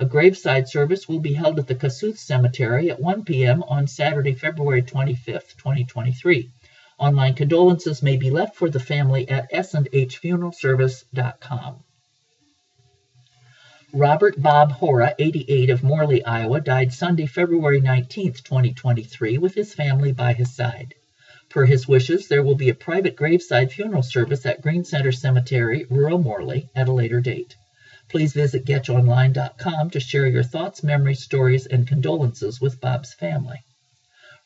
A 0.00 0.06
graveside 0.06 0.68
service 0.68 1.08
will 1.08 1.18
be 1.18 1.32
held 1.32 1.58
at 1.58 1.66
the 1.66 1.74
Kossuth 1.74 2.18
Cemetery 2.18 2.88
at 2.88 3.00
1 3.00 3.24
p.m. 3.24 3.64
on 3.64 3.88
Saturday, 3.88 4.32
February 4.32 4.82
25th, 4.82 5.56
2023. 5.56 6.52
Online 6.98 7.34
condolences 7.34 8.00
may 8.00 8.16
be 8.16 8.30
left 8.30 8.54
for 8.54 8.70
the 8.70 8.78
family 8.78 9.28
at 9.28 9.48
s&hfuneralservice.com. 9.50 11.82
Robert 13.92 14.40
Bob 14.40 14.70
Hora, 14.70 15.16
88 15.18 15.70
of 15.70 15.82
Morley, 15.82 16.24
Iowa, 16.24 16.60
died 16.60 16.92
Sunday, 16.92 17.26
February 17.26 17.80
19, 17.80 18.34
2023, 18.34 19.38
with 19.38 19.54
his 19.54 19.74
family 19.74 20.12
by 20.12 20.32
his 20.32 20.54
side. 20.54 20.94
Per 21.48 21.64
his 21.64 21.88
wishes, 21.88 22.28
there 22.28 22.44
will 22.44 22.54
be 22.54 22.68
a 22.68 22.74
private 22.74 23.16
graveside 23.16 23.72
funeral 23.72 24.04
service 24.04 24.46
at 24.46 24.60
Green 24.60 24.84
Center 24.84 25.10
Cemetery, 25.10 25.86
rural 25.90 26.18
Morley, 26.18 26.68
at 26.76 26.86
a 26.86 26.92
later 26.92 27.20
date. 27.20 27.56
Please 28.08 28.32
visit 28.32 28.64
goettschonline.com 28.64 29.90
to 29.90 30.00
share 30.00 30.26
your 30.26 30.42
thoughts, 30.42 30.82
memories, 30.82 31.22
stories, 31.22 31.66
and 31.66 31.86
condolences 31.86 32.58
with 32.58 32.80
Bob's 32.80 33.12
family. 33.12 33.62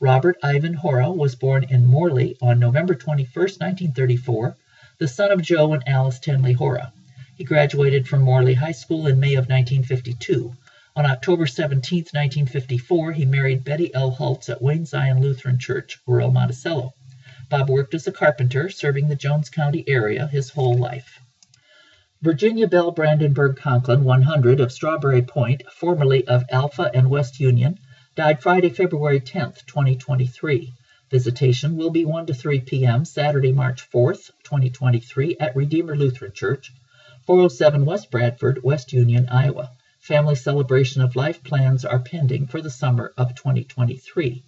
Robert 0.01 0.37
Ivan 0.43 0.75
Hora 0.75 1.13
was 1.13 1.37
born 1.37 1.63
in 1.71 1.87
Morley 1.87 2.37
on 2.43 2.59
November 2.59 2.97
21, 2.97 3.29
1934, 3.33 4.57
the 4.99 5.07
son 5.07 5.31
of 5.31 5.43
Joe 5.43 5.73
and 5.75 5.85
Alice 5.87 6.19
Tenley 6.19 6.55
Hora. 6.55 6.93
He 7.37 7.45
graduated 7.45 8.09
from 8.09 8.23
Morley 8.23 8.55
High 8.55 8.73
School 8.73 9.07
in 9.07 9.21
May 9.21 9.35
of 9.35 9.49
1952. 9.49 10.53
On 10.97 11.07
October 11.07 11.47
17, 11.47 11.99
1954, 12.13 13.13
he 13.13 13.25
married 13.25 13.63
Betty 13.63 13.95
L. 13.95 14.11
Holtz 14.11 14.49
at 14.49 14.61
Wayne 14.61 14.87
Zion 14.87 15.21
Lutheran 15.21 15.61
Church, 15.61 16.01
rural 16.05 16.33
Monticello. 16.33 16.95
Bob 17.49 17.71
worked 17.71 17.95
as 17.95 18.09
a 18.09 18.13
carpenter, 18.13 18.71
serving 18.71 19.07
the 19.07 19.15
Jones 19.15 19.51
County 19.51 19.85
area 19.87 20.27
his 20.27 20.51
whole 20.51 20.77
life. 20.77 21.21
Virginia 22.23 22.69
Bell 22.69 22.93
Brandenburg 22.93 23.57
Conklin, 23.57 24.05
100, 24.05 24.61
of 24.61 24.71
Strawberry 24.71 25.23
Point, 25.23 25.65
formerly 25.73 26.25
of 26.29 26.45
Alpha 26.51 26.89
and 26.95 27.11
West 27.11 27.41
Union, 27.41 27.81
died 28.15 28.41
Friday, 28.41 28.69
February 28.69 29.19
10, 29.19 29.55
2023. 29.67 30.73
Visitation 31.11 31.77
will 31.77 31.91
be 31.91 32.05
1 32.05 32.27
to 32.27 32.33
3 32.33 32.61
p.m. 32.61 33.05
Saturday, 33.05 33.51
March 33.51 33.83
4, 33.83 34.13
2023, 34.13 35.37
at 35.41 35.57
Redeemer 35.57 35.97
Lutheran 35.97 36.31
Church, 36.31 36.73
407 37.27 37.85
West 37.85 38.09
Bradford, 38.09 38.63
West 38.63 38.93
Union, 38.93 39.29
Iowa. 39.29 39.73
Family 39.99 40.37
celebration 40.37 41.03
of 41.03 41.17
life 41.17 41.43
plans 41.43 41.85
are 41.85 41.99
pending 41.99 42.47
for 42.47 42.61
the 42.61 42.71
summer 42.71 43.13
of 43.17 43.35
2023. 43.35 44.45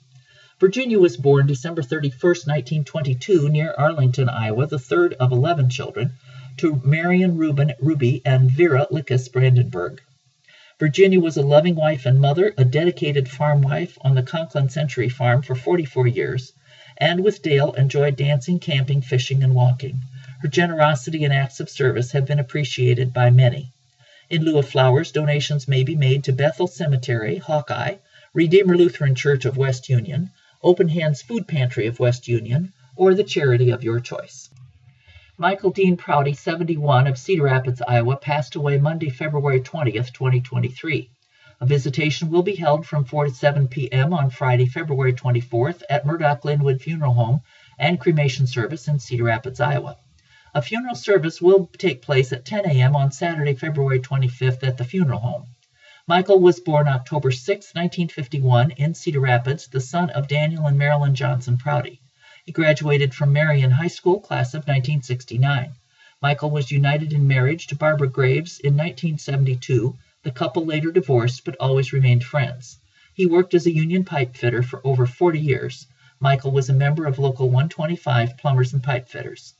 Virginia 0.60 1.00
was 1.00 1.16
born 1.16 1.48
December 1.48 1.82
31, 1.82 2.14
1922, 2.20 3.48
near 3.48 3.74
Arlington, 3.76 4.28
Iowa, 4.28 4.68
the 4.68 4.78
third 4.78 5.12
of 5.14 5.32
11 5.32 5.68
children, 5.68 6.12
to 6.56 6.80
Marion 6.84 7.36
Reuben 7.36 7.72
Ruby 7.80 8.22
and 8.24 8.52
Vera 8.52 8.86
Lickus 8.88 9.28
Brandenburg. 9.28 10.00
Virginia 10.78 11.18
was 11.18 11.36
a 11.36 11.42
loving 11.42 11.74
wife 11.74 12.06
and 12.06 12.20
mother, 12.20 12.54
a 12.56 12.64
dedicated 12.64 13.28
farm 13.28 13.62
wife 13.62 13.98
on 14.02 14.14
the 14.14 14.22
Conklin 14.22 14.68
Century 14.68 15.08
Farm 15.08 15.42
for 15.42 15.56
44 15.56 16.06
years, 16.06 16.52
and 16.98 17.24
with 17.24 17.42
Dale 17.42 17.72
enjoyed 17.72 18.14
dancing, 18.14 18.60
camping, 18.60 19.02
fishing, 19.02 19.42
and 19.42 19.56
walking. 19.56 20.02
Her 20.40 20.48
generosity 20.48 21.24
and 21.24 21.34
acts 21.34 21.58
of 21.58 21.68
service 21.68 22.12
have 22.12 22.26
been 22.26 22.38
appreciated 22.38 23.12
by 23.12 23.30
many. 23.30 23.72
In 24.30 24.44
lieu 24.44 24.58
of 24.58 24.68
flowers, 24.68 25.10
donations 25.10 25.66
may 25.66 25.82
be 25.82 25.96
made 25.96 26.22
to 26.24 26.32
Bethel 26.32 26.68
Cemetery, 26.68 27.38
Hawkeye, 27.38 27.96
Redeemer 28.32 28.76
Lutheran 28.76 29.16
Church 29.16 29.44
of 29.44 29.56
West 29.56 29.88
Union, 29.88 30.30
Open 30.64 30.88
Hands 30.88 31.20
Food 31.20 31.46
Pantry 31.46 31.88
of 31.88 32.00
West 32.00 32.26
Union, 32.26 32.72
or 32.96 33.12
the 33.12 33.22
charity 33.22 33.68
of 33.68 33.84
your 33.84 34.00
choice. 34.00 34.48
Michael 35.36 35.70
Dean 35.70 35.98
Prouty, 35.98 36.32
71, 36.32 37.06
of 37.06 37.18
Cedar 37.18 37.42
Rapids, 37.42 37.82
Iowa, 37.86 38.16
passed 38.16 38.54
away 38.54 38.78
Monday, 38.78 39.10
February 39.10 39.60
20th, 39.60 40.14
2023. 40.14 41.10
A 41.60 41.66
visitation 41.66 42.30
will 42.30 42.42
be 42.42 42.54
held 42.54 42.86
from 42.86 43.04
4 43.04 43.26
to 43.26 43.34
7 43.34 43.68
p.m. 43.68 44.14
on 44.14 44.30
Friday, 44.30 44.64
February 44.64 45.12
24th 45.12 45.82
at 45.90 46.06
Murdoch 46.06 46.46
Linwood 46.46 46.80
Funeral 46.80 47.12
Home 47.12 47.42
and 47.78 48.00
cremation 48.00 48.46
service 48.46 48.88
in 48.88 48.98
Cedar 48.98 49.24
Rapids, 49.24 49.60
Iowa. 49.60 49.98
A 50.54 50.62
funeral 50.62 50.94
service 50.94 51.42
will 51.42 51.68
take 51.76 52.00
place 52.00 52.32
at 52.32 52.46
10 52.46 52.64
a.m. 52.64 52.96
on 52.96 53.12
Saturday, 53.12 53.54
February 53.54 54.00
25th 54.00 54.62
at 54.62 54.78
the 54.78 54.84
funeral 54.84 55.18
home. 55.18 55.46
Michael 56.06 56.38
was 56.38 56.60
born 56.60 56.86
October 56.86 57.30
6, 57.30 57.74
1951, 57.74 58.72
in 58.72 58.92
Cedar 58.92 59.20
Rapids, 59.20 59.68
the 59.68 59.80
son 59.80 60.10
of 60.10 60.28
Daniel 60.28 60.66
and 60.66 60.76
Marilyn 60.76 61.14
Johnson 61.14 61.56
Prouty. 61.56 62.02
He 62.44 62.52
graduated 62.52 63.14
from 63.14 63.32
Marion 63.32 63.70
High 63.70 63.88
School, 63.88 64.20
class 64.20 64.52
of 64.52 64.68
1969. 64.68 65.72
Michael 66.20 66.50
was 66.50 66.70
united 66.70 67.14
in 67.14 67.26
marriage 67.26 67.68
to 67.68 67.74
Barbara 67.74 68.08
Graves 68.08 68.60
in 68.60 68.74
1972. 68.74 69.96
The 70.22 70.30
couple 70.30 70.66
later 70.66 70.92
divorced, 70.92 71.42
but 71.42 71.56
always 71.58 71.94
remained 71.94 72.22
friends. 72.22 72.78
He 73.14 73.24
worked 73.24 73.54
as 73.54 73.64
a 73.64 73.74
union 73.74 74.04
pipe 74.04 74.36
fitter 74.36 74.62
for 74.62 74.86
over 74.86 75.06
40 75.06 75.40
years. 75.40 75.86
Michael 76.20 76.52
was 76.52 76.68
a 76.68 76.74
member 76.74 77.06
of 77.06 77.18
Local 77.18 77.46
125 77.46 78.36
Plumbers 78.36 78.74
and 78.74 78.82
Pipe 78.82 79.08
Fitters. 79.08 79.54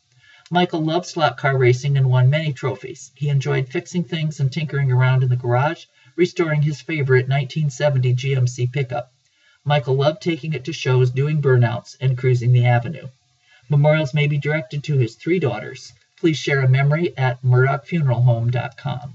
Michael 0.50 0.84
loved 0.84 1.06
slot 1.06 1.38
car 1.38 1.56
racing 1.56 1.96
and 1.96 2.10
won 2.10 2.28
many 2.28 2.52
trophies. 2.52 3.12
He 3.14 3.30
enjoyed 3.30 3.70
fixing 3.70 4.04
things 4.04 4.40
and 4.40 4.52
tinkering 4.52 4.92
around 4.92 5.22
in 5.22 5.30
the 5.30 5.36
garage, 5.36 5.86
restoring 6.16 6.62
his 6.62 6.80
favorite 6.80 7.28
1970 7.28 8.14
GMC 8.14 8.72
pickup. 8.72 9.12
Michael 9.64 9.94
loved 9.94 10.20
taking 10.20 10.52
it 10.52 10.64
to 10.64 10.72
shows, 10.72 11.10
doing 11.10 11.40
burnouts, 11.40 11.96
and 12.00 12.18
cruising 12.18 12.52
the 12.52 12.66
avenue. 12.66 13.08
Memorials 13.70 14.12
may 14.12 14.26
be 14.26 14.38
directed 14.38 14.84
to 14.84 14.98
his 14.98 15.14
three 15.14 15.38
daughters. 15.38 15.92
Please 16.16 16.36
share 16.36 16.60
a 16.60 16.68
memory 16.68 17.16
at 17.16 17.42
murdochfuneralhome.com. 17.42 19.14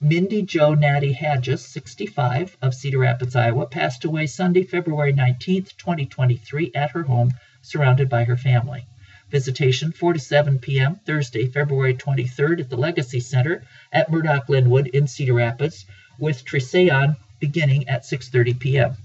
Mindy 0.00 0.42
Jo 0.42 0.74
Natty 0.74 1.12
Hadges, 1.14 1.64
65, 1.64 2.58
of 2.60 2.74
Cedar 2.74 2.98
Rapids, 2.98 3.34
Iowa, 3.34 3.66
passed 3.66 4.04
away 4.04 4.26
Sunday, 4.26 4.62
February 4.62 5.12
19, 5.12 5.64
2023, 5.78 6.72
at 6.74 6.90
her 6.90 7.04
home, 7.04 7.32
surrounded 7.62 8.10
by 8.10 8.24
her 8.24 8.36
family. 8.36 8.84
Visitation 9.30 9.92
4 9.92 10.12
to 10.12 10.18
7 10.18 10.58
p.m. 10.58 11.00
Thursday, 11.06 11.46
February 11.46 11.94
23rd 11.94 12.60
at 12.60 12.70
the 12.70 12.76
Legacy 12.76 13.20
Center 13.20 13.62
at 13.92 14.10
Murdoch 14.10 14.48
Linwood 14.48 14.88
in 14.88 15.06
Cedar 15.06 15.34
Rapids, 15.34 15.86
with 16.18 16.44
Trisagion 16.44 17.16
beginning 17.40 17.88
at 17.88 18.02
6:30 18.02 18.58
p.m. 18.58 18.96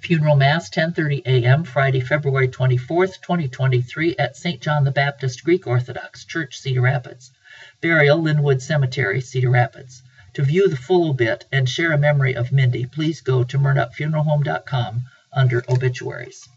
Funeral 0.00 0.34
Mass 0.34 0.68
10:30 0.68 1.22
a.m. 1.26 1.62
Friday, 1.62 2.00
February 2.00 2.48
24th, 2.48 3.20
2023 3.20 4.16
at 4.18 4.36
St. 4.36 4.60
John 4.60 4.84
the 4.84 4.90
Baptist 4.90 5.44
Greek 5.44 5.66
Orthodox 5.66 6.24
Church, 6.24 6.58
Cedar 6.58 6.80
Rapids. 6.80 7.30
Burial 7.80 8.20
Linwood 8.20 8.60
Cemetery, 8.62 9.20
Cedar 9.20 9.50
Rapids. 9.50 10.02
To 10.34 10.42
view 10.42 10.68
the 10.68 10.76
full 10.76 11.10
obit 11.10 11.44
and 11.52 11.68
share 11.68 11.92
a 11.92 11.98
memory 11.98 12.34
of 12.34 12.50
Mindy, 12.50 12.86
please 12.86 13.20
go 13.20 13.44
to 13.44 13.58
murdochfuneralhome.com 13.58 15.02
under 15.32 15.62
obituaries. 15.68 16.48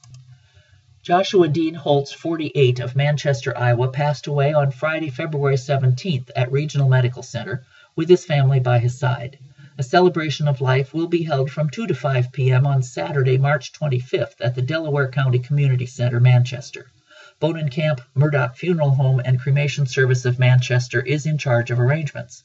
Joshua 1.05 1.47
Dean 1.47 1.75
Holtz, 1.75 2.11
48, 2.11 2.79
of 2.79 2.95
Manchester, 2.95 3.55
Iowa, 3.55 3.89
passed 3.89 4.25
away 4.25 4.53
on 4.53 4.71
Friday, 4.71 5.11
February 5.11 5.55
17th 5.55 6.31
at 6.35 6.51
Regional 6.51 6.89
Medical 6.89 7.21
Center 7.21 7.63
with 7.95 8.09
his 8.09 8.25
family 8.25 8.59
by 8.59 8.79
his 8.79 8.97
side. 8.97 9.37
A 9.77 9.83
celebration 9.83 10.47
of 10.47 10.61
life 10.61 10.95
will 10.95 11.05
be 11.05 11.21
held 11.21 11.51
from 11.51 11.69
2 11.69 11.85
to 11.85 11.93
5 11.93 12.31
p.m. 12.31 12.65
on 12.65 12.81
Saturday, 12.81 13.37
March 13.37 13.71
25th 13.71 14.37
at 14.39 14.55
the 14.55 14.63
Delaware 14.63 15.07
County 15.07 15.37
Community 15.37 15.85
Center, 15.85 16.19
Manchester. 16.19 16.87
Bohnenkamp 17.39 18.01
Murdoch 18.15 18.57
Funeral 18.57 18.95
Home 18.95 19.21
and 19.23 19.39
Cremation 19.39 19.85
Service 19.85 20.25
of 20.25 20.39
Manchester 20.39 21.01
is 21.01 21.27
in 21.27 21.37
charge 21.37 21.69
of 21.69 21.79
arrangements. 21.79 22.41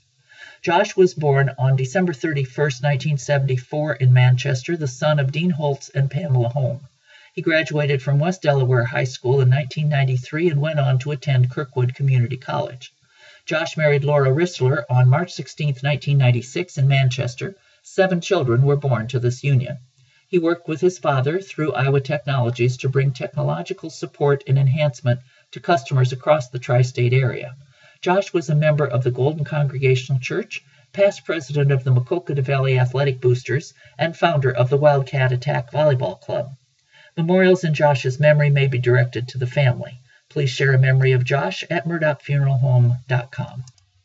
Josh 0.61 0.95
was 0.95 1.15
born 1.15 1.51
on 1.57 1.77
December 1.77 2.13
31, 2.13 2.45
1974, 2.55 3.95
in 3.95 4.13
Manchester, 4.13 4.77
the 4.77 4.87
son 4.87 5.19
of 5.19 5.33
Dean 5.33 5.49
Holtz 5.49 5.89
and 5.89 6.11
Pamela 6.11 6.51
Holm. 6.51 6.81
He 7.41 7.43
graduated 7.43 8.03
from 8.03 8.19
West 8.19 8.43
Delaware 8.43 8.85
High 8.85 9.05
School 9.05 9.41
in 9.41 9.49
1993 9.49 10.51
and 10.51 10.61
went 10.61 10.79
on 10.79 10.99
to 10.99 11.11
attend 11.11 11.51
Kirkwood 11.51 11.95
Community 11.95 12.37
College. 12.37 12.93
Josh 13.47 13.79
married 13.79 14.05
Laura 14.05 14.29
Rissler 14.29 14.85
on 14.91 15.09
March 15.09 15.33
16, 15.33 15.69
1996, 15.69 16.77
in 16.77 16.87
Manchester. 16.87 17.57
Seven 17.83 18.21
children 18.21 18.61
were 18.61 18.77
born 18.77 19.07
to 19.07 19.19
this 19.19 19.43
union. 19.43 19.79
He 20.29 20.39
worked 20.39 20.69
with 20.69 20.83
his 20.83 20.99
father 20.99 21.41
through 21.41 21.73
Iowa 21.73 22.03
Technologies 22.03 22.77
to 22.77 22.91
bring 22.91 23.11
technological 23.11 23.89
support 23.89 24.45
and 24.47 24.59
enhancement 24.59 25.21
to 25.53 25.61
customers 25.61 26.13
across 26.13 26.51
the 26.51 26.59
tri 26.59 26.83
state 26.83 27.15
area. 27.15 27.57
Josh 28.03 28.35
was 28.35 28.51
a 28.51 28.55
member 28.55 28.85
of 28.85 29.03
the 29.03 29.11
Golden 29.11 29.47
Congregational 29.47 30.21
Church, 30.21 30.63
past 30.93 31.25
president 31.25 31.73
of 31.73 31.85
the 31.85 31.91
Maquoketa 31.91 32.43
Valley 32.43 32.79
Athletic 32.79 33.19
Boosters, 33.23 33.73
and 33.99 34.15
founder 34.15 34.55
of 34.55 34.69
the 34.69 34.77
Wildcat 34.77 35.33
Attack 35.33 35.73
Volleyball 35.73 36.21
Club. 36.21 36.55
Memorials 37.17 37.65
in 37.65 37.75
Josh's 37.75 38.21
memory 38.21 38.51
may 38.51 38.69
be 38.69 38.79
directed 38.79 39.27
to 39.29 39.39
the 39.39 39.47
family. 39.47 40.01
Please 40.29 40.51
share 40.51 40.73
a 40.73 40.79
memory 40.79 41.11
of 41.11 41.25
Josh 41.25 41.65
at 41.69 41.85
murdochfuneralhome.com. 41.85 43.65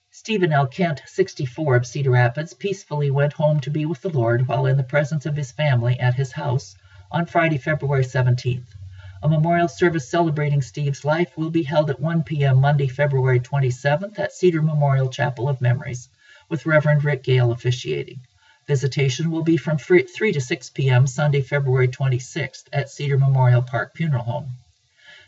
Stephen 0.10 0.52
L. 0.52 0.66
Kent, 0.66 1.04
64, 1.06 1.76
of 1.76 1.86
Cedar 1.86 2.10
Rapids, 2.10 2.56
peacefully 2.56 3.12
went 3.12 3.34
home 3.34 3.60
to 3.60 3.70
be 3.70 3.86
with 3.86 4.02
the 4.02 4.10
Lord 4.10 4.48
while 4.48 4.66
in 4.66 4.78
the 4.78 4.84
presence 4.84 5.28
of 5.28 5.36
his 5.36 5.52
family 5.52 6.00
at 6.00 6.16
his 6.16 6.32
house 6.32 6.76
on 7.12 7.28
Friday, 7.28 7.60
February 7.60 8.04
17th. 8.04 8.74
A 9.22 9.30
memorial 9.30 9.68
service 9.68 10.10
celebrating 10.10 10.64
Steve's 10.64 11.06
life 11.06 11.38
will 11.38 11.52
be 11.52 11.62
held 11.62 11.92
at 11.92 12.00
1 12.00 12.24
p.m. 12.24 12.60
Monday, 12.60 12.88
February 12.88 13.40
27th 13.40 14.18
at 14.18 14.34
Cedar 14.34 14.64
Memorial 14.64 15.10
Chapel 15.10 15.48
of 15.48 15.62
Memories, 15.62 16.10
with 16.50 16.66
Reverend 16.66 17.04
Rick 17.04 17.22
Gale 17.22 17.52
officiating. 17.52 18.22
Visitation 18.68 19.30
will 19.30 19.44
be 19.44 19.58
from 19.58 19.78
3 19.78 20.08
to 20.08 20.42
6 20.42 20.70
p.m. 20.72 21.06
Sunday, 21.06 21.42
February 21.42 21.88
26th 21.88 22.64
at 22.74 22.90
Cedar 22.90 23.20
Memorial 23.20 23.62
Park 23.62 23.96
Funeral 23.96 24.24
Home. 24.24 24.58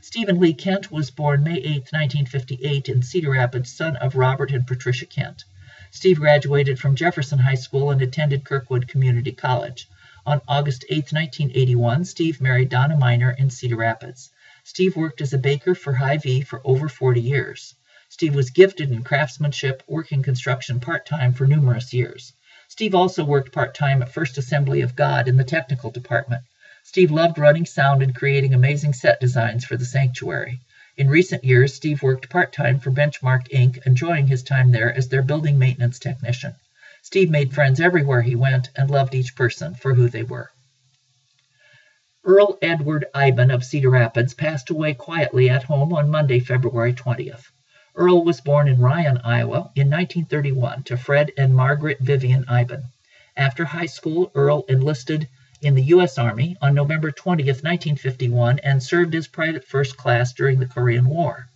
Stephen 0.02 0.40
Lee 0.40 0.56
Kent 0.56 0.92
was 0.92 1.12
born 1.12 1.44
May 1.44 1.58
8, 1.58 1.66
1958, 1.92 2.90
in 2.90 3.04
Cedar 3.04 3.30
Rapids, 3.30 3.72
son 3.72 3.96
of 3.98 4.16
Robert 4.16 4.50
and 4.50 4.66
Patricia 4.66 5.06
Kent. 5.06 5.44
Steve 5.92 6.20
graduated 6.20 6.80
from 6.80 6.96
Jefferson 6.96 7.38
High 7.38 7.54
School 7.54 7.92
and 7.92 8.02
attended 8.02 8.44
Kirkwood 8.44 8.88
Community 8.88 9.32
College. 9.32 9.88
On 10.26 10.42
August 10.48 10.84
8, 10.90 11.14
1981, 11.14 12.06
Steve 12.06 12.42
married 12.42 12.70
Donna 12.70 12.98
Miner 12.98 13.36
in 13.38 13.52
Cedar 13.52 13.76
Rapids. 13.76 14.32
Steve 14.64 14.96
worked 14.96 15.22
as 15.22 15.34
a 15.34 15.38
baker 15.38 15.76
for 15.76 15.94
Hy-Vee 15.94 16.42
for 16.42 16.60
over 16.64 16.90
40 16.90 17.22
years. 17.22 17.76
Steve 18.10 18.34
was 18.34 18.50
gifted 18.50 18.92
in 18.92 19.04
craftsmanship, 19.04 19.84
working 19.86 20.24
construction 20.24 20.80
part 20.80 21.06
time 21.06 21.34
for 21.34 21.46
numerous 21.46 21.94
years. 21.94 22.34
Steve 22.70 22.94
also 22.94 23.24
worked 23.24 23.54
part 23.54 23.74
time 23.74 24.02
at 24.02 24.10
First 24.10 24.38
Assembly 24.38 24.82
of 24.82 24.96
God 24.96 25.28
in 25.28 25.38
the 25.38 25.44
technical 25.44 25.90
department. 25.90 26.44
Steve 26.84 27.12
loved 27.12 27.38
running 27.38 27.66
sound 27.66 28.04
and 28.04 28.14
creating 28.14 28.54
amazing 28.54 28.94
set 28.94 29.20
designs 29.20 29.64
for 29.64 29.78
the 29.78 29.86
sanctuary. 29.86 30.60
In 30.98 31.10
recent 31.10 31.44
years, 31.44 31.74
Steve 31.74 32.02
worked 32.02 32.30
part 32.30 32.52
time 32.52 32.80
for 32.80 32.92
Benchmark 32.92 33.48
Inc., 33.50 33.86
enjoying 33.86 34.28
his 34.28 34.44
time 34.44 34.72
there 34.72 34.94
as 34.94 35.08
their 35.08 35.22
building 35.22 35.58
maintenance 35.58 35.98
technician. 35.98 36.56
Steve 37.02 37.30
made 37.30 37.54
friends 37.54 37.80
everywhere 37.80 38.22
he 38.22 38.36
went 38.36 38.70
and 38.76 38.90
loved 38.90 39.16
each 39.16 39.36
person 39.36 39.74
for 39.76 39.94
who 39.94 40.10
they 40.10 40.24
were. 40.24 40.50
Earl 42.26 42.58
Edward 42.62 43.06
Iban 43.16 43.54
of 43.54 43.64
Cedar 43.64 43.92
Rapids 43.92 44.34
passed 44.34 44.70
away 44.70 44.94
quietly 44.94 45.50
at 45.50 45.64
home 45.64 45.94
on 45.94 46.10
Monday, 46.10 46.42
February 46.42 46.94
20th. 46.94 47.46
Earl 48.00 48.24
was 48.24 48.42
born 48.42 48.68
in 48.68 48.80
Ryan, 48.80 49.18
Iowa 49.24 49.72
in 49.74 49.90
1931 49.90 50.84
to 50.84 50.98
Fred 50.98 51.32
and 51.36 51.56
Margaret 51.56 51.98
Vivian 52.00 52.46
Iban. 52.46 52.84
After 53.36 53.66
high 53.66 53.88
school, 53.88 54.32
Earl 54.36 54.66
enlisted 54.70 55.28
in 55.62 55.74
the 55.74 55.82
U.S. 55.96 56.20
Army 56.20 56.56
on 56.62 56.76
November 56.76 57.10
20, 57.10 57.44
1951, 57.44 58.60
and 58.60 58.84
served 58.84 59.16
as 59.16 59.26
private 59.26 59.66
first 59.66 59.98
class 59.98 60.32
during 60.32 60.60
the 60.60 60.68
Korean 60.68 61.06
War. 61.06 61.50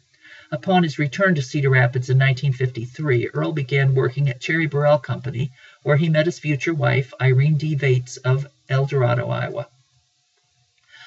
Upon 0.52 0.82
his 0.82 0.98
return 0.98 1.36
to 1.36 1.44
Cedar 1.44 1.70
Rapids 1.70 2.10
in 2.10 2.18
1953, 2.18 3.30
Earl 3.36 3.52
began 3.52 3.94
working 3.94 4.28
at 4.28 4.42
Cherry 4.42 4.66
Burrell 4.66 4.98
Company, 4.98 5.52
where 5.84 5.98
he 5.98 6.10
met 6.10 6.26
his 6.26 6.40
future 6.40 6.74
wife, 6.74 7.14
Irene 7.22 7.58
D. 7.58 7.76
Vates 7.76 8.18
of 8.18 8.48
El 8.68 8.88
Dorado, 8.88 9.30
Iowa. 9.30 9.68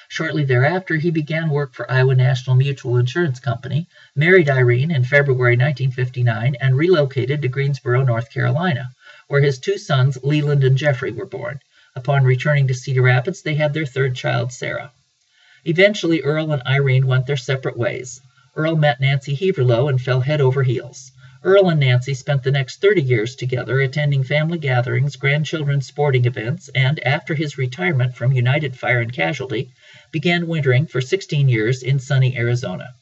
Shortly 0.07 0.43
thereafter, 0.43 0.95
he 0.95 1.09
began 1.09 1.49
work 1.49 1.73
for 1.73 1.89
Iowa 1.91 2.13
National 2.13 2.55
Mutual 2.55 2.97
Insurance 2.97 3.39
Company, 3.39 3.87
married 4.15 4.49
Irene 4.49 4.91
in 4.91 5.03
February 5.03 5.57
1959, 5.57 6.55
and 6.61 6.77
relocated 6.77 7.41
to 7.41 7.47
Greensboro, 7.47 8.03
North 8.03 8.29
Carolina, 8.29 8.91
where 9.27 9.41
his 9.41 9.57
two 9.57 9.77
sons, 9.79 10.17
Leland 10.23 10.63
and 10.63 10.77
Jeffrey, 10.77 11.11
were 11.11 11.25
born. 11.25 11.59
Upon 11.95 12.23
returning 12.23 12.67
to 12.67 12.73
Cedar 12.73 13.01
Rapids, 13.01 13.41
they 13.41 13.55
had 13.55 13.73
their 13.73 13.85
third 13.85 14.15
child, 14.15 14.51
Sarah. 14.51 14.91
Eventually, 15.63 16.21
Earl 16.21 16.51
and 16.51 16.61
Irene 16.67 17.07
went 17.07 17.25
their 17.25 17.35
separate 17.35 17.77
ways. 17.77 18.21
Earl 18.55 18.75
met 18.75 19.01
Nancy 19.01 19.35
Heaverlow 19.35 19.89
and 19.89 19.99
fell 19.99 20.21
head 20.21 20.39
over 20.39 20.61
heels. 20.61 21.11
Earl 21.45 21.69
and 21.69 21.79
Nancy 21.79 22.15
spent 22.15 22.41
the 22.41 22.49
next 22.49 22.81
30 22.81 23.03
years 23.03 23.35
together, 23.35 23.79
attending 23.79 24.23
family 24.23 24.57
gatherings, 24.57 25.15
grandchildren's 25.15 25.85
sporting 25.85 26.25
events, 26.25 26.71
and, 26.73 26.99
after 27.05 27.35
his 27.35 27.55
retirement 27.55 28.15
from 28.15 28.31
United 28.31 28.75
Fire 28.75 28.99
and 28.99 29.13
Casualty, 29.13 29.69
began 30.11 30.47
wintering 30.47 30.87
for 30.87 31.01
16 31.01 31.47
years 31.47 31.83
in 31.83 31.99
sunny 31.99 32.35
Arizona. 32.35 32.95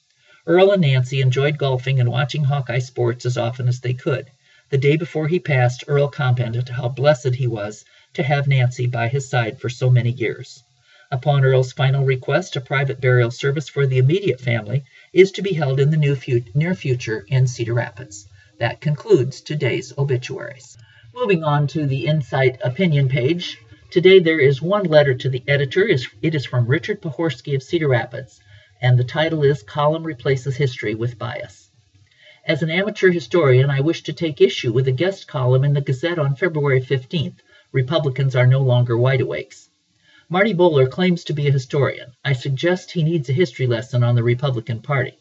Earl 0.45 0.71
and 0.71 0.81
Nancy 0.81 1.21
enjoyed 1.21 1.57
golfing 1.57 2.01
and 2.01 2.11
watching 2.11 2.43
Hawkeye 2.43 2.79
sports 2.79 3.25
as 3.25 3.37
often 3.37 3.69
as 3.69 3.79
they 3.79 3.93
could. 3.93 4.25
The 4.71 4.77
day 4.77 4.97
before 4.97 5.29
he 5.29 5.39
passed, 5.39 5.85
Earl 5.87 6.09
commented 6.09 6.67
how 6.67 6.89
blessed 6.89 7.35
he 7.35 7.47
was 7.47 7.85
to 8.15 8.23
have 8.23 8.49
Nancy 8.49 8.87
by 8.87 9.07
his 9.07 9.29
side 9.29 9.61
for 9.61 9.69
so 9.69 9.89
many 9.89 10.11
years. 10.11 10.61
Upon 11.09 11.45
Earl's 11.45 11.71
final 11.71 12.03
request, 12.03 12.57
a 12.57 12.61
private 12.61 12.99
burial 12.99 13.31
service 13.31 13.69
for 13.69 13.87
the 13.87 13.99
immediate 13.99 14.41
family 14.41 14.83
is 15.13 15.31
to 15.31 15.41
be 15.41 15.53
held 15.53 15.79
in 15.79 15.91
the 15.91 15.97
new 15.97 16.17
near 16.53 16.75
future 16.75 17.25
in 17.29 17.47
Cedar 17.47 17.75
Rapids. 17.75 18.27
That 18.63 18.79
concludes 18.79 19.41
today's 19.41 19.91
obituaries. 19.97 20.77
Moving 21.13 21.43
on 21.43 21.67
to 21.67 21.85
the 21.85 22.05
Insight 22.05 22.61
opinion 22.63 23.09
page. 23.09 23.57
Today 23.91 24.19
there 24.19 24.39
is 24.39 24.61
one 24.61 24.85
letter 24.85 25.13
to 25.15 25.27
the 25.27 25.43
editor. 25.49 25.85
It 26.21 26.33
is 26.33 26.45
from 26.45 26.67
Richard 26.67 27.01
Pohorsky 27.01 27.55
of 27.55 27.61
Cedar 27.61 27.89
Rapids, 27.89 28.39
and 28.81 28.97
the 28.97 29.03
title 29.03 29.43
is 29.43 29.63
Column 29.63 30.03
Replaces 30.03 30.55
History 30.55 30.95
with 30.95 31.19
Bias. 31.19 31.71
As 32.45 32.63
an 32.63 32.69
amateur 32.69 33.11
historian, 33.11 33.69
I 33.69 33.81
wish 33.81 34.03
to 34.03 34.13
take 34.13 34.39
issue 34.39 34.71
with 34.71 34.87
a 34.87 34.93
guest 34.93 35.27
column 35.27 35.65
in 35.65 35.73
the 35.73 35.81
Gazette 35.81 36.17
on 36.17 36.37
February 36.37 36.79
15th 36.79 37.39
Republicans 37.73 38.33
are 38.33 38.47
no 38.47 38.61
longer 38.61 38.95
wideawakes. 38.95 39.67
Marty 40.29 40.53
Bohler 40.53 40.89
claims 40.89 41.25
to 41.25 41.33
be 41.33 41.49
a 41.49 41.51
historian. 41.51 42.13
I 42.23 42.31
suggest 42.31 42.91
he 42.91 43.03
needs 43.03 43.27
a 43.27 43.33
history 43.33 43.67
lesson 43.67 44.05
on 44.05 44.15
the 44.15 44.23
Republican 44.23 44.81
Party. 44.81 45.17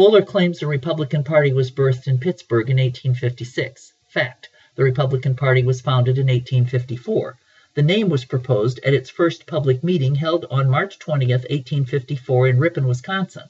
Bohler 0.00 0.26
claims 0.26 0.58
the 0.58 0.66
Republican 0.66 1.24
Party 1.24 1.52
was 1.52 1.70
birthed 1.70 2.06
in 2.06 2.16
Pittsburgh 2.16 2.70
in 2.70 2.78
1856. 2.78 3.92
Fact. 4.08 4.48
The 4.74 4.82
Republican 4.82 5.34
Party 5.34 5.62
was 5.62 5.82
founded 5.82 6.16
in 6.16 6.28
1854. 6.28 7.36
The 7.74 7.82
name 7.82 8.08
was 8.08 8.24
proposed 8.24 8.80
at 8.82 8.94
its 8.94 9.10
first 9.10 9.46
public 9.46 9.84
meeting 9.84 10.14
held 10.14 10.46
on 10.50 10.70
March 10.70 10.98
20, 10.98 11.26
1854, 11.26 12.48
in 12.48 12.58
Ripon, 12.58 12.86
Wisconsin. 12.88 13.42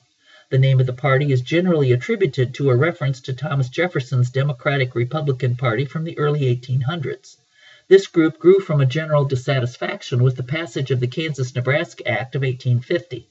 The 0.48 0.58
name 0.58 0.80
of 0.80 0.86
the 0.86 0.92
party 0.92 1.30
is 1.30 1.40
generally 1.40 1.92
attributed 1.92 2.52
to 2.54 2.70
a 2.70 2.76
reference 2.76 3.20
to 3.20 3.32
Thomas 3.32 3.68
Jefferson's 3.68 4.30
Democratic 4.30 4.96
Republican 4.96 5.54
Party 5.54 5.84
from 5.84 6.02
the 6.02 6.18
early 6.18 6.40
1800s. 6.40 7.36
This 7.86 8.08
group 8.08 8.40
grew 8.40 8.58
from 8.58 8.80
a 8.80 8.86
general 8.86 9.24
dissatisfaction 9.24 10.20
with 10.20 10.34
the 10.34 10.42
passage 10.42 10.90
of 10.90 10.98
the 10.98 11.06
Kansas-Nebraska 11.06 12.08
Act 12.08 12.34
of 12.34 12.42
1850. 12.42 13.28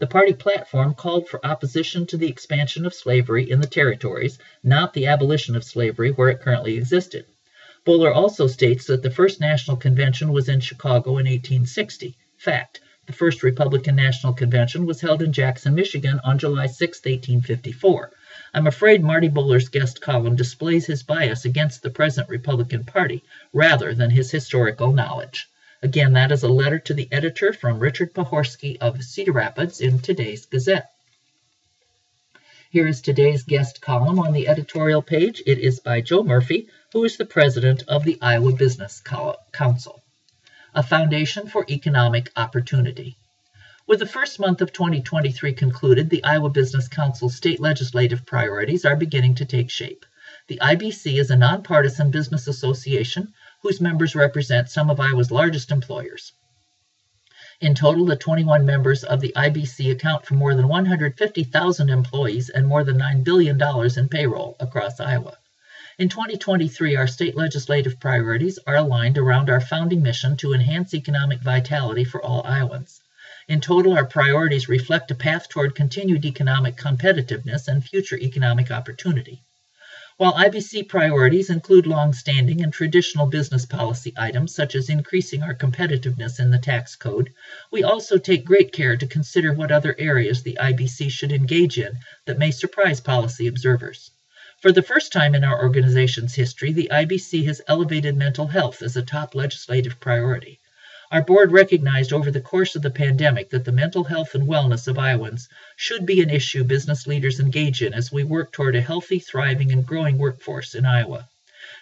The 0.00 0.06
party 0.06 0.32
platform 0.32 0.94
called 0.94 1.28
for 1.28 1.44
opposition 1.44 2.06
to 2.06 2.16
the 2.16 2.28
expansion 2.28 2.86
of 2.86 2.94
slavery 2.94 3.50
in 3.50 3.60
the 3.60 3.66
territories, 3.66 4.38
not 4.62 4.94
the 4.94 5.06
abolition 5.06 5.56
of 5.56 5.64
slavery 5.64 6.12
where 6.12 6.28
it 6.28 6.40
currently 6.40 6.76
existed. 6.76 7.26
Bohler 7.84 8.14
also 8.14 8.46
states 8.46 8.86
that 8.86 9.02
the 9.02 9.10
first 9.10 9.40
national 9.40 9.76
convention 9.76 10.30
was 10.32 10.48
in 10.48 10.60
Chicago 10.60 11.18
in 11.18 11.26
1860. 11.26 12.16
Fact. 12.36 12.80
The 13.06 13.12
first 13.12 13.42
Republican 13.42 13.96
National 13.96 14.32
Convention 14.34 14.86
was 14.86 15.00
held 15.00 15.20
in 15.20 15.32
Jackson, 15.32 15.74
Michigan 15.74 16.20
on 16.22 16.38
July 16.38 16.66
6, 16.66 16.98
1854. 16.98 18.12
I'm 18.54 18.68
afraid 18.68 19.02
Marty 19.02 19.28
Bohler's 19.28 19.68
guest 19.68 20.00
column 20.00 20.36
displays 20.36 20.86
his 20.86 21.02
bias 21.02 21.44
against 21.44 21.82
the 21.82 21.90
present 21.90 22.28
Republican 22.28 22.84
Party 22.84 23.24
rather 23.52 23.94
than 23.94 24.10
his 24.10 24.30
historical 24.30 24.92
knowledge. 24.92 25.48
Again, 25.80 26.14
that 26.14 26.32
is 26.32 26.42
a 26.42 26.48
letter 26.48 26.80
to 26.80 26.94
the 26.94 27.06
editor 27.12 27.52
from 27.52 27.78
Richard 27.78 28.12
Pohorsky 28.12 28.78
of 28.80 29.04
Cedar 29.04 29.30
Rapids 29.30 29.80
in 29.80 30.00
today's 30.00 30.44
Gazette. 30.44 30.90
Here 32.68 32.88
is 32.88 33.00
today's 33.00 33.44
guest 33.44 33.80
column 33.80 34.18
on 34.18 34.32
the 34.32 34.48
editorial 34.48 35.02
page. 35.02 35.40
It 35.46 35.58
is 35.58 35.78
by 35.78 36.00
Joe 36.00 36.24
Murphy, 36.24 36.66
who 36.92 37.04
is 37.04 37.16
the 37.16 37.24
president 37.24 37.84
of 37.86 38.02
the 38.02 38.18
Iowa 38.20 38.54
Business 38.54 39.00
Council, 39.52 40.02
a 40.74 40.82
foundation 40.82 41.46
for 41.46 41.64
economic 41.70 42.32
opportunity. 42.34 43.16
With 43.86 44.00
the 44.00 44.06
first 44.06 44.40
month 44.40 44.60
of 44.60 44.72
2023 44.72 45.52
concluded, 45.52 46.10
the 46.10 46.24
Iowa 46.24 46.50
Business 46.50 46.88
Council's 46.88 47.36
state 47.36 47.60
legislative 47.60 48.26
priorities 48.26 48.84
are 48.84 48.96
beginning 48.96 49.36
to 49.36 49.44
take 49.44 49.70
shape. 49.70 50.04
The 50.48 50.58
IBC 50.60 51.20
is 51.20 51.30
a 51.30 51.36
nonpartisan 51.36 52.10
business 52.10 52.48
association 52.48 53.32
whose 53.62 53.80
members 53.80 54.14
represent 54.14 54.70
some 54.70 54.90
of 54.90 55.00
Iowa's 55.00 55.30
largest 55.30 55.70
employers. 55.70 56.32
In 57.60 57.74
total, 57.74 58.06
the 58.06 58.14
21 58.14 58.64
members 58.64 59.02
of 59.02 59.20
the 59.20 59.32
IBC 59.34 59.90
account 59.90 60.24
for 60.24 60.34
more 60.34 60.54
than 60.54 60.68
150,000 60.68 61.90
employees 61.90 62.50
and 62.50 62.66
more 62.66 62.84
than 62.84 62.98
$9 62.98 63.24
billion 63.24 63.60
in 63.96 64.08
payroll 64.08 64.56
across 64.60 65.00
Iowa. 65.00 65.36
In 65.98 66.08
2023, 66.08 66.94
our 66.94 67.08
state 67.08 67.36
legislative 67.36 67.98
priorities 67.98 68.60
are 68.64 68.76
aligned 68.76 69.18
around 69.18 69.50
our 69.50 69.60
founding 69.60 70.00
mission 70.00 70.36
to 70.36 70.52
enhance 70.54 70.94
economic 70.94 71.40
vitality 71.40 72.04
for 72.04 72.24
all 72.24 72.46
Iowans. 72.46 73.00
In 73.48 73.60
total, 73.60 73.94
our 73.94 74.06
priorities 74.06 74.68
reflect 74.68 75.10
a 75.10 75.16
path 75.16 75.48
toward 75.48 75.74
continued 75.74 76.24
economic 76.24 76.76
competitiveness 76.76 77.66
and 77.66 77.84
future 77.84 78.16
economic 78.16 78.70
opportunity. 78.70 79.42
While 80.18 80.34
IBC 80.34 80.88
priorities 80.88 81.48
include 81.48 81.86
long-standing 81.86 82.60
and 82.60 82.72
traditional 82.72 83.28
business 83.28 83.64
policy 83.64 84.12
items 84.16 84.52
such 84.52 84.74
as 84.74 84.90
increasing 84.90 85.44
our 85.44 85.54
competitiveness 85.54 86.40
in 86.40 86.50
the 86.50 86.58
tax 86.58 86.96
code, 86.96 87.30
we 87.70 87.84
also 87.84 88.18
take 88.18 88.44
great 88.44 88.72
care 88.72 88.96
to 88.96 89.06
consider 89.06 89.52
what 89.52 89.70
other 89.70 89.94
areas 89.96 90.42
the 90.42 90.58
IBC 90.60 91.12
should 91.12 91.30
engage 91.30 91.78
in 91.78 92.00
that 92.26 92.36
may 92.36 92.50
surprise 92.50 93.00
policy 93.00 93.46
observers. 93.46 94.10
For 94.60 94.72
the 94.72 94.82
first 94.82 95.12
time 95.12 95.36
in 95.36 95.44
our 95.44 95.62
organization's 95.62 96.34
history, 96.34 96.72
the 96.72 96.90
IBC 96.90 97.46
has 97.46 97.62
elevated 97.68 98.16
mental 98.16 98.48
health 98.48 98.82
as 98.82 98.96
a 98.96 99.02
top 99.02 99.36
legislative 99.36 100.00
priority. 100.00 100.58
Our 101.10 101.22
board 101.22 101.52
recognized 101.52 102.12
over 102.12 102.30
the 102.30 102.42
course 102.42 102.76
of 102.76 102.82
the 102.82 102.90
pandemic 102.90 103.48
that 103.48 103.64
the 103.64 103.72
mental 103.72 104.04
health 104.04 104.34
and 104.34 104.46
wellness 104.46 104.86
of 104.88 104.98
Iowans 104.98 105.48
should 105.74 106.04
be 106.04 106.20
an 106.20 106.28
issue 106.28 106.64
business 106.64 107.06
leaders 107.06 107.40
engage 107.40 107.80
in 107.80 107.94
as 107.94 108.12
we 108.12 108.24
work 108.24 108.52
toward 108.52 108.76
a 108.76 108.82
healthy, 108.82 109.18
thriving, 109.18 109.72
and 109.72 109.86
growing 109.86 110.18
workforce 110.18 110.74
in 110.74 110.84
Iowa. 110.84 111.26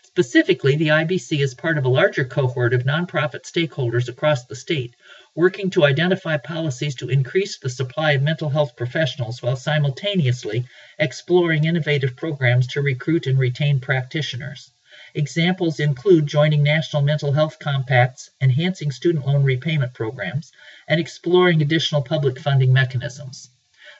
Specifically, 0.04 0.76
the 0.76 0.90
IBC 0.90 1.40
is 1.40 1.54
part 1.54 1.76
of 1.76 1.84
a 1.84 1.88
larger 1.88 2.24
cohort 2.24 2.72
of 2.72 2.84
nonprofit 2.84 3.42
stakeholders 3.42 4.08
across 4.08 4.44
the 4.44 4.54
state, 4.54 4.94
working 5.34 5.70
to 5.70 5.84
identify 5.84 6.36
policies 6.36 6.94
to 6.94 7.08
increase 7.08 7.58
the 7.58 7.68
supply 7.68 8.12
of 8.12 8.22
mental 8.22 8.48
health 8.48 8.76
professionals 8.76 9.42
while 9.42 9.56
simultaneously 9.56 10.64
exploring 11.00 11.64
innovative 11.64 12.14
programs 12.14 12.68
to 12.68 12.80
recruit 12.80 13.26
and 13.26 13.40
retain 13.40 13.80
practitioners. 13.80 14.70
Examples 15.18 15.80
include 15.80 16.26
joining 16.26 16.62
national 16.62 17.00
mental 17.00 17.32
health 17.32 17.58
compacts, 17.58 18.28
enhancing 18.38 18.90
student 18.90 19.26
loan 19.26 19.44
repayment 19.44 19.94
programs, 19.94 20.52
and 20.86 21.00
exploring 21.00 21.62
additional 21.62 22.02
public 22.02 22.38
funding 22.38 22.70
mechanisms. 22.70 23.48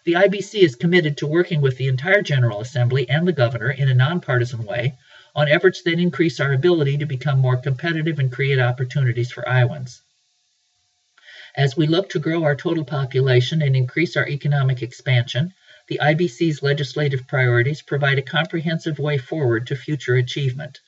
The 0.04 0.12
IBC 0.12 0.60
is 0.60 0.74
committed 0.76 1.16
to 1.16 1.26
working 1.26 1.62
with 1.62 1.78
the 1.78 1.88
entire 1.88 2.20
General 2.20 2.60
Assembly 2.60 3.08
and 3.08 3.26
the 3.26 3.32
Governor 3.32 3.70
in 3.70 3.88
a 3.88 3.94
nonpartisan 3.94 4.66
way 4.66 4.92
on 5.34 5.48
efforts 5.48 5.80
that 5.84 5.98
increase 5.98 6.38
our 6.38 6.52
ability 6.52 6.98
to 6.98 7.06
become 7.06 7.38
more 7.38 7.56
competitive 7.56 8.18
and 8.18 8.30
create 8.30 8.58
opportunities 8.58 9.32
for 9.32 9.48
Iowans. 9.48 10.02
As 11.54 11.78
we 11.78 11.86
look 11.86 12.10
to 12.10 12.18
grow 12.18 12.44
our 12.44 12.56
total 12.56 12.84
population 12.84 13.62
and 13.62 13.74
increase 13.74 14.18
our 14.18 14.28
economic 14.28 14.82
expansion, 14.82 15.54
the 15.88 15.98
IBC's 16.02 16.62
legislative 16.62 17.26
priorities 17.26 17.80
provide 17.80 18.18
a 18.18 18.22
comprehensive 18.22 18.98
way 18.98 19.16
forward 19.16 19.66
to 19.68 19.76
future 19.76 20.16
achievement. 20.16 20.80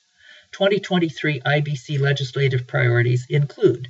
2023 0.53 1.41
IBC 1.41 2.01
legislative 2.01 2.67
priorities 2.67 3.27
include 3.29 3.89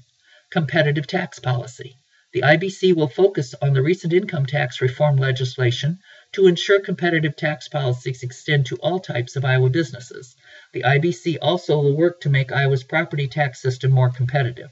competitive 0.50 1.06
tax 1.06 1.38
policy. 1.38 1.96
The 2.32 2.42
IBC 2.42 2.94
will 2.94 3.08
focus 3.08 3.54
on 3.62 3.72
the 3.72 3.82
recent 3.82 4.12
income 4.12 4.44
tax 4.44 4.80
reform 4.80 5.16
legislation 5.16 6.00
to 6.32 6.46
ensure 6.46 6.78
competitive 6.80 7.36
tax 7.36 7.68
policies 7.68 8.22
extend 8.22 8.66
to 8.66 8.76
all 8.76 9.00
types 9.00 9.36
of 9.36 9.44
Iowa 9.44 9.70
businesses. 9.70 10.36
The 10.72 10.82
IBC 10.82 11.38
also 11.40 11.80
will 11.80 11.96
work 11.96 12.20
to 12.20 12.28
make 12.28 12.52
Iowa's 12.52 12.84
property 12.84 13.28
tax 13.28 13.62
system 13.62 13.92
more 13.92 14.10
competitive. 14.10 14.70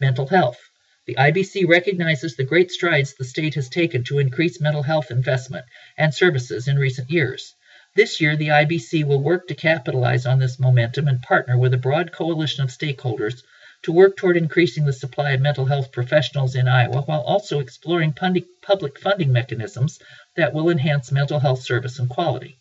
Mental 0.00 0.26
health. 0.26 0.60
The 1.06 1.16
IBC 1.16 1.66
recognizes 1.68 2.36
the 2.36 2.44
great 2.44 2.70
strides 2.70 3.14
the 3.14 3.24
state 3.24 3.56
has 3.56 3.68
taken 3.68 4.04
to 4.04 4.18
increase 4.18 4.60
mental 4.60 4.82
health 4.82 5.10
investment 5.10 5.66
and 5.98 6.14
services 6.14 6.68
in 6.68 6.76
recent 6.76 7.10
years. 7.10 7.54
This 7.96 8.20
year, 8.20 8.36
the 8.36 8.48
IBC 8.48 9.04
will 9.04 9.22
work 9.22 9.46
to 9.46 9.54
capitalize 9.54 10.26
on 10.26 10.40
this 10.40 10.58
momentum 10.58 11.06
and 11.06 11.22
partner 11.22 11.56
with 11.56 11.72
a 11.74 11.78
broad 11.78 12.10
coalition 12.10 12.64
of 12.64 12.70
stakeholders 12.70 13.44
to 13.82 13.92
work 13.92 14.16
toward 14.16 14.36
increasing 14.36 14.84
the 14.84 14.92
supply 14.92 15.30
of 15.30 15.40
mental 15.40 15.66
health 15.66 15.92
professionals 15.92 16.56
in 16.56 16.66
Iowa 16.66 17.02
while 17.02 17.20
also 17.20 17.60
exploring 17.60 18.12
public 18.12 18.98
funding 18.98 19.30
mechanisms 19.30 20.00
that 20.34 20.52
will 20.52 20.70
enhance 20.70 21.12
mental 21.12 21.38
health 21.38 21.62
service 21.62 22.00
and 22.00 22.10
quality. 22.10 22.58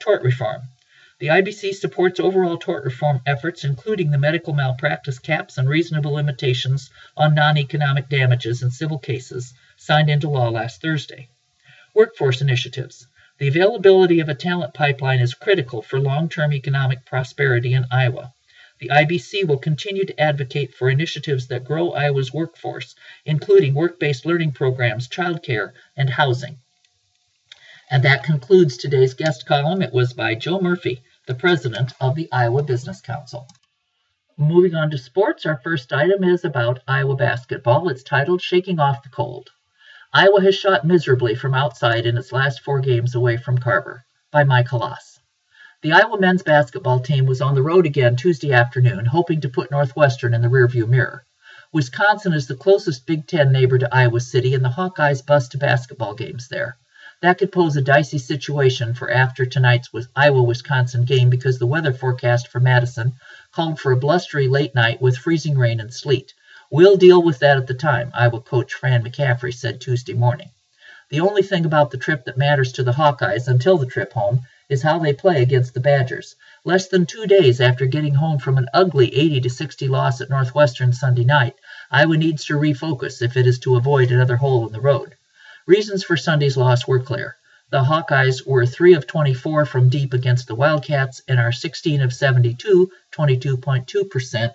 Tort 0.00 0.22
reform. 0.22 0.60
The 1.18 1.28
IBC 1.28 1.76
supports 1.76 2.20
overall 2.20 2.58
tort 2.58 2.84
reform 2.84 3.22
efforts, 3.24 3.64
including 3.64 4.10
the 4.10 4.18
medical 4.18 4.52
malpractice 4.52 5.18
caps 5.18 5.56
and 5.56 5.66
reasonable 5.66 6.12
limitations 6.12 6.90
on 7.16 7.34
non 7.34 7.56
economic 7.56 8.10
damages 8.10 8.62
in 8.62 8.70
civil 8.70 8.98
cases 8.98 9.54
signed 9.78 10.10
into 10.10 10.28
law 10.28 10.50
last 10.50 10.82
Thursday. 10.82 11.30
Workforce 11.94 12.42
initiatives. 12.42 13.06
The 13.38 13.48
availability 13.48 14.20
of 14.20 14.28
a 14.28 14.34
talent 14.34 14.74
pipeline 14.74 15.18
is 15.18 15.34
critical 15.34 15.82
for 15.82 15.98
long-term 15.98 16.52
economic 16.52 17.04
prosperity 17.04 17.72
in 17.72 17.84
Iowa. 17.90 18.32
The 18.78 18.90
IBC 18.90 19.48
will 19.48 19.58
continue 19.58 20.04
to 20.04 20.20
advocate 20.20 20.72
for 20.72 20.88
initiatives 20.88 21.48
that 21.48 21.64
grow 21.64 21.90
Iowa's 21.90 22.32
workforce, 22.32 22.94
including 23.24 23.74
work-based 23.74 24.24
learning 24.24 24.52
programs, 24.52 25.08
childcare, 25.08 25.72
and 25.96 26.10
housing. 26.10 26.58
And 27.90 28.04
that 28.04 28.22
concludes 28.22 28.76
today's 28.76 29.14
guest 29.14 29.46
column. 29.46 29.82
It 29.82 29.92
was 29.92 30.12
by 30.12 30.36
Joe 30.36 30.60
Murphy, 30.60 31.02
the 31.26 31.34
president 31.34 31.92
of 32.00 32.14
the 32.14 32.28
Iowa 32.30 32.62
Business 32.62 33.00
Council. 33.00 33.48
Moving 34.36 34.76
on 34.76 34.92
to 34.92 34.98
sports, 34.98 35.44
our 35.44 35.56
first 35.56 35.92
item 35.92 36.22
is 36.22 36.44
about 36.44 36.84
Iowa 36.86 37.16
basketball. 37.16 37.88
It's 37.88 38.04
titled 38.04 38.42
Shaking 38.42 38.78
Off 38.78 39.02
the 39.02 39.08
Cold. 39.08 39.50
Iowa 40.16 40.42
has 40.42 40.54
shot 40.54 40.84
miserably 40.84 41.34
from 41.34 41.54
outside 41.54 42.06
in 42.06 42.16
its 42.16 42.30
last 42.30 42.60
four 42.60 42.78
games 42.78 43.16
away 43.16 43.36
from 43.36 43.58
Carver 43.58 44.04
by 44.30 44.44
Michael 44.44 44.78
Hlas. 44.78 45.18
The 45.82 45.90
Iowa 45.90 46.20
men's 46.20 46.44
basketball 46.44 47.00
team 47.00 47.26
was 47.26 47.40
on 47.40 47.56
the 47.56 47.64
road 47.64 47.84
again 47.84 48.14
Tuesday 48.14 48.52
afternoon, 48.52 49.06
hoping 49.06 49.40
to 49.40 49.48
put 49.48 49.72
Northwestern 49.72 50.32
in 50.32 50.40
the 50.40 50.46
rearview 50.46 50.86
mirror. 50.86 51.24
Wisconsin 51.72 52.32
is 52.32 52.46
the 52.46 52.54
closest 52.54 53.08
Big 53.08 53.26
Ten 53.26 53.50
neighbor 53.50 53.76
to 53.76 53.92
Iowa 53.92 54.20
City, 54.20 54.54
and 54.54 54.64
the 54.64 54.68
Hawkeyes 54.68 55.26
bus 55.26 55.48
to 55.48 55.58
basketball 55.58 56.14
games 56.14 56.46
there. 56.46 56.76
That 57.20 57.38
could 57.38 57.50
pose 57.50 57.76
a 57.76 57.82
dicey 57.82 58.18
situation 58.18 58.94
for 58.94 59.10
after 59.10 59.44
tonight's 59.44 59.90
Iowa 60.14 60.44
Wisconsin 60.44 61.06
game 61.06 61.28
because 61.28 61.58
the 61.58 61.66
weather 61.66 61.92
forecast 61.92 62.46
for 62.46 62.60
Madison 62.60 63.14
called 63.50 63.80
for 63.80 63.90
a 63.90 63.96
blustery 63.96 64.46
late 64.46 64.76
night 64.76 65.02
with 65.02 65.16
freezing 65.16 65.58
rain 65.58 65.80
and 65.80 65.92
sleet. 65.92 66.34
We'll 66.70 66.96
deal 66.96 67.22
with 67.22 67.40
that 67.40 67.58
at 67.58 67.66
the 67.66 67.74
time, 67.74 68.10
Iowa 68.14 68.40
coach 68.40 68.72
Fran 68.72 69.04
McCaffery 69.04 69.52
said 69.52 69.80
Tuesday 69.80 70.14
morning. 70.14 70.50
The 71.10 71.20
only 71.20 71.42
thing 71.42 71.66
about 71.66 71.90
the 71.90 71.98
trip 71.98 72.24
that 72.24 72.38
matters 72.38 72.72
to 72.72 72.82
the 72.82 72.94
Hawkeyes 72.94 73.48
until 73.48 73.76
the 73.76 73.84
trip 73.84 74.14
home 74.14 74.46
is 74.70 74.82
how 74.82 74.98
they 74.98 75.12
play 75.12 75.42
against 75.42 75.74
the 75.74 75.80
Badgers. 75.80 76.36
Less 76.64 76.88
than 76.88 77.04
two 77.04 77.26
days 77.26 77.60
after 77.60 77.84
getting 77.84 78.14
home 78.14 78.38
from 78.38 78.56
an 78.56 78.68
ugly 78.72 79.14
80 79.14 79.42
to 79.42 79.50
60 79.50 79.88
loss 79.88 80.22
at 80.22 80.30
Northwestern 80.30 80.94
Sunday 80.94 81.24
night, 81.24 81.54
Iowa 81.90 82.16
needs 82.16 82.46
to 82.46 82.54
refocus 82.54 83.20
if 83.20 83.36
it 83.36 83.46
is 83.46 83.58
to 83.58 83.76
avoid 83.76 84.10
another 84.10 84.36
hole 84.36 84.66
in 84.66 84.72
the 84.72 84.80
road. 84.80 85.14
Reasons 85.66 86.02
for 86.02 86.16
Sunday's 86.16 86.56
loss 86.56 86.88
were 86.88 87.00
clear. 87.00 87.36
The 87.70 87.84
Hawkeyes 87.84 88.46
were 88.46 88.64
3 88.64 88.94
of 88.94 89.06
24 89.06 89.66
from 89.66 89.90
deep 89.90 90.14
against 90.14 90.46
the 90.46 90.54
Wildcats 90.54 91.20
and 91.28 91.38
are 91.38 91.52
16 91.52 92.00
of 92.00 92.14
72, 92.14 92.90
22.2% 93.12 94.54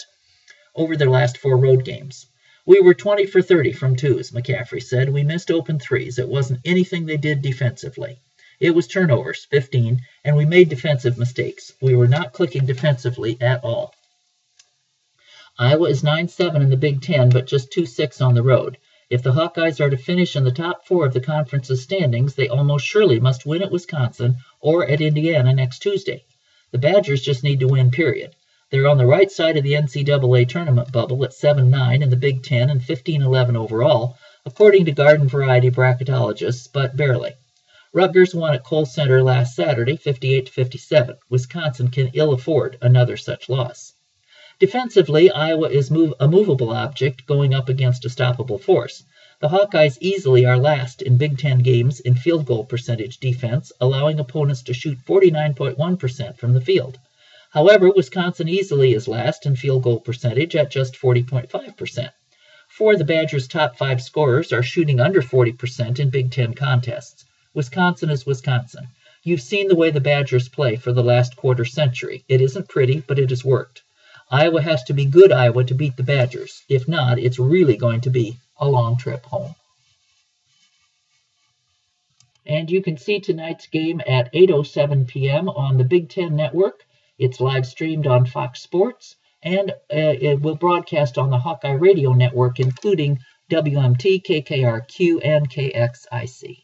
over 0.75 0.95
their 0.95 1.09
last 1.09 1.37
four 1.37 1.57
road 1.57 1.83
games. 1.85 2.25
We 2.65 2.81
were 2.81 2.93
20 2.93 3.25
for 3.25 3.41
30 3.41 3.71
from 3.71 3.95
twos, 3.95 4.31
McCaffery 4.31 4.83
said. 4.83 5.09
We 5.09 5.23
missed 5.23 5.49
open 5.49 5.79
threes. 5.79 6.19
It 6.19 6.27
wasn't 6.27 6.61
anything 6.65 7.05
they 7.05 7.17
did 7.17 7.41
defensively. 7.41 8.19
It 8.59 8.75
was 8.75 8.87
turnovers, 8.87 9.45
15, 9.45 10.01
and 10.23 10.35
we 10.35 10.45
made 10.45 10.69
defensive 10.69 11.17
mistakes. 11.17 11.73
We 11.81 11.95
were 11.95 12.07
not 12.07 12.33
clicking 12.33 12.65
defensively 12.65 13.37
at 13.41 13.63
all. 13.63 13.93
Iowa 15.57 15.89
is 15.89 16.03
9 16.03 16.27
7 16.27 16.61
in 16.61 16.69
the 16.69 16.77
Big 16.77 17.01
Ten, 17.01 17.29
but 17.29 17.47
just 17.47 17.71
2 17.71 17.85
6 17.85 18.21
on 18.21 18.33
the 18.35 18.43
road. 18.43 18.77
If 19.09 19.23
the 19.23 19.33
Hawkeyes 19.33 19.79
are 19.79 19.89
to 19.89 19.97
finish 19.97 20.35
in 20.35 20.43
the 20.43 20.51
top 20.51 20.85
four 20.85 21.05
of 21.05 21.13
the 21.13 21.21
conference's 21.21 21.81
standings, 21.81 22.35
they 22.35 22.47
almost 22.47 22.85
surely 22.85 23.19
must 23.19 23.45
win 23.45 23.63
at 23.63 23.71
Wisconsin 23.71 24.37
or 24.59 24.87
at 24.87 25.01
Indiana 25.01 25.53
next 25.53 25.79
Tuesday. 25.79 26.25
The 26.71 26.77
Badgers 26.77 27.21
just 27.21 27.43
need 27.43 27.61
to 27.61 27.67
win, 27.67 27.89
period. 27.89 28.35
They're 28.71 28.87
on 28.87 28.99
the 28.99 29.05
right 29.07 29.31
side 29.31 29.57
of 29.57 29.63
the 29.63 29.73
NCAA 29.73 30.47
tournament 30.47 30.91
bubble 30.91 31.23
at 31.23 31.33
7 31.33 31.71
9 31.71 32.03
in 32.03 32.09
the 32.11 32.15
Big 32.15 32.43
Ten 32.43 32.69
and 32.69 32.83
15 32.83 33.23
11 33.23 33.57
overall, 33.57 34.15
according 34.45 34.85
to 34.85 34.91
garden 34.91 35.27
variety 35.27 35.71
bracketologists, 35.71 36.71
but 36.71 36.95
barely. 36.95 37.31
Rutgers 37.93 38.35
won 38.35 38.53
at 38.53 38.63
Kohl 38.63 38.85
Center 38.85 39.23
last 39.23 39.55
Saturday, 39.55 39.95
58 39.95 40.49
57. 40.49 41.15
Wisconsin 41.31 41.87
can 41.87 42.11
ill 42.13 42.31
afford 42.31 42.77
another 42.79 43.17
such 43.17 43.49
loss. 43.49 43.93
Defensively, 44.59 45.31
Iowa 45.31 45.67
is 45.69 45.89
move, 45.89 46.13
a 46.19 46.27
movable 46.27 46.69
object 46.69 47.25
going 47.25 47.55
up 47.55 47.69
against 47.69 48.05
a 48.05 48.09
stoppable 48.09 48.61
force. 48.61 49.03
The 49.41 49.49
Hawkeyes 49.49 49.97
easily 49.99 50.45
are 50.45 50.59
last 50.59 51.01
in 51.01 51.17
Big 51.17 51.39
Ten 51.39 51.57
games 51.63 52.01
in 52.01 52.13
field 52.13 52.45
goal 52.45 52.65
percentage 52.65 53.17
defense, 53.17 53.71
allowing 53.81 54.19
opponents 54.19 54.61
to 54.61 54.75
shoot 54.75 54.99
49.1% 55.07 56.37
from 56.37 56.53
the 56.53 56.61
field. 56.61 56.99
However, 57.51 57.91
Wisconsin 57.91 58.47
easily 58.47 58.93
is 58.93 59.07
last 59.07 59.45
in 59.45 59.55
field 59.55 59.81
goal 59.81 59.99
percentage 59.99 60.55
at 60.55 60.69
just 60.69 60.93
40.5%. 60.95 62.11
Four 62.69 62.93
of 62.93 62.99
the 62.99 63.05
Badgers' 63.05 63.47
top 63.47 63.75
five 63.75 64.01
scorers 64.01 64.53
are 64.53 64.61
shooting 64.61 64.99
under 64.99 65.21
40% 65.21 65.99
in 65.99 66.11
Big 66.11 66.31
Ten 66.31 66.53
contests. 66.53 67.25
Wisconsin 67.55 68.11
is 68.11 68.27
Wisconsin. 68.27 68.87
You've 69.23 69.41
seen 69.41 69.67
the 69.67 69.75
way 69.75 69.89
the 69.89 69.99
Badgers 69.99 70.47
play 70.47 70.75
for 70.75 70.93
the 70.93 71.03
last 71.03 71.35
quarter 71.35 71.65
century. 71.65 72.23
It 72.29 72.39
isn't 72.39 72.69
pretty, 72.69 73.03
but 73.07 73.17
it 73.17 73.31
has 73.31 73.43
worked. 73.43 73.81
Iowa 74.29 74.61
has 74.61 74.83
to 74.83 74.93
be 74.93 75.05
good 75.05 75.31
Iowa 75.31 75.63
to 75.63 75.73
beat 75.73 75.97
the 75.97 76.03
Badgers. 76.03 76.61
If 76.69 76.87
not, 76.87 77.17
it's 77.17 77.39
really 77.39 77.75
going 77.77 78.01
to 78.01 78.11
be 78.11 78.37
a 78.59 78.69
long 78.69 78.95
trip 78.95 79.25
home. 79.25 79.55
And 82.45 82.69
you 82.69 82.83
can 82.83 82.97
see 82.97 83.19
tonight's 83.19 83.65
game 83.65 84.01
at 84.05 84.31
8:07 84.33 85.07
p.m. 85.07 85.49
on 85.49 85.77
the 85.77 85.83
Big 85.83 86.09
Ten 86.09 86.35
Network. 86.35 86.85
It's 87.19 87.41
live 87.41 87.65
streamed 87.65 88.07
on 88.07 88.25
Fox 88.25 88.61
Sports, 88.61 89.17
and 89.43 89.71
uh, 89.71 89.75
it 89.91 90.41
will 90.41 90.55
broadcast 90.55 91.17
on 91.17 91.29
the 91.29 91.37
Hawkeye 91.37 91.73
Radio 91.73 92.13
Network, 92.13 92.61
including 92.61 93.19
WMT, 93.51 94.23
KKRQ, 94.23 95.19
and 95.25 95.49
KXIC. 95.49 96.63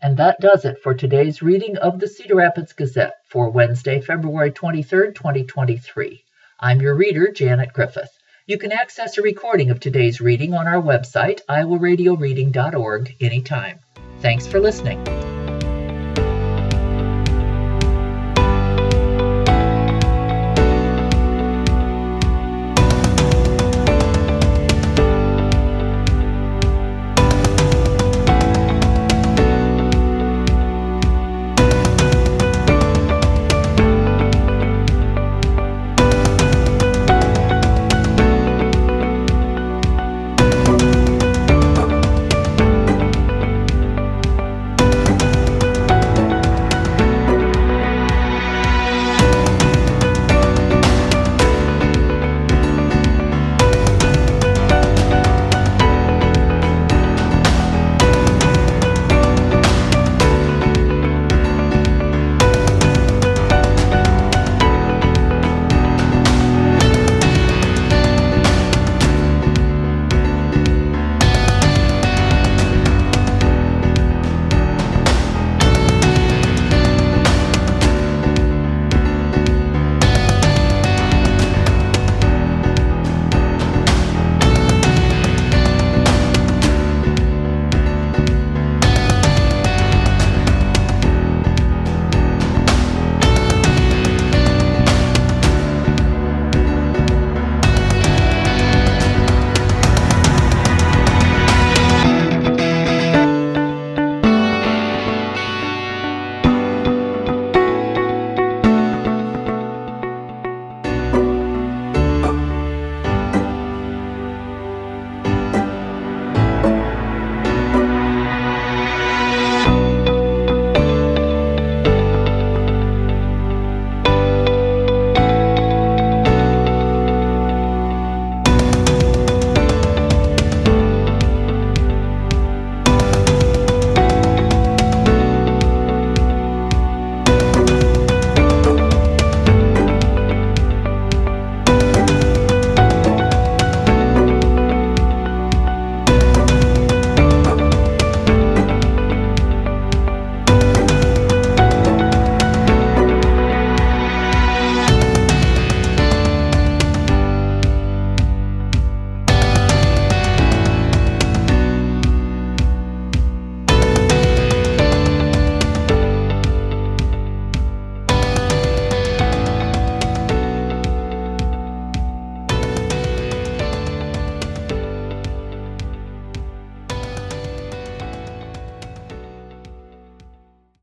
And 0.00 0.16
that 0.18 0.38
does 0.40 0.64
it 0.64 0.80
for 0.80 0.94
today's 0.94 1.42
reading 1.42 1.76
of 1.78 1.98
the 1.98 2.06
Cedar 2.06 2.36
Rapids 2.36 2.72
Gazette 2.72 3.16
for 3.28 3.50
Wednesday, 3.50 4.00
February 4.00 4.52
23, 4.52 5.12
2023. 5.12 6.22
I'm 6.60 6.80
your 6.80 6.94
reader, 6.94 7.32
Janet 7.32 7.72
Griffith. 7.72 8.16
You 8.46 8.58
can 8.58 8.70
access 8.70 9.18
a 9.18 9.22
recording 9.22 9.70
of 9.70 9.80
today's 9.80 10.20
reading 10.20 10.54
on 10.54 10.68
our 10.68 10.80
website, 10.80 11.40
iowaradioreading.org, 11.48 13.16
anytime. 13.20 13.80
Thanks 14.20 14.46
for 14.46 14.60
listening. 14.60 15.35